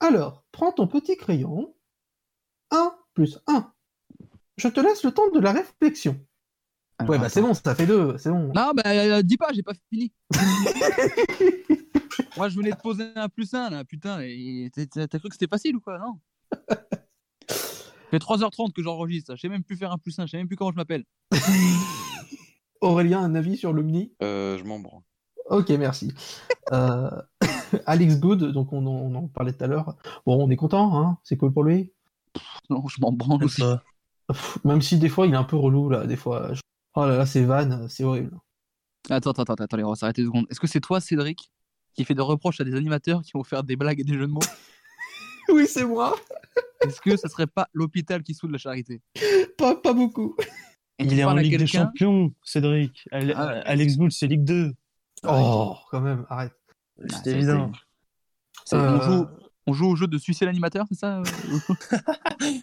[0.00, 1.74] Alors, prends ton petit crayon.
[2.70, 3.72] 1 plus 1.
[4.56, 6.18] Je te laisse le temps de la réflexion.
[7.06, 8.52] ouais, bah c'est bon, ça fait deux, c'est bon.
[8.54, 10.12] Non, bah euh, dis pas, j'ai pas fini.
[12.36, 14.20] Moi, je venais de poser un plus un, là, putain.
[14.22, 16.18] Et t'as t'as cru que c'était facile ou quoi Non?
[17.48, 19.36] Ça fait 3h30 que j'enregistre.
[19.36, 21.04] Je sais même plus faire un plus un, je sais même plus comment je m'appelle.
[22.82, 24.12] Aurélien, un avis sur l'Omni?
[24.22, 25.02] Euh, je m'en branle.
[25.50, 26.12] Ok, merci.
[26.72, 27.10] Euh,
[27.86, 29.96] Alex Good, donc on, en- on en parlait tout à l'heure.
[30.26, 31.18] Bon, on est content, hein?
[31.24, 31.92] C'est cool pour lui?
[32.70, 33.62] Non, je m'en branle aussi.
[34.64, 36.52] Même si des fois il est un peu relou, là, des fois.
[36.54, 36.60] je-
[36.94, 38.36] Oh là là, c'est van, c'est horrible.
[39.10, 40.46] Attends, attends, attends, attends, on va s'arrêter deux secondes.
[40.50, 41.50] Est-ce que c'est toi, Cédric,
[41.94, 44.26] qui fait des reproches à des animateurs qui vont faire des blagues et des jeux
[44.26, 44.40] de mots?
[45.48, 46.16] Oui, c'est moi.
[46.82, 49.02] Est-ce que ça serait pas l'hôpital qui soude la charité?
[49.58, 50.36] Pas, pas beaucoup.
[51.02, 53.08] Et Il est en Ligue des Champions, Cédric.
[53.12, 53.34] Ah ouais.
[53.34, 54.72] Alex Bull, c'est Ligue 2.
[55.28, 56.52] Oh, quand même, arrête.
[56.98, 57.72] C'est Ah, ça a évident.
[58.64, 59.26] C'est- Euh, On, joue,
[59.66, 61.24] on joue au jeu de sucer l'animateur, c'est ça euh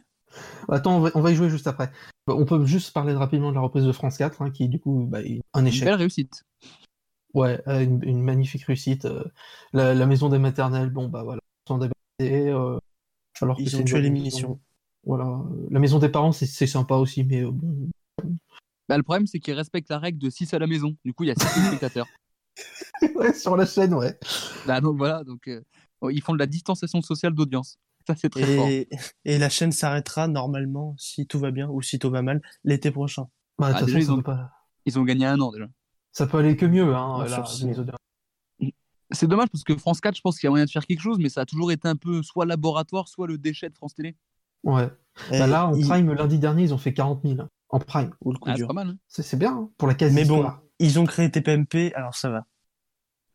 [0.70, 1.92] Attends, on va, on va y jouer juste après.
[2.28, 4.80] Bah, On peut juste parler rapidement de la reprise de France 4, hein, qui du
[4.80, 5.86] coup, bah, est un Une échec.
[5.86, 6.44] belle réussite.
[7.34, 9.08] Ouais, euh, une, une magnifique réussite.
[9.74, 12.50] la, la maison des maternelles, bon bah voilà, débarrassés.
[12.50, 12.78] euh,
[13.42, 14.48] alors Ils c'est ont une tué l'émission.
[14.50, 14.60] émission.
[15.06, 15.40] Voilà,
[15.72, 17.90] la maison des parents, c'est c'est sympa aussi, mais euh, bon.
[18.88, 20.96] Bah, le problème, c'est qu'ils respectent la règle de 6 à la maison.
[21.06, 22.08] Du coup, il y a 6 spectateurs.
[23.16, 24.18] ouais, sur la chaîne, ouais.
[24.66, 25.62] Bah, donc voilà, donc euh,
[26.12, 27.78] ils font de la distanciation sociale d'audience.
[28.08, 28.68] Ça, c'est très fort.
[28.68, 28.90] Et,
[29.26, 32.90] et la chaîne s'arrêtera normalement, si tout va bien ou si tout va mal, l'été
[32.92, 33.28] prochain.
[33.60, 34.52] Bah, Ah, déjà, ils ont, peut pas-
[34.86, 35.68] ils ont gagné un an déjà.
[36.12, 37.44] ça peut aller que mieux, hein, Ouais, là.
[39.12, 41.02] C'est dommage parce que France 4, je pense qu'il y a moyen de faire quelque
[41.02, 43.96] chose, mais ça a toujours été un peu soit laboratoire, soit le déchet de France
[43.96, 44.16] Télé.
[44.64, 44.88] Ouais.
[45.32, 47.38] Et Bah, là, en il- prime, lundi dernier, ils ont fait 40 000.
[47.72, 48.12] Hein, En prime.
[48.22, 48.68] Ou le coup Ah, c'est dur.
[48.68, 48.90] pas mal.
[48.90, 48.98] hein.
[49.08, 50.46] C'est c'est bien, hein, pour la quasi Mais bon,
[50.80, 52.46] ils ont créé TPMP, alors ça va.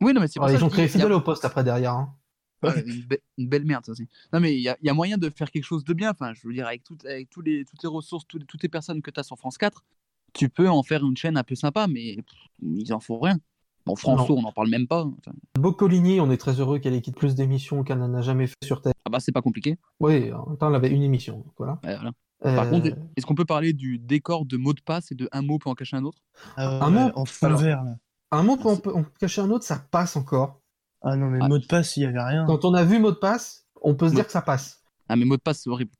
[0.01, 1.93] Oui, non, mais c'est pour ça ils ont créé a- Fidèle au poste après derrière.
[1.95, 2.15] hein.
[2.63, 4.09] Ouais, une, be- une belle merde, ça aussi.
[4.33, 6.11] Non, mais il y a, il y a moyen de faire quelque chose de bien.
[6.13, 8.63] Enfin, je veux dire, avec, toutes avec tous les, toutes les ressources, tous les- toutes
[8.63, 9.85] les personnes que tu as sur France 4,
[10.33, 13.39] tu peux en faire une chaîne un peu sympa, mais pff, ils en font rien.
[13.87, 14.41] Bon, François, Non.
[14.41, 15.05] on n'en parle même pas.
[15.05, 18.47] Enfin, Boccolini, on est très heureux qu'elle ait quitté plus d'émissions qu'elle n'en a jamais
[18.47, 18.95] fait sur Terre.
[19.05, 19.77] ah bah, c'est pas compliqué.
[20.01, 21.37] Oui, en même temps, elle avait une émission.
[21.37, 21.75] donc Voilà.
[21.85, 22.13] Ouais, voilà.
[22.47, 25.29] Euh, Par contre, est-ce qu'on peut parler du décor de mots de passe et de
[25.33, 26.19] un mot peut en cacher un autre?
[26.57, 27.97] Ah un mot en fond alors, vert, là.
[28.33, 30.61] Un mot peut en, peut en cacher un autre, ça passe encore.
[31.03, 31.49] Ah non, mais Ah.
[31.49, 32.45] mot de passe, il y avait rien.
[32.47, 34.83] Quand on a vu mot de passe, on peut se dire que ça passe.
[35.09, 35.93] Ah, mais mot de passe, c'est horrible.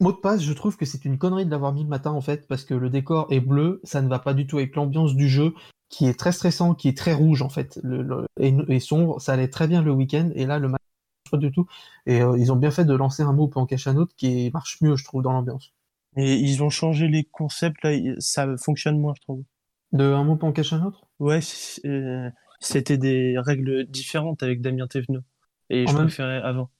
[0.00, 2.20] Mot de passe, je trouve que c'est une connerie de l'avoir mis le matin en
[2.20, 5.14] fait, parce que le décor est bleu, ça ne va pas du tout avec l'ambiance
[5.14, 5.54] du jeu,
[5.88, 9.20] qui est très stressant, qui est très rouge en fait, le, le- et, et sombre.
[9.20, 10.84] Ça allait très bien le week-end, et là le matin,
[11.30, 11.66] pas du tout.
[12.06, 14.14] Et euh, ils ont bien fait de lancer un mot peut en cacher un autre
[14.16, 15.72] qui marche mieux, je trouve, dans l'ambiance.
[16.16, 19.42] Et ils ont changé les concepts, là, ça fonctionne moins, je trouve.
[19.92, 21.06] De un mot en cacher un autre?
[21.18, 21.40] Ouais,
[21.84, 25.20] euh, c'était des règles différentes avec Damien Thévenot.
[25.70, 26.70] Et En je même- préférais avant.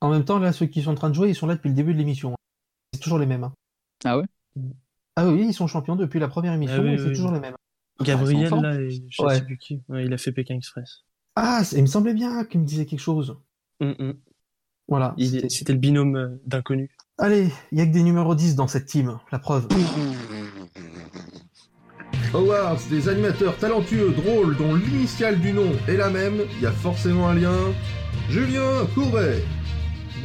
[0.00, 1.68] En même temps, là, ceux qui sont en train de jouer, ils sont là depuis
[1.68, 2.34] le début de l'émission.
[2.92, 3.44] C'est toujours les mêmes.
[3.44, 3.52] hein.
[4.04, 4.24] Ah ouais?
[5.16, 7.30] Ah oui, ils sont champions depuis la première émission, Ah oui, et c'est oui, toujours
[7.30, 7.36] oui.
[7.36, 7.54] les mêmes.
[8.00, 8.62] Gabriel, forts.
[8.62, 9.36] là, et je Ouais.
[9.36, 9.80] sais plus qui.
[9.88, 11.04] Ouais, il a fait Pékin Express.
[11.36, 13.36] Ah, il me semblait bien qu'il me disait quelque chose.
[13.80, 14.14] Hum, hum.
[14.88, 15.14] Voilà.
[15.18, 16.90] Il- c'était- C'était le binôme euh, d'inconnus.
[17.18, 19.68] Allez, il y a que des numéros 10 dans cette team, la preuve.
[22.34, 26.72] Awards, des animateurs talentueux, drôles, dont l'initiale du nom est la même, il y a
[26.72, 27.72] forcément un lien.
[28.30, 29.44] Julien Courbet,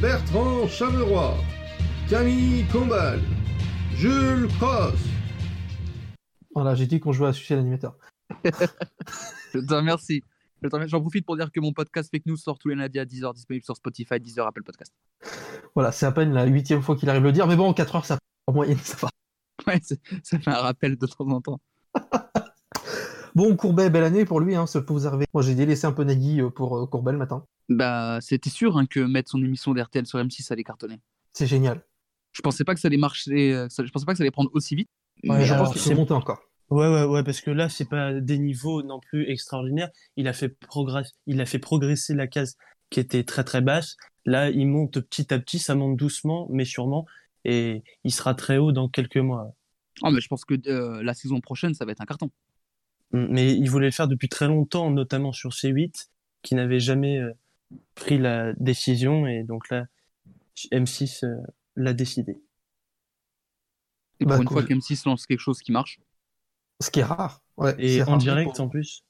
[0.00, 1.34] Bertrand Chameroy,
[2.08, 3.20] Camille Combal,
[3.94, 4.98] Jules Cross.
[6.54, 7.98] Voilà, j'ai dit qu'on jouait à sucer l'animateur.
[8.44, 9.64] Je te
[10.62, 13.34] J'en profite pour dire que mon podcast Fake News sort tous les lundis à 10h,
[13.34, 14.92] disponible sur Spotify, 10h, Apple Podcast.
[15.74, 17.96] Voilà, c'est à peine la huitième fois qu'il arrive le dire, mais bon, en 4
[17.96, 19.08] heures, ça en moyenne, ça va.
[19.66, 21.60] Ouais, ça fait un rappel de temps en temps.
[23.34, 25.24] Bon, Courbet, belle année pour lui, hein, peut vous arriver.
[25.32, 27.44] Moi, j'ai délaissé un peu Nagui euh, pour euh, Courbet le matin.
[27.68, 30.98] Bah, c'était sûr hein, que mettre son émission d'RTL sur M6 ça allait cartonner.
[31.34, 31.84] C'est génial.
[32.32, 34.50] Je pensais pas que ça allait marcher, euh, je pensais pas que ça allait prendre
[34.54, 34.88] aussi vite.
[35.22, 36.40] Ouais, je pense qu'il c'est- monter encore.
[36.70, 39.90] Ouais, ouais, ouais, parce que là, c'est pas des niveaux non plus extraordinaires.
[40.16, 42.56] Il a fait progrès, il a fait progresser la case
[42.90, 43.96] qui était très très basse.
[44.26, 47.06] Là, il monte petit à petit, ça monte doucement, mais sûrement,
[47.44, 49.54] et il sera très haut dans quelques mois.
[50.02, 52.30] Ah, mais je pense que euh, la saison prochaine, ça va être un carton.
[53.12, 56.08] Mais il voulait le faire depuis très longtemps, notamment sur C8,
[56.42, 57.32] qui n'avait jamais euh,
[57.94, 59.86] pris la décision, et donc là,
[60.70, 61.36] M6 euh,
[61.76, 62.36] l'a décidé.
[64.20, 64.58] Et Bah, pour une cool.
[64.58, 66.00] fois qu'M6 lance quelque chose qui marche,
[66.80, 67.42] Ce qui est rare.
[67.56, 68.18] Ouais, Et c'est en rare.
[68.18, 69.02] direct en plus.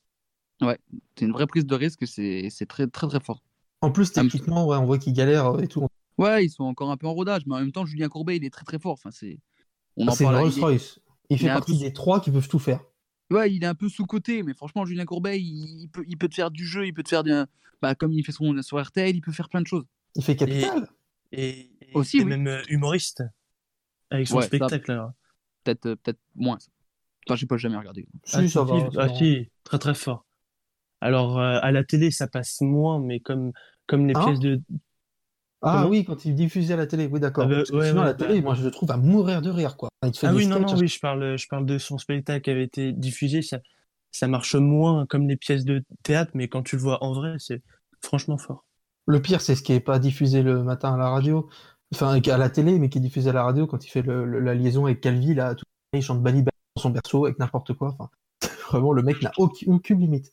[0.62, 0.79] ouais,
[1.16, 3.43] c'est une vraie prise de risque c'est c'est très très très fort.
[3.81, 5.87] En plus, techniquement, ouais, on voit qu'il galère euh, et tout.
[6.16, 8.45] Ouais, ils sont encore un peu en rodage, mais en même temps, Julien Courbet, il
[8.45, 8.93] est très très fort.
[8.95, 9.39] Enfin, c'est.
[9.97, 10.43] On Ah, en c'est une parle.
[10.43, 10.99] Rolls il est- Royce.
[11.31, 12.81] Il fait partie peu- des trois qui peuvent tout faire.
[13.31, 16.29] Ouais, il est un peu sous-côté, mais franchement, Julien Courbet, il, il peut, il peut
[16.29, 17.45] te faire du jeu, il peut te faire des.
[17.83, 19.85] Bah, comme il fait son, sur RTL, il peut faire plein de choses.
[20.16, 20.89] Il fait Capital.
[21.31, 22.31] Et, et Aussi, il est oui.
[22.31, 23.23] même euh, humoriste
[24.11, 25.07] avec son Ouais, ça- spectacle.
[25.62, 26.59] Peut-être euh, peut-être moins.
[27.29, 28.07] Enfin, je sais pas, j'ai jamais regardé.
[28.33, 28.59] Ah, si, si,
[28.97, 30.24] ah, si, très très fort.
[31.01, 33.53] Alors euh, à la télé ça passe moins, mais comme
[33.87, 34.61] comme les Hein pièces de
[35.62, 37.45] Ah Comment oui, quand il diffusait à la télé, oui, d'accord.
[37.45, 39.76] Ah bah, ouais, à la télé, bah- moi, je le trouve à mourir de rire,
[39.76, 39.89] quoi.
[40.05, 42.43] Il te fait Ah oui non non oui je parle je parle de son spectacle
[42.43, 43.59] qui avait été diffusé ça
[44.12, 47.35] ça marche moins comme les pièces de théâtre, mais quand tu le vois en vrai
[47.39, 47.62] c'est
[48.03, 48.64] franchement fort.
[49.07, 51.49] Le pire, c'est ce qui est pas diffusé le matin à la radio,
[51.95, 54.24] enfin à la télé, mais qui est diffusé à la radio quand il fait le-
[54.24, 55.64] le- la liaison avec Calvi, là, tout
[55.95, 56.43] il chante Bali
[56.79, 57.97] son berceau avec n'importe quoi.
[57.99, 58.11] Enfin,
[58.70, 60.33] vraiment, le mec n'a aucune, aucune limite.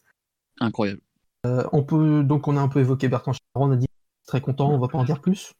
[0.60, 1.02] Incroyable.
[1.46, 3.88] Euh, on peut donc on a un peu évoqué Bertrand Charon, on a dit
[4.26, 5.54] très content, on va pas en dire plus.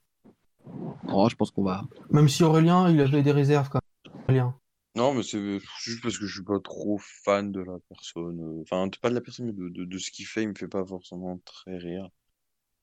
[1.10, 1.84] Oh, je pense qu'on va.
[2.10, 4.22] Même si Aurélien, il avait des réserves quand même.
[4.24, 4.56] Aurélien.
[4.96, 8.40] Non, mais c'est juste parce que je suis pas trop fan de la personne.
[8.42, 10.56] euh, Enfin, pas de la personne, mais de, de, de ce qu'il fait, il me
[10.56, 12.10] fait pas forcément très rire.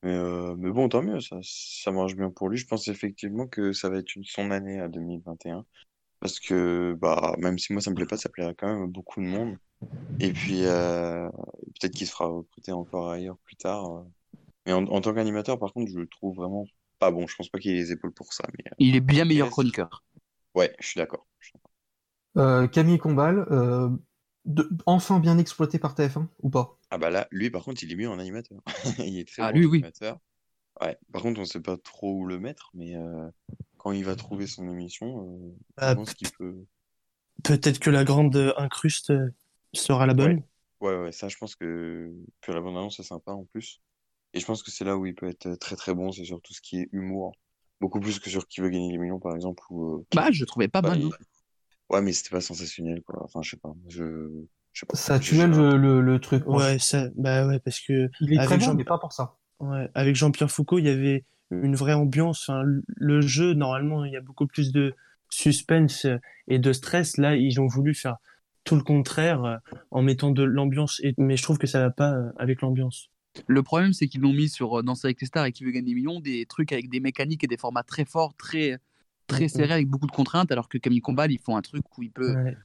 [0.02, 2.58] Mais, euh, mais bon, tant mieux, ça, ça marche bien pour lui.
[2.58, 5.64] Je pense effectivement que ça va être une, son année à 2021.
[6.22, 8.88] Parce que, bah, même si moi ça me plaît pas, ça plaira quand même à
[8.88, 9.58] beaucoup de monde.
[10.20, 11.28] Et puis, euh,
[11.80, 14.06] peut-être qu'il se fera recruter encore ailleurs plus tard.
[14.66, 16.66] Mais en, en tant qu'animateur, par contre, je le trouve vraiment
[17.00, 17.26] pas bon.
[17.28, 18.44] Je pense pas qu'il ait les épaules pour ça.
[18.58, 20.04] Mais, euh, Il est bien meilleur chroniqueur.
[20.54, 21.26] ouais, je suis d'accord.
[22.38, 23.88] Euh, Camille Combal, euh,
[24.46, 26.78] de- enfin bien exploité par TF1 ou pas?
[26.90, 28.60] Ah bah là, lui par contre, il est mieux en animateur.
[28.98, 29.86] Il est très Ah, bon lui, oui.
[29.86, 30.18] animateur.
[30.82, 30.98] Ouais.
[31.12, 33.30] Par contre, on sait pas trop où le mettre, mais euh,
[33.82, 36.54] quand il va trouver son émission, euh, Ah, je pense qu'il peut.
[37.42, 39.30] Peut-être que la grande euh, incruste euh,
[39.72, 40.42] sera la bonne.
[40.80, 43.80] Ouais, ouais, ça, je pense que que la bande annonce c'est sympa en plus.
[44.34, 46.40] Et je pense que c'est là où il peut être très très bon, c'est sur
[46.40, 47.32] tout ce qui est humour.
[47.80, 49.62] Beaucoup plus que sur Qui veut gagner les millions, par exemple.
[49.70, 50.98] Où, euh, Bah, je trouvais pas bah, mal.
[51.00, 51.10] il- non
[51.90, 53.22] Ouais, mais c'était pas sensationnel, quoi.
[53.24, 53.74] Enfin, je sais pas.
[53.88, 54.28] Je,
[54.72, 54.96] je sais pas.
[54.96, 56.46] Ça Je- tuait le, le, le truc.
[56.46, 59.12] Ouais, ça, bah ouais, parce que Il est très avec bon, Jean- mais pas pour
[59.12, 59.36] ça.
[59.60, 62.48] Ouais, avec Jean-Pierre Foucault, il y avait une vraie ambiance.
[62.48, 64.94] Enfin, le- jeu, normalement, il y a beaucoup plus de
[65.28, 67.16] suspense euh, et de stress.
[67.18, 68.16] Là, ils ont voulu faire
[68.64, 69.56] tout le contraire euh,
[69.90, 71.00] en mettant de l'ambiance.
[71.02, 71.14] Et...
[71.18, 73.08] Mais je trouve que ça va pas euh, avec l'ambiance.
[73.46, 75.70] Le problème, c'est qu'ils l'ont mis sur euh, Danser avec les stars et qui veut
[75.70, 78.78] gagner des millions, des trucs avec des mécaniques et des formats très forts, très
[79.28, 79.48] très Mhm.
[79.48, 82.10] serrés avec beaucoup de contraintes, alors que Camille Combal, ils font un truc où il
[82.10, 82.56] peut, Ouais.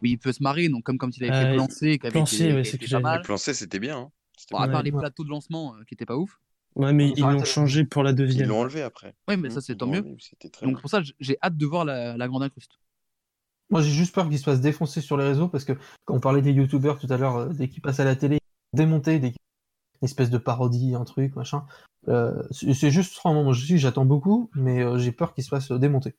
[0.00, 0.68] où il peut se marrer.
[0.68, 3.98] Donc, comme quand il avait Euh, fait Plancer, avait Plancer, été, ouais, c'était bien.
[3.98, 4.10] hein.
[4.50, 6.40] Bon, à part les plateaux de lancement euh, qui étaient pas ouf.
[6.76, 8.48] Ouais, mais Ils ils ont l'ont changé pour la Ils deuxième.
[8.48, 9.14] l'ont enlevé après.
[9.28, 10.00] Ouais, mais ça, c'est ils tant mieux.
[10.00, 10.80] enlevé, C'était très Donc, bien.
[10.80, 12.78] pour ça, j'ai hâte de voir la, la grande incruste.
[13.70, 15.72] Moi, j'ai juste peur qu'il se fasse défoncer sur les réseaux parce que
[16.04, 18.38] quand on parlait des youtubeurs tout à l'heure, euh, dès qu'ils passent à la télé,
[18.72, 19.28] démonter des
[20.02, 21.64] une espèce de parodie, un truc, machin.
[22.08, 25.48] Euh, c'est juste vraiment, moi je suis, j'attends beaucoup, mais euh, j'ai peur qu'il se
[25.48, 26.14] fasse euh, démonter.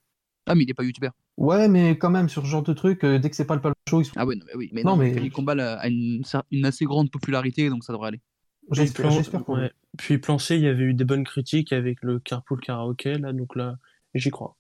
[0.48, 1.12] Ah, mais il est pas youtubeur.
[1.38, 3.62] Ouais, mais quand même, sur ce genre de truc, euh, dès que c'est pas le
[3.62, 4.14] palme show, ils sont...
[4.16, 4.70] Ah, ouais, non, mais oui.
[4.74, 8.08] Mais Non, non, mais- Combal a a une, une assez grande popularité, donc ça devrait
[8.08, 8.22] aller.
[8.72, 9.56] Puis, J'espère, plan...
[9.56, 9.72] ouais.
[9.98, 13.56] Puis Plancher, il y avait eu des bonnes critiques avec le Carpool Karaoke, là, donc
[13.56, 13.76] là,
[14.14, 14.58] j'y crois.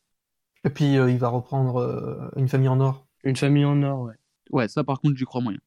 [0.63, 3.07] Et puis, euh, il va reprendre euh, Une famille en or.
[3.23, 4.13] Une famille en or, ouais.
[4.51, 5.59] Ouais, ça, par contre, j'y crois moyen.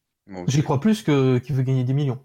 [0.46, 2.20] J'y crois plus que qu'il veut gagner des millions.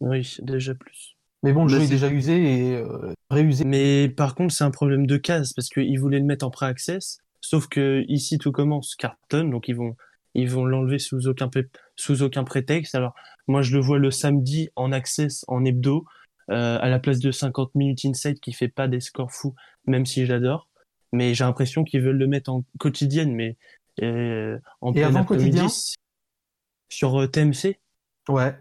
[0.00, 1.16] Oui, déjà plus.
[1.42, 3.64] Mais bon, le Bah, jeu est déjà usé et euh, réusé.
[3.64, 7.18] Mais par contre, c'est un problème de case parce qu'ils voulaient le mettre en pré-access,
[7.40, 9.96] sauf que ici tout commence cartonne, donc ils vont
[10.34, 12.94] ils vont l'enlever sous aucun pré- sous aucun prétexte.
[12.94, 13.14] Alors
[13.50, 16.04] moi, je le vois le samedi en access en hebdo
[16.50, 19.54] euh, à la place de 50 minutes inside qui fait pas des scores fous,
[19.86, 20.68] même si j'adore.
[21.12, 23.56] Mais j'ai l'impression qu'ils veulent le mettre en quotidienne, mais
[24.02, 25.68] euh, en Et plein avant quotidien?
[26.88, 27.80] sur euh, TMC.
[28.28, 28.54] Ouais.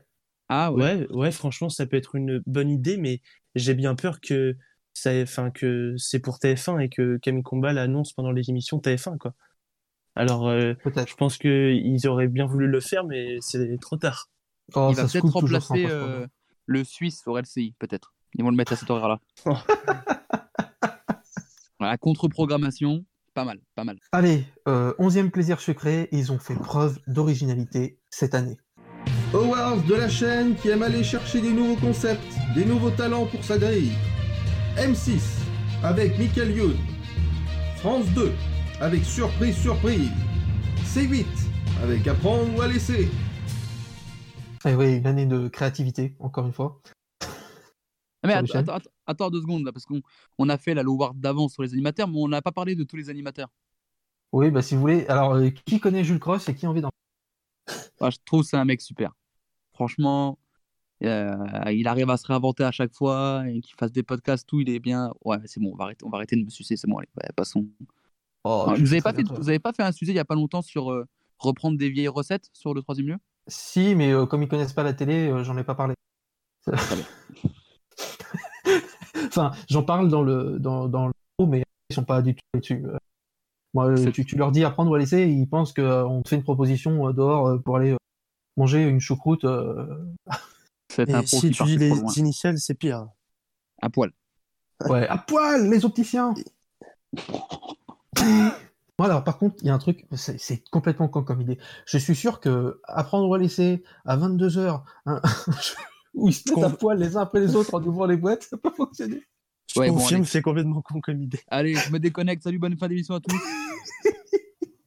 [0.49, 0.95] Ah, ouais.
[0.95, 3.21] Ouais, ouais, franchement, ça peut être une bonne idée, mais
[3.55, 4.57] j'ai bien peur que
[4.93, 9.17] ça, enfin, que c'est pour TF1 et que Camille Combal annonce pendant les émissions TF1,
[9.17, 9.33] quoi.
[10.15, 10.73] Alors, euh,
[11.07, 14.29] je pense que ils auraient bien voulu le faire, mais c'est trop tard.
[14.75, 16.27] Oh, il ça va se peut-être coupe toujours remplacer sans euh,
[16.65, 18.13] le Suisse au LCI, peut-être.
[18.35, 19.19] Ils vont le mettre à cet horaire-là.
[21.79, 23.97] voilà, contre-programmation, pas mal, pas mal.
[24.11, 28.57] Allez, euh, onzième plaisir sucré, ils ont fait preuve d'originalité cette année.
[29.33, 33.43] Awards de la chaîne qui aime aller chercher des nouveaux concepts, des nouveaux talents pour
[33.43, 33.91] sa grille.
[34.75, 35.21] M6
[35.83, 36.77] avec Michael Youn.
[37.77, 38.31] France 2
[38.81, 40.09] avec Surprise Surprise.
[40.85, 41.25] C8
[41.83, 43.09] avec Apprendre ou à laisser.
[44.65, 46.81] Et oui, une année de créativité, encore une fois.
[48.21, 48.55] Ah, mais les
[49.07, 50.01] attends, deux secondes là, parce qu'on
[50.37, 52.83] on a fait la l'award d'avance sur les animateurs, mais on n'a pas parlé de
[52.83, 53.47] tous les animateurs.
[54.33, 55.07] Oui, bah si vous voulez.
[55.07, 56.89] Alors, euh, qui connaît Jules Cross et qui a envie d'en
[58.01, 59.13] Ah, je trouve que c'est un mec super.
[59.73, 60.37] Franchement,
[61.03, 61.37] euh,
[61.71, 64.69] il arrive à se réinventer à chaque fois et qu'il fasse des podcasts, tout, il
[64.69, 65.13] est bien.
[65.23, 67.07] Ouais, c'est bon, on va arrêter, on va arrêter de me sucer, c'est bon, allez,
[67.15, 67.65] ouais, passons.
[68.43, 70.19] Oh, vous, suis avez très pas fait, vous avez pas fait un sujet il y
[70.19, 71.05] a pas longtemps sur euh,
[71.37, 73.17] reprendre des vieilles recettes sur le troisième lieu?
[73.49, 75.95] Si, mais euh, comme ils connaissent pas la télé, euh, j'en ai pas parlé.
[79.27, 81.13] enfin, j'en parle dans le dans, dans le
[81.47, 82.83] mais ils sont pas du tout dessus.
[82.85, 82.97] Euh,
[83.73, 86.43] Moi, tu, tu leur dis apprendre ou à laisser, ils pensent qu'on te fait une
[86.43, 87.97] proposition euh, dehors euh, pour aller euh,
[88.57, 89.45] manger une choucroute.
[89.45, 89.85] euh,
[91.25, 93.07] si tu dis les initiales, c'est pire.
[93.81, 94.11] À poil.
[94.85, 96.33] Ouais, à poil, les opticiens.
[98.99, 101.57] Voilà, par contre, il y a un truc, c'est complètement con comme idée.
[101.85, 104.81] Je suis sûr que apprendre à laisser à 22h,
[106.15, 108.43] où ils se mettent à poil les uns après les autres en ouvrant les boîtes,
[108.43, 109.23] ça peut pas fonctionner.
[109.73, 111.39] Je Ouais, confirme, c'est complètement con comme idée.
[111.47, 112.43] Allez, je me déconnecte.
[112.43, 113.33] Salut, bonne fin d'émission à tous.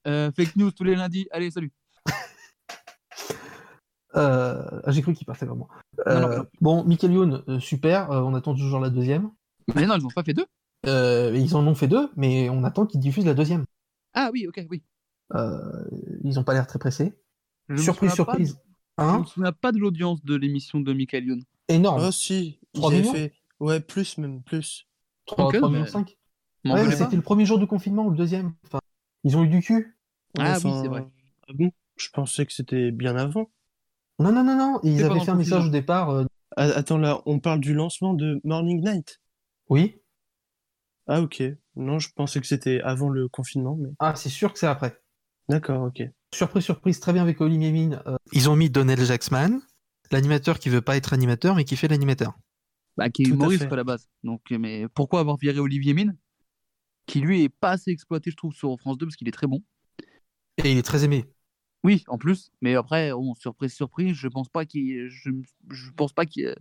[0.05, 1.29] Euh, fake news tous les lundis.
[1.31, 1.71] Allez, salut.
[4.17, 5.69] Euh, ah, J'ai cru qu'il partait vraiment.
[6.07, 6.47] Non, non, Euh, non.
[6.61, 9.31] bon, Michael Youn, super, euh, on attend toujours la deuxième.
[9.77, 10.45] Mais non, ils n'ont pas fait deux.
[10.87, 13.65] Euh, ils en ont fait deux, mais on attend qu'ils diffusent la deuxième.
[14.15, 14.83] Ah oui, ok, oui.
[15.35, 15.85] Euh,
[16.25, 17.13] ils ont pas l'air très pressés.
[17.69, 18.61] Je surprise, souviens pas de- surprise.
[18.99, 21.43] Je Hein me souviens pas de l'audience de l'émission de Michael Youn.
[21.69, 22.05] Énorme.
[22.07, 23.33] Oh si, ils 3 avaient millions fait.
[23.61, 24.87] Ouais, plus même, plus.
[25.27, 26.19] 3, Ok, 3 mais- millions 5.
[26.65, 28.53] m'en Ouais, voulez mais pas c'était le premier jour du confinement ou le deuxième.
[28.67, 28.81] Enfin,
[29.25, 29.99] ils ont eu du cul.
[30.39, 31.07] Ah oui, c'est vrai.
[31.49, 31.71] ah bon?
[31.97, 33.51] Je pensais que c'était bien avant.
[34.19, 34.81] Non, non, non, non.
[34.83, 36.11] Ils avaient fait un message au départ.
[36.11, 36.25] euh,
[36.57, 39.21] Ah, Attends, là, on parle du lancement de Morning Night.
[39.71, 39.97] Oui.
[41.07, 41.43] Ah ok.
[41.77, 43.91] Non, je pensais que c'était avant le confinement, mais.
[43.99, 45.01] Ah, c'est sûr que c'est après.
[45.49, 46.03] D'accord, ok.
[46.35, 48.01] Surprise, surprise, très bien avec Olivier Mine.
[48.07, 49.61] euh, ils ont mis Donnell Jacksman,
[50.11, 52.35] l'animateur qui veut pas être animateur mais qui fait l'animateur.
[52.97, 54.09] Bah, qui est Tout humoriste à la base.
[54.23, 56.17] Donc, euh, mais pourquoi avoir viré Olivier Mine
[57.07, 59.47] Qui lui est pas assez exploité, je trouve, sur France 2 parce qu'il est très
[59.47, 59.63] bon.
[60.63, 61.25] Et il est très aimé.
[61.85, 62.53] Oui, en plus.
[62.61, 65.09] Mais après, surprise, surprise, je pense pas qu'il.
[65.09, 65.31] Je,
[65.71, 66.55] je pense pas qu'il.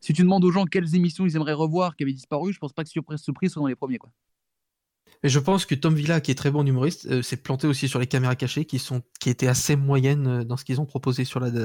[0.00, 2.72] Si tu demandes aux gens quelles émissions ils aimeraient revoir qui avaient disparu, je pense
[2.72, 4.10] pas que surprise, surprise soit dans les premiers quoi.
[5.24, 7.88] Et je pense que Tom Villa, qui est très bon humoriste, euh, s'est planté aussi
[7.88, 10.86] sur les caméras cachées qui, sont, qui étaient assez moyennes euh, dans ce qu'ils ont
[10.86, 11.62] proposé sur la, la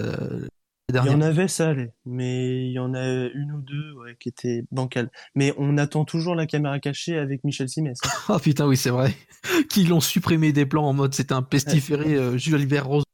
[0.89, 1.15] Il y dernière.
[1.15, 1.93] en avait, ça allait.
[2.05, 3.03] Mais il y en a
[3.33, 5.09] une ou deux ouais, qui étaient bancales.
[5.33, 7.97] Mais on attend toujours la caméra cachée avec Michel Simès.
[8.05, 8.09] hein.
[8.29, 9.15] Ah putain, oui, c'est vrai.
[9.69, 13.05] Qu'ils l'ont supprimé des plans en mode c'était un pestiféré euh, Gilbert Rozon.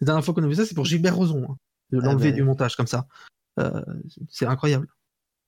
[0.00, 1.44] La dernière fois qu'on a vu ça, c'est pour Gilbert Rozon.
[1.50, 1.56] hein,
[1.92, 2.36] de Ah l'enlever bah.
[2.36, 3.06] du montage comme ça.
[3.60, 3.82] Euh,
[4.30, 4.86] c'est incroyable.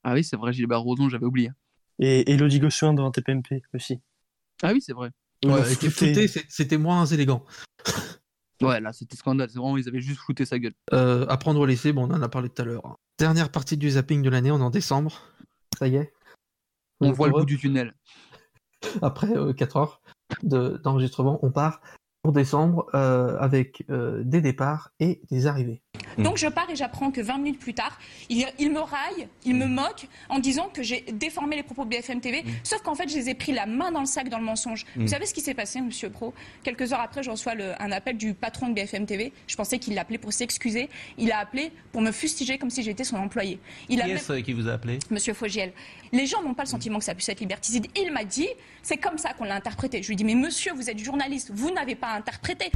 [0.05, 1.51] Ah oui, c'est vrai, Gilbert Rozon, j'avais oublié.
[1.99, 4.01] Et Elodie Gossuin dans TPMP aussi.
[4.63, 5.11] Ah oui, c'est vrai.
[5.45, 6.27] Ouais, flouté.
[6.49, 7.45] c'était moins élégant.
[8.61, 9.49] Ouais, là, c'était scandale.
[9.51, 10.75] C'est vraiment, ils avaient juste flouté sa gueule.
[10.93, 12.99] Euh, apprendre ou laisser, bon, on en a parlé tout à l'heure.
[13.17, 15.23] Dernière partie du zapping de l'année, on est en décembre.
[15.79, 16.13] Ça y est.
[17.01, 17.95] On voit le bout du tunnel.
[19.01, 20.03] Après 4 heures
[20.43, 21.81] de- d'enregistrement, on part
[22.29, 25.81] pour décembre euh, avec euh, des départs et des arrivées.
[26.19, 27.99] Donc je pars et j'apprends que 20 minutes plus tard,
[28.29, 31.89] il, il me raille, il me moque en disant que j'ai déformé les propos de
[31.91, 34.39] BFM TV, sauf qu'en fait je les ai pris la main dans le sac dans
[34.39, 34.85] le mensonge.
[34.95, 35.01] Mm.
[35.03, 36.35] Vous savez ce qui s'est passé, Monsieur Pro?
[36.65, 39.33] Quelques heures après, je reçois le- un appel du patron de BFM TV.
[39.47, 40.91] Je pensais qu'il l'appelait pour s'excuser.
[41.17, 43.59] Il a appelé pour me fustiger comme si j'étais son employé.
[43.89, 44.99] Il a Qui même- est-ce qui vous a appelé?
[45.11, 45.73] Monsieur Fogiel,
[46.13, 47.87] les gens n'ont pas le sentiment que ça puisse être liberticide.
[47.97, 48.49] Il m'a dit,
[48.83, 50.03] c'est comme ça qu'on l'a interprété.
[50.03, 52.71] Je lui dis, mais monsieur, vous êtes journaliste, vous n'avez pas interprété.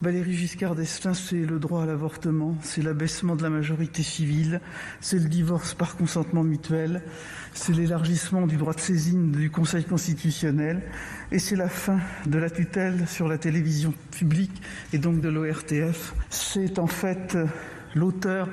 [0.00, 4.60] Valérie Giscard d'Estaing, c'est le droit à l'avortement, c'est l'abaissement de la majorité civile,
[5.00, 7.02] c'est le divorce par consentement mutuel,
[7.52, 10.82] c'est l'élargissement du droit de saisine du Conseil constitutionnel
[11.32, 14.62] et c'est la fin de la tutelle sur la télévision publique
[14.92, 16.14] et donc de l'ORTF.
[16.30, 17.36] C'est en fait
[17.96, 18.48] l'auteur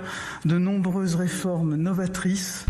[0.45, 2.65] de nombreuses réformes novatrices.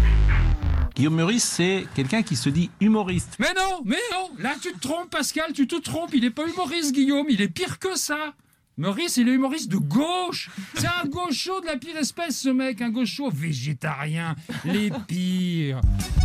[0.96, 3.36] Guillaume Meurice, c'est quelqu'un qui se dit humoriste.
[3.40, 6.48] Mais non, mais non, là tu te trompes Pascal, tu te trompes, il n'est pas
[6.48, 8.34] humoriste Guillaume, il est pire que ça.
[8.78, 10.50] Maurice, il est humoriste de gauche.
[10.76, 14.36] C'est un gaucho de la pire espèce, ce mec, un gaucho végétarien,
[14.66, 15.80] les pires.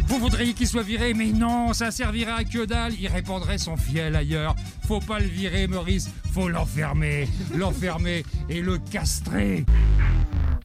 [0.08, 2.94] Vous voudriez qu'il soit viré, mais non, ça servirait à que dalle.
[2.98, 4.56] Il répandrait son fiel ailleurs.
[4.86, 9.64] Faut pas le virer, Maurice, faut l'enfermer, l'enfermer et le castrer.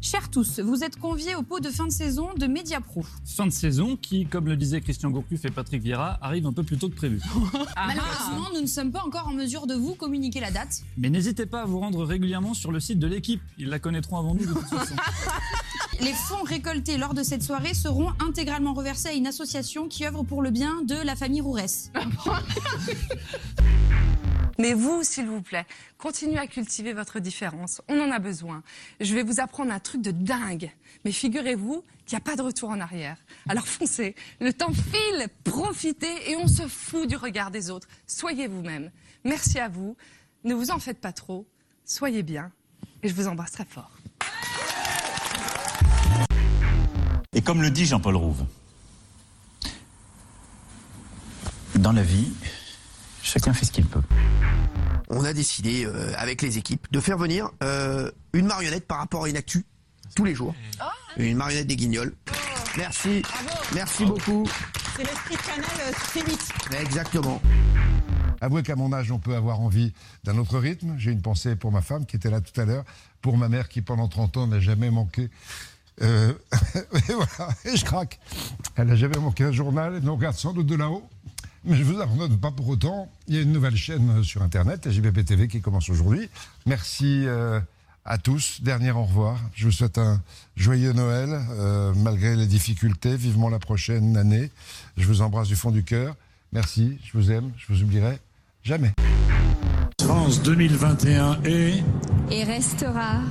[0.02, 3.04] Chers tous, vous êtes conviés au pot de fin de saison de Mediapro.
[3.26, 6.64] Fin de saison qui, comme le disait Christian Gourcuff et Patrick Vieira, arrive un peu
[6.64, 7.20] plus tôt que prévu.
[7.76, 10.84] Malheureusement, nous ne sommes pas encore en mesure de vous communiquer la date.
[10.98, 13.42] Mais n'hésitez pas à vous rendre régulièrement sur le site de l'équipe.
[13.58, 14.96] Ils la connaîtront avant nous de toute façon.
[16.02, 20.24] Les fonds récoltés lors de cette soirée seront intégralement reversés à une association qui œuvre
[20.24, 21.92] pour le bien de la famille Rourès.
[24.58, 25.66] Mais vous, s'il vous plaît,
[25.98, 27.82] continuez à cultiver votre différence.
[27.88, 28.64] On en a besoin.
[29.00, 30.72] Je vais vous apprendre un truc de dingue.
[31.04, 33.18] Mais figurez-vous qu'il n'y a pas de retour en arrière.
[33.50, 34.16] Alors foncez.
[34.40, 35.28] Le temps file.
[35.44, 37.88] Profitez et on se fout du regard des autres.
[38.08, 38.92] Soyez vous-même.
[39.24, 39.98] Merci à vous.
[40.44, 41.46] Ne vous en faites pas trop.
[41.84, 42.52] Soyez bien.
[43.04, 43.92] Et je vous embrasse très fort.
[47.34, 48.46] Et comme le dit Jean-Paul Rouve,
[51.76, 52.32] dans la vie,
[53.26, 54.02] chacun fait ce qu'il peut.
[55.10, 59.26] On a décidé, euh, avec les équipes, de faire venir euh, une marionnette par rapport
[59.26, 59.66] à une actu,
[60.16, 60.56] tous les jours.
[61.18, 62.14] Une marionnette des guignols.
[62.78, 63.22] Merci,
[63.74, 64.48] merci beaucoup.
[64.96, 66.50] C'est l'esprit de canal euh, très vite.
[66.80, 67.42] Exactement.
[68.42, 69.94] Avouez qu'à mon âge, on peut avoir envie
[70.24, 70.96] d'un autre rythme.
[70.98, 72.84] J'ai une pensée pour ma femme qui était là tout à l'heure,
[73.22, 75.30] pour ma mère qui pendant 30 ans n'a jamais manqué.
[76.02, 76.34] Euh,
[76.76, 78.20] et voilà, et je craque.
[78.76, 81.08] Elle n'a jamais manqué un journal, elle nous regarde sans doute de là-haut.
[81.66, 83.10] Mais je vous abandonne pas pour autant.
[83.28, 86.30] Il y a une nouvelle chaîne sur Internet, la JBP TV, qui commence aujourd'hui.
[86.68, 87.60] Merci euh,
[88.06, 88.62] à tous.
[88.62, 89.40] Dernier au revoir.
[89.56, 90.22] Je vous souhaite un
[90.56, 93.18] joyeux Noël, euh, malgré les difficultés.
[93.18, 94.52] Vivement la prochaine année.
[94.96, 96.16] Je vous embrasse du fond du cœur.
[96.54, 98.20] Merci, je vous aime, je vous oublierai
[98.64, 98.92] jamais.
[100.00, 101.84] France 2021 et...
[102.30, 103.22] Et restera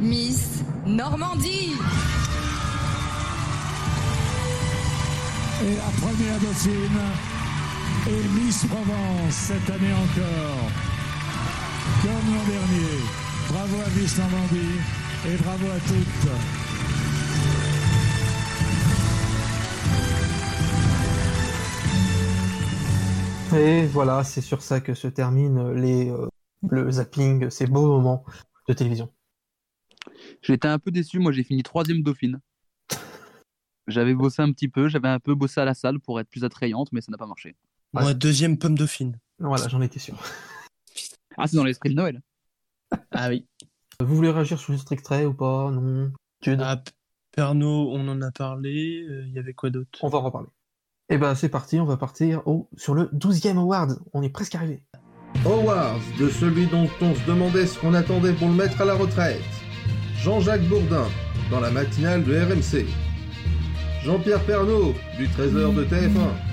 [0.00, 1.72] Miss Normandie.
[5.62, 7.39] Et la première dauphine
[8.08, 10.70] est Miss Provence cette année encore.
[12.02, 12.98] Comme l'an dernier.
[13.48, 14.78] Bravo à Miss Normandie
[15.26, 16.30] et bravo à toutes.
[23.52, 26.28] Et voilà, c'est sur ça que se termine les, euh,
[26.70, 28.24] le zapping, ces beaux moments
[28.68, 29.12] de télévision.
[30.42, 32.40] J'étais un peu déçu, moi j'ai fini troisième dauphine.
[33.88, 36.44] J'avais bossé un petit peu, j'avais un peu bossé à la salle pour être plus
[36.44, 37.56] attrayante, mais ça n'a pas marché.
[37.92, 39.18] Moi, deuxième pomme dauphine.
[39.38, 40.16] Voilà, j'en étais sûr.
[41.38, 42.20] Ah, c'est dans l'esprit de Noël.
[43.12, 43.46] Ah oui.
[44.00, 45.70] Vous voulez réagir sur cet extrait ou pas?
[45.70, 46.12] Non
[46.42, 46.60] Jude?
[46.62, 46.82] Ah,
[47.32, 49.06] Pernod, on en a parlé.
[49.08, 49.88] euh, Il y avait quoi d'autre?
[50.02, 50.48] On va en reparler.
[51.08, 53.98] Et ben c'est parti, on va partir au, sur le 12e award.
[54.12, 54.82] On est presque arrivé.
[55.46, 58.94] Awards de celui dont on se demandait ce qu'on attendait pour le mettre à la
[58.94, 59.40] retraite.
[60.16, 61.06] Jean-Jacques Bourdin,
[61.50, 62.86] dans la matinale de RMC.
[64.04, 66.49] Jean-Pierre Pernaud, du Trésor de TF1.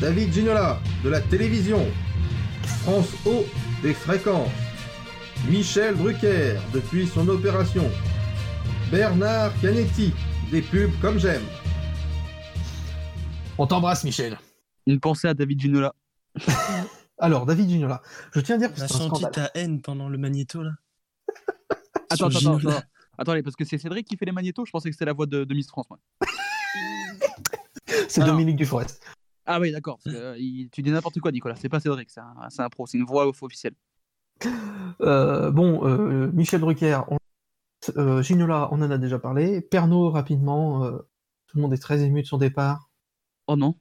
[0.00, 1.86] David Ginola, de la télévision.
[2.82, 3.44] France O,
[3.82, 4.48] des fréquences.
[5.46, 7.84] Michel Drucker, depuis son opération.
[8.90, 10.14] Bernard Canetti,
[10.50, 11.42] des pubs comme j'aime.
[13.58, 14.38] On t'embrasse, Michel.
[14.86, 15.94] Une pensée à David Ginola.
[17.18, 18.00] Alors, David Ginola,
[18.32, 20.72] je tiens à dire que c'est un senti ta haine pendant le magnéto, là.
[22.08, 22.82] Attends, attends, attends.
[23.18, 25.26] Attendez, parce que c'est Cédric qui fait les magnétos, je pensais que c'était la voix
[25.26, 25.98] de, de Miss France, moi.
[28.08, 29.04] C'est Dominique Duforest.
[29.52, 29.98] Ah oui, d'accord.
[30.06, 31.56] euh, il- tu dis n'importe quoi, Nicolas.
[31.56, 33.74] C'est pas Cédric, c'est un, c'est un pro, c'est une voix off officielle.
[35.00, 37.18] Euh, bon, euh, Michel Drucker, on...
[37.96, 39.60] euh, Ginola, on en a déjà parlé.
[39.60, 40.98] Pernod, rapidement, euh,
[41.48, 42.88] tout le monde est très ému de son départ.
[43.48, 43.74] Oh non.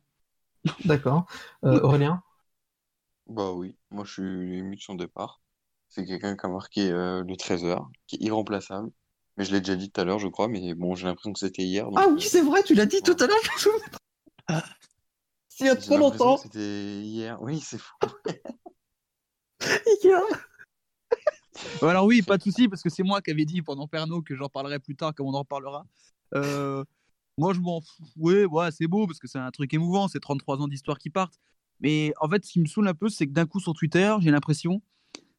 [0.85, 1.27] D'accord.
[1.63, 2.23] Euh, Aurélien
[3.27, 5.39] Bah oui, moi je suis ému de son départ.
[5.87, 8.89] C'est quelqu'un qui a marqué euh, le 13h, qui est irremplaçable.
[9.37, 11.39] Mais je l'ai déjà dit tout à l'heure, je crois, mais bon, j'ai l'impression que
[11.39, 11.85] c'était hier.
[11.85, 13.37] donc, Ah oui, c'est vrai, tu l'as dit tout à l'heure.
[15.59, 16.37] Il y a trop longtemps.
[16.37, 17.41] C'était hier.
[17.41, 17.95] Oui, c'est fou.
[19.61, 20.21] Ikea.
[21.81, 24.35] Alors oui, pas de souci, parce que c'est moi qui avais dit pendant Pernod que
[24.35, 25.85] j'en parlerai plus tard, comme on en reparlera.
[26.35, 26.83] Euh,
[27.37, 28.03] moi, je m'en fous.
[28.17, 31.09] Ouais, ouais, c'est beau, parce que c'est un truc émouvant, c'est 33 ans d'histoire qui
[31.09, 31.39] partent.
[31.81, 34.13] Mais en fait, ce qui me saoule un peu, c'est que d'un coup, sur Twitter,
[34.21, 34.81] j'ai l'impression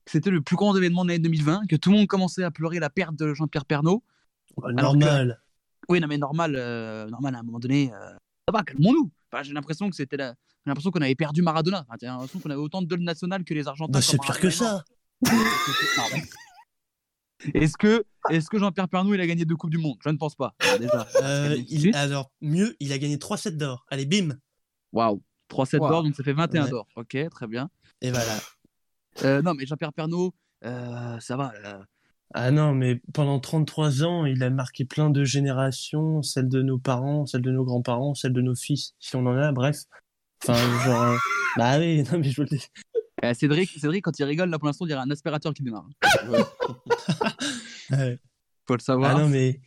[0.04, 2.50] que c'était le plus grand événement de l'année 2020, que tout le monde commençait à
[2.50, 5.40] pleurer la perte de Jean-Pierre que- Normal.
[5.88, 7.92] Oui, non, mais normal, euh, normal à un moment donné.
[7.94, 8.10] euh,
[8.48, 9.10] Ça va, calmons-nous.
[9.32, 10.34] Enfin, j'ai l'impression que c'était la...
[10.64, 11.80] J'ai l'impression qu'on avait perdu Maradona.
[11.88, 13.92] Enfin, j'ai l'impression qu'on avait autant de deuil national que les Argentins.
[13.92, 14.84] Bah, c'est pire que Maradona
[15.22, 16.04] est ça.
[17.54, 19.96] Est-ce que, est-ce que Jean-Pierre Pernod il a gagné deux coupes du monde?
[20.04, 20.54] Je ne pense pas.
[20.60, 21.06] Alors, déjà.
[21.22, 23.86] Euh, il- alors, mieux, il a gagné 3 sets d'or.
[23.88, 24.36] Allez, bim.
[24.92, 25.22] Waouh.
[25.48, 26.70] 3 sets d'or, donc ça fait 21 Ouais.
[26.70, 26.86] d'or.
[26.96, 27.70] Ok, très bien.
[28.02, 28.36] Et voilà.
[29.24, 30.32] Euh, non, mais Jean-Pierre Pernod,
[30.66, 31.52] euh, ça va.
[32.32, 36.78] Ah non, mais pendant 33 ans, il a marqué plein de générations, celle de nos
[36.78, 39.78] parents, celle de nos grands-parents, celle de nos fils, si on en a, bref.
[40.44, 40.54] Enfin,
[40.84, 41.02] genre...
[41.02, 41.16] euh,
[41.56, 42.66] Bah oui, non, mais je veux le dire.
[43.24, 45.62] euh, Cédric, Cédric, quand il rigole, là pour l'instant, il y a un aspirateur qui
[45.64, 45.88] démarre.
[47.90, 48.18] Ouais.
[48.68, 49.16] Faut le savoir.
[49.16, 49.60] Ah non, mais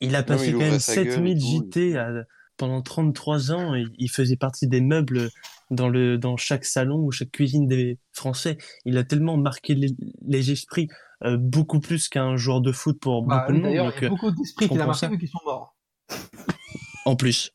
[0.00, 2.24] Il a Non, passé il quand ouvrait même sa gueule et 7000 tout, JT à-
[2.56, 5.30] pendant 33 ans il faisait partie des meubles
[5.70, 8.58] dans, le, dans chaque salon ou chaque cuisine des Français.
[8.84, 9.94] Il a tellement marqué les,
[10.26, 10.88] les esprits,
[11.24, 13.70] euh, beaucoup plus qu'un joueur de foot pour Bah, beaucoup de monde.
[13.70, 15.76] D'ailleurs, donc, il y a euh, beaucoup d'esprits marqué vu qu'ils sont morts.
[17.06, 17.52] En plus.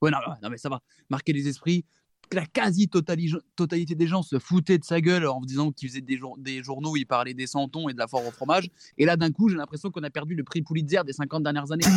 [0.00, 0.80] Ouais, non, non, mais ça va.
[1.10, 1.84] Marquer les esprits.
[2.32, 6.36] La quasi-totalité des gens se foutaient de sa gueule en disant qu'il faisait des, jour-
[6.38, 8.70] des journaux où il parlait des santons et de la foire au fromage.
[8.98, 11.70] Et là, d'un coup, j'ai l'impression qu'on a perdu le prix Pulitzer des 50 dernières
[11.72, 11.84] années.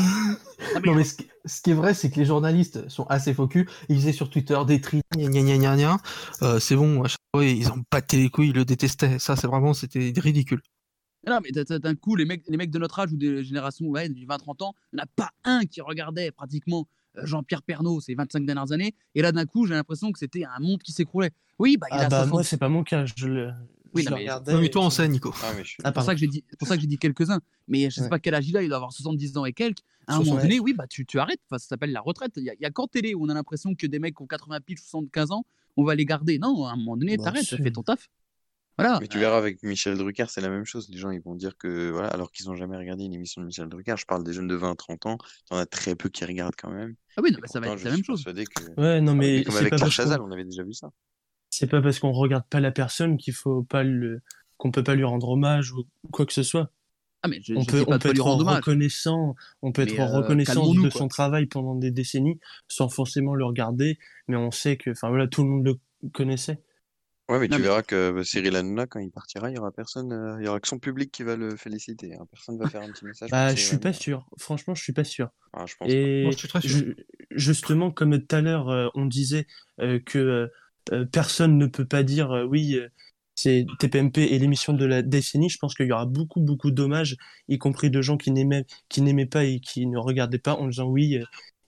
[0.85, 3.65] Non, mais ce qui, ce qui est vrai, c'est que les journalistes sont assez focus.
[3.89, 5.01] Ils faisaient sur Twitter des tri.
[6.41, 9.17] Euh, c'est bon, à chaque fois, ils ont batté les couilles, ils le détestaient.
[9.19, 10.61] Ça, c'est vraiment, c'était ridicule.
[11.27, 14.09] Non, mais d'un coup, les mecs, les mecs de notre âge ou des générations ouais,
[14.09, 16.87] du 20-30 ans, il n'y en a pas un qui regardait pratiquement
[17.23, 18.93] Jean-Pierre Pernaut ces 25 dernières années.
[19.15, 21.31] Et là, d'un coup, j'ai l'impression que c'était un monde qui s'écroulait.
[21.59, 23.51] Oui, bah, il Ah a bah 60 moi c'est pas mon cas, je le,
[23.93, 24.53] Oui, je non, mais- regardais.
[24.53, 25.33] Non, mais toi, et on sait, Nico.
[25.43, 26.97] Ah, suis- Ah, C'est pour ça que j'ai dit, c'est pour ça que j'ai dit
[26.97, 27.39] quelques-uns.
[27.67, 28.09] Mais je sais Ouais.
[28.09, 29.79] pas quel âge il a, il doit avoir 70 ans et quelques.
[30.07, 30.47] À un moment 70.
[30.49, 31.39] donné, oui, bah tu, tu arrêtes.
[31.49, 32.33] Enfin, ça s'appelle la retraite.
[32.37, 34.15] Il y, a- il y a qu'en télé où on a l'impression que des mecs
[34.15, 35.45] qui ont 80 piges, 75 ans,
[35.77, 36.37] on va les garder.
[36.39, 37.57] Non, à un moment donné, Bah, t'arrêtes, si.
[37.57, 38.07] fais ton taf.
[38.77, 38.99] Voilà.
[38.99, 40.89] Mais tu verras avec Michel Drucker, c'est la même chose.
[40.89, 43.47] Les gens, ils vont dire que, voilà, alors qu'ils n'ont jamais regardé une émission de
[43.47, 45.17] Michel Drucker, je parle des jeunes de 20 30 ans,
[45.49, 46.95] t'en as très peu qui regardent quand même.
[47.15, 48.23] Ah oui, non, mais ça va être la même chose.
[48.23, 48.81] que...
[48.81, 50.73] Ouais, non mais comme c'est avec pas Claire parce qu'on- Chazal, on avait déjà vu
[50.73, 50.89] ça.
[51.49, 54.21] c'est pas parce qu'on regarde pas la personne qu'il faut pas le
[54.57, 56.71] qu'on peut pas lui rendre hommage ou quoi que ce soit.
[57.23, 60.05] Ah, mais je, on je peut, on peut être reconnaissant, on peut être Mais, euh,
[60.17, 60.99] reconnaissant calmons-nous, de quoi.
[60.99, 63.97] son travail pendant des décennies sans forcément le regarder,
[64.27, 66.61] mais on sait que, enfin voilà, tout le monde le connaissait.
[67.27, 69.71] Ouais, mais Non, tu mais- verras que Cyril Hanouna, quand il partira, il y aura
[69.71, 72.13] personne, euh, il y aura que son public qui va le féliciter.
[72.13, 72.25] hein.
[72.29, 73.31] Personne va faire un petit message.
[73.31, 74.27] Bah, je suis pas sûr.
[74.37, 75.29] Franchement, je suis pas sûr.
[75.53, 76.69] Ah, je pense Et Moi, je suis très sûr.
[76.69, 76.95] ju-
[77.31, 79.47] justement, comme tout à l'heure, euh, on disait
[79.81, 80.49] euh, que
[80.91, 82.89] euh, personne ne peut pas dire euh, oui, euh,
[83.33, 85.49] c'est TPMP et l'émission de la décennie.
[85.49, 89.01] Je pense qu'il y aura beaucoup, beaucoup d'hommages, y compris de gens qui n'aimaient, qui
[89.01, 91.17] n'aimaient pas et qui ne regardaient pas, en disant oui,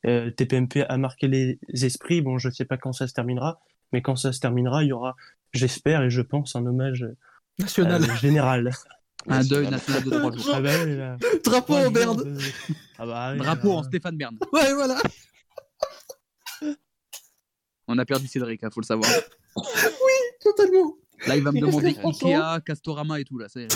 [0.04, 2.22] TPMP a marqué les esprits.
[2.22, 3.60] Bon, je sais pas quand ça se terminera,
[3.92, 5.16] mais quand ça se terminera, il y aura,
[5.58, 7.16] j'espère et je pense, un hommage euh,
[7.60, 8.04] National.
[8.22, 8.72] général.
[9.30, 10.50] Un deuil national de trois jours.
[10.56, 11.18] Ah bah oui, là.
[11.44, 12.38] Drapeau en de-
[12.98, 14.38] Ah bah oui, Drapeau en Stéphane Bern.
[14.54, 15.02] Ouais, voilà.
[17.88, 19.10] On a perdu Cédric, il faut le savoir.
[20.42, 20.96] Totalement.
[21.26, 23.38] Là, il va me demander Ikea, Castorama et tout.
[23.40, 23.48] là.
[23.50, 23.68] c'est-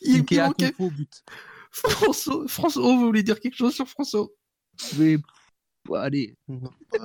[0.00, 1.22] Il, il Ikea, manquait Kung but.
[1.70, 2.44] François.
[2.48, 4.26] François, vous voulez dire quelque chose sur François?
[4.98, 5.16] Mais,
[5.94, 6.36] allez.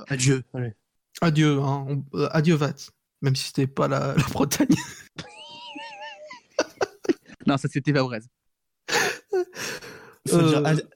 [0.08, 0.42] Adieu.
[0.54, 0.72] Allez.
[1.20, 1.86] Adieu, hein.
[1.88, 2.74] on- euh, adieu Vat.
[3.24, 4.68] Même si c'était pas la, la Bretagne.
[7.46, 8.20] Non, ça c'était Vavrez.
[10.28, 10.88] Faut, Euh, dire, ad-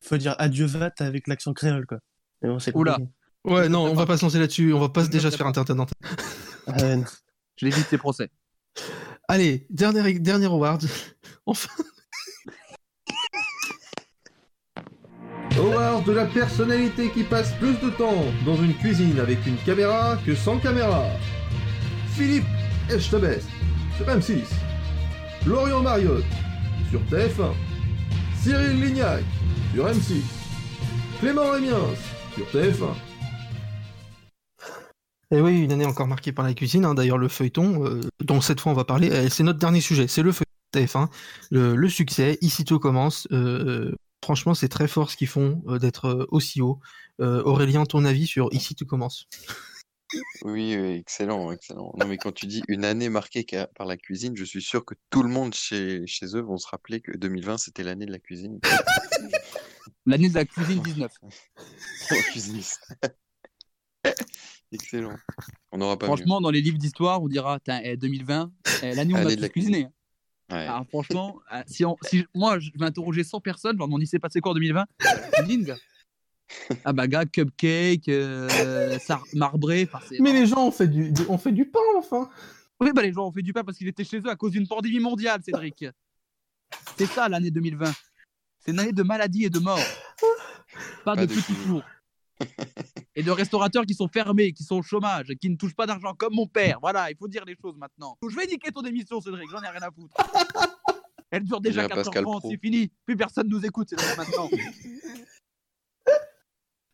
[0.00, 1.98] faut dire adieu vat avec l'accent créole, quoi.
[2.40, 2.98] Mais bon, c'est Oula.
[3.44, 4.72] Ouais, non, on va pas se lancer là-dessus.
[4.72, 5.76] On va pas déjà se faire internet.
[5.76, 5.86] Non.
[7.56, 8.30] Je l'évite ces procès.
[9.28, 10.86] Allez, dernier, dernier award.
[11.46, 11.68] enfin.
[15.58, 20.16] Howard de la personnalité qui passe plus de temps dans une cuisine avec une caméra
[20.24, 21.04] que sans caméra.
[22.14, 22.44] Philippe
[22.90, 23.48] Echtebest
[23.96, 24.42] sur M6.
[25.42, 26.24] Florian Mariotte
[26.90, 27.52] sur TF1.
[28.42, 29.24] Cyril Lignac
[29.72, 30.20] sur M6.
[31.20, 31.78] Clément Rémiens
[32.34, 32.94] sur TF1.
[35.30, 36.84] Et oui, une année encore marquée par la cuisine.
[36.84, 36.94] hein.
[36.94, 40.06] D'ailleurs, le feuilleton, euh, dont cette fois on va parler, euh, c'est notre dernier sujet.
[40.06, 41.08] C'est le feuilleton TF1.
[41.50, 43.26] Le, succès, ici tout commence.
[43.32, 46.78] Euh, euh, franchement, c'est très fort ce qu'ils font d'être aussi haut.
[47.18, 49.28] Aurélien, ton avis sur ici tout commence?
[50.42, 51.92] Oui, oui, excellent, excellent.
[51.98, 54.94] Non, mais quand tu dis une année marquée par la cuisine, je suis sûr que
[55.10, 58.18] tout le monde chez, chez eux vont se rappeler que 2020, c'était l'année de la
[58.18, 58.58] cuisine.
[60.06, 61.12] L'année de la cuisine 19.
[62.10, 62.92] La cuisiniste.
[64.72, 65.14] Excellent.
[65.70, 66.16] On n'aura pas mieux.
[66.16, 68.52] Franchement, dans les livres d'histoire, on dira Tain, eh, 2020,
[68.82, 69.84] eh, l'année où on a de la cuisiné.
[69.84, 69.92] hein.
[70.50, 70.66] Ouais.
[70.66, 74.02] Alors, franchement, euh, si, on- si moi je vais interroger 100 personnes, je leur demande
[74.02, 74.86] il s'est passé quoi en 2020
[75.34, 75.76] Cuisine,
[76.70, 76.76] gars.
[76.84, 79.88] Ah bah, gars, cupcake, euh, sar- marbré.
[80.20, 82.28] Mais les gens ont fait du, du- ont fait du pain, enfin
[82.80, 84.52] Oui, bah, les gens ont fait du pain parce qu'ils étaient chez eux à cause
[84.52, 85.84] d'une pandémie mondiale, Cédric.
[86.96, 87.92] C'est ça l'année 2020.
[88.64, 89.78] C'est une année de maladie et de mort.
[91.04, 91.82] Pas, Pas de de petits fours.
[93.14, 96.14] Et de restaurateurs qui sont fermés, qui sont au chômage, qui ne touchent pas d'argent
[96.14, 96.78] comme mon père.
[96.80, 98.16] Voilà, il faut dire les choses maintenant.
[98.28, 100.14] Je vais niquer ton émission, Cédric, j'en ai rien à foutre.
[101.30, 102.50] Elle dure déjà Dirait 4 Pascal h Pro.
[102.50, 102.90] c'est fini.
[103.06, 104.50] Plus personne nous écoute, c'est maintenant.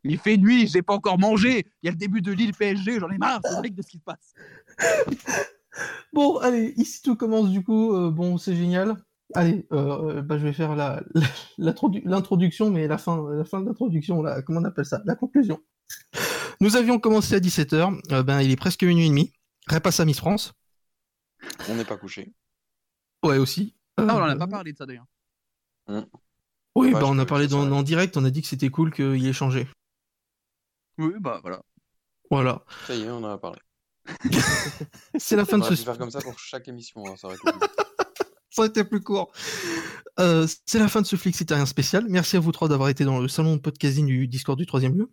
[0.05, 1.67] Il fait nuit, j'ai pas encore mangé.
[1.83, 3.99] Il y a le début de l'île PSG, j'en ai marre, Cédric, de ce qui
[3.99, 4.35] se passe.
[6.13, 7.93] Bon, allez, ici tout commence du coup.
[7.95, 8.97] euh, bon, c'est génial.
[9.35, 11.03] Allez, euh, euh, bah, je vais faire la,
[11.59, 15.01] la- l'introduction, mais la fin, la fin de l'introduction, là, comment on appelle ça?
[15.05, 15.61] La conclusion.
[16.61, 19.33] Nous avions commencé à 17h, ben, il est presque minuit et demi.
[19.71, 20.53] Repasse à Miss France.
[21.69, 22.33] On n'est pas couché.
[23.25, 23.77] Ouais, aussi.
[23.99, 25.07] Ah, on en Euh, a pas parlé de ça d'ailleurs.
[25.87, 26.07] Hum.
[26.75, 28.93] Oui, Ouais, bah je on a parlé en direct, on a dit que c'était cool
[28.93, 29.69] qu'il ait changé.
[30.99, 31.63] Oui, bah voilà.
[32.31, 32.65] Voilà.
[32.87, 33.59] Ça y est, on en a parlé.
[35.19, 37.15] C'est la fin On de aurait ce pu faire comme ça pour chaque émission, hein,
[37.17, 37.61] ça aurait été cool.
[38.51, 39.31] Ça aurait été plus court.
[40.19, 42.07] Euh, c'est la fin de ce Flixitarien spécial.
[42.09, 44.97] Merci à vous trois d'avoir été dans le salon de podcasting du Discord du troisième
[44.99, 45.13] lieu.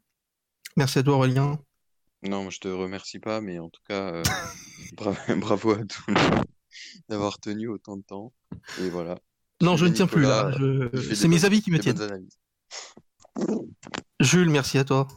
[0.78, 1.60] Merci à toi Aurélien.
[2.24, 4.24] Non, je te remercie pas, mais en tout cas, euh,
[4.98, 6.44] bra- bravo à tout le monde
[7.08, 8.34] d'avoir tenu autant de temps.
[8.82, 9.20] Et voilà.
[9.62, 10.52] Non, je ne tiens plus là.
[10.58, 12.26] Je- C'est mes avis qui me tiennent.
[14.22, 15.08] Jules, merci à toi.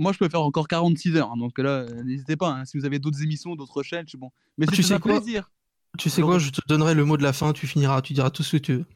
[0.00, 2.48] Moi, je peux faire encore 46 heures, hein, donc là, euh, n'hésitez pas.
[2.48, 4.30] hein, si vous avez d'autres émissions, d'autres chaînes, je suis bon.
[4.56, 5.50] Mais Tu c'était sais un quoi plaisir.
[5.98, 8.30] Tu sais quoi, je te donnerai le mot de la fin, tu finiras, tu diras
[8.30, 8.86] tout ce que tu veux.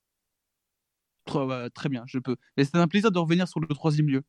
[1.27, 2.37] Très, bah, très bien, je peux.
[2.57, 4.23] Et c'était un plaisir de revenir sur le troisième lieu.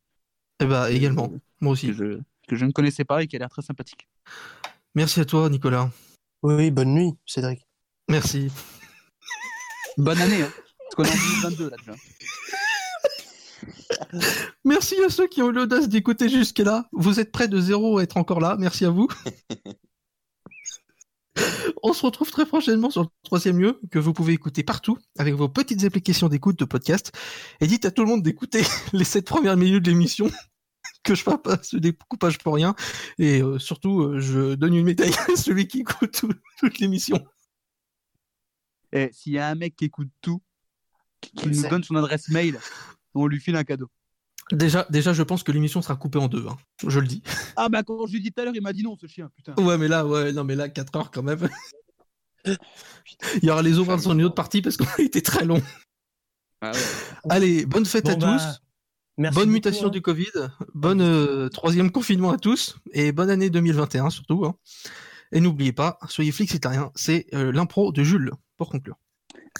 [0.60, 1.32] Eh bah également,
[1.62, 1.88] moi aussi.
[1.88, 4.08] Que je, que je ne connaissais pas et qui a l'air très sympathique.
[4.96, 5.90] Merci à toi Nicolas.
[6.44, 7.66] Oui, bonne nuit, Cédric.
[8.10, 8.52] Merci.
[9.98, 11.94] Bonne année, hein, parce qu'on est en 2022 là déjà.
[14.66, 16.88] Merci à ceux qui ont eu l'audace d'écouter jusque-là.
[16.92, 18.56] Vous êtes près de zéro à être encore là.
[18.60, 19.08] Merci à vous.
[21.84, 25.34] On se retrouve très prochainement sur le troisième lieu que vous pouvez écouter partout avec
[25.34, 27.12] vos petites applications d'écoute de podcast.
[27.62, 28.64] Et dites à tout le monde d'écouter
[28.94, 30.32] les sept premières minutes de l'émission
[31.04, 32.74] que je fasse pas ce découpage pour rien.
[33.20, 37.20] Et euh, surtout, euh, je donne une médaille à celui qui écoute tout- toute l'émission.
[38.92, 40.42] Et s'il y a un mec qui écoute tout,
[41.22, 42.60] qui, nous donne son adresse mail,
[43.22, 43.90] on lui file un cadeau.
[44.52, 46.46] Déjà, déjà, je pense que l'émission sera coupée en deux.
[46.48, 46.56] hein.
[46.88, 47.24] Je le dis.
[47.56, 49.08] Ah bah quand je lui ai dit tout à l'heure, il m'a dit non ce
[49.08, 49.56] chien, putain.
[49.64, 51.48] Ouais, mais là, ouais, non, mais là, 4 heures quand même.
[52.46, 55.62] Il y aura les autres dans une autre partie parce qu'on a été très long.
[56.62, 56.80] Ah ouais.
[57.30, 58.62] Allez, bonne fête Bon, à bah, tous.
[59.18, 59.92] merci bonne beaucoup, mutation hein.
[59.92, 60.32] du Covid.
[60.76, 62.78] Bonne euh, troisième confinement à tous.
[62.94, 64.46] Et bonne année 2021 surtout.
[64.46, 64.56] hein.
[65.32, 66.92] Et n'oubliez pas, soyez flixitariens.
[66.94, 68.98] C'est euh, l'impro de Jules pour conclure.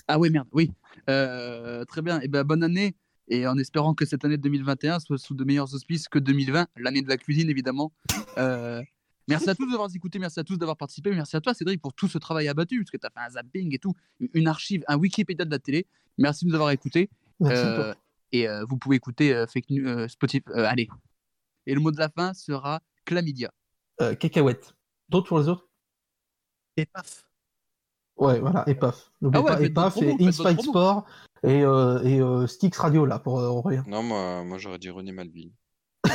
[0.08, 0.72] Ah oui, merde, oui.
[1.10, 2.20] Euh, très bien.
[2.22, 2.96] Et ben bonne année.
[3.28, 7.02] Et en espérant que cette année 2021 soit sous de meilleurs auspices que 2020, l'année
[7.02, 7.92] de la cuisine évidemment.
[8.38, 8.84] Euh,
[9.28, 11.94] merci à tous d'avoir écouté, merci à tous d'avoir participé, merci à toi Cédric pour
[11.94, 13.94] tout ce travail abattu, parce que tu as fait un zapping et tout,
[14.34, 15.88] une archive, un Wikipédia de la télé.
[16.18, 17.10] Merci de nous avoir écoutés.
[17.42, 17.94] Euh,
[18.32, 20.44] et euh, vous pouvez écouter euh, Fake News, euh, Spotify.
[20.50, 20.88] euh, allez.
[21.66, 23.52] Et le mot de la fin sera chlamydia.
[24.02, 24.76] Euh, cacahuète.
[25.10, 25.68] D'autres pour les autres?
[26.78, 27.25] Et paf.
[28.18, 29.12] Ouais, voilà, et paf.
[29.22, 30.62] N'oubliez Ah ouais, pas et votre Inside promo.
[30.62, 31.06] Sport
[31.44, 33.78] et, euh, et euh, Styx Radio là pour euh.
[33.88, 35.52] Non, moi, moi j'aurais dit René Malville.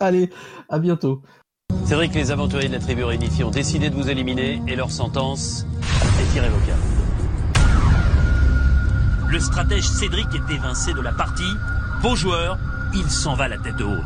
[0.00, 0.30] Allez,
[0.68, 1.22] à bientôt.
[1.84, 5.66] Cédric, les aventuriers de la tribu réunifiée ont décidé de vous éliminer et leur sentence
[6.20, 6.82] est irrévocable.
[9.28, 11.52] Le stratège Cédric est évincé de la partie.
[12.02, 12.58] Beau joueur,
[12.94, 14.00] il s'en va la tête haute.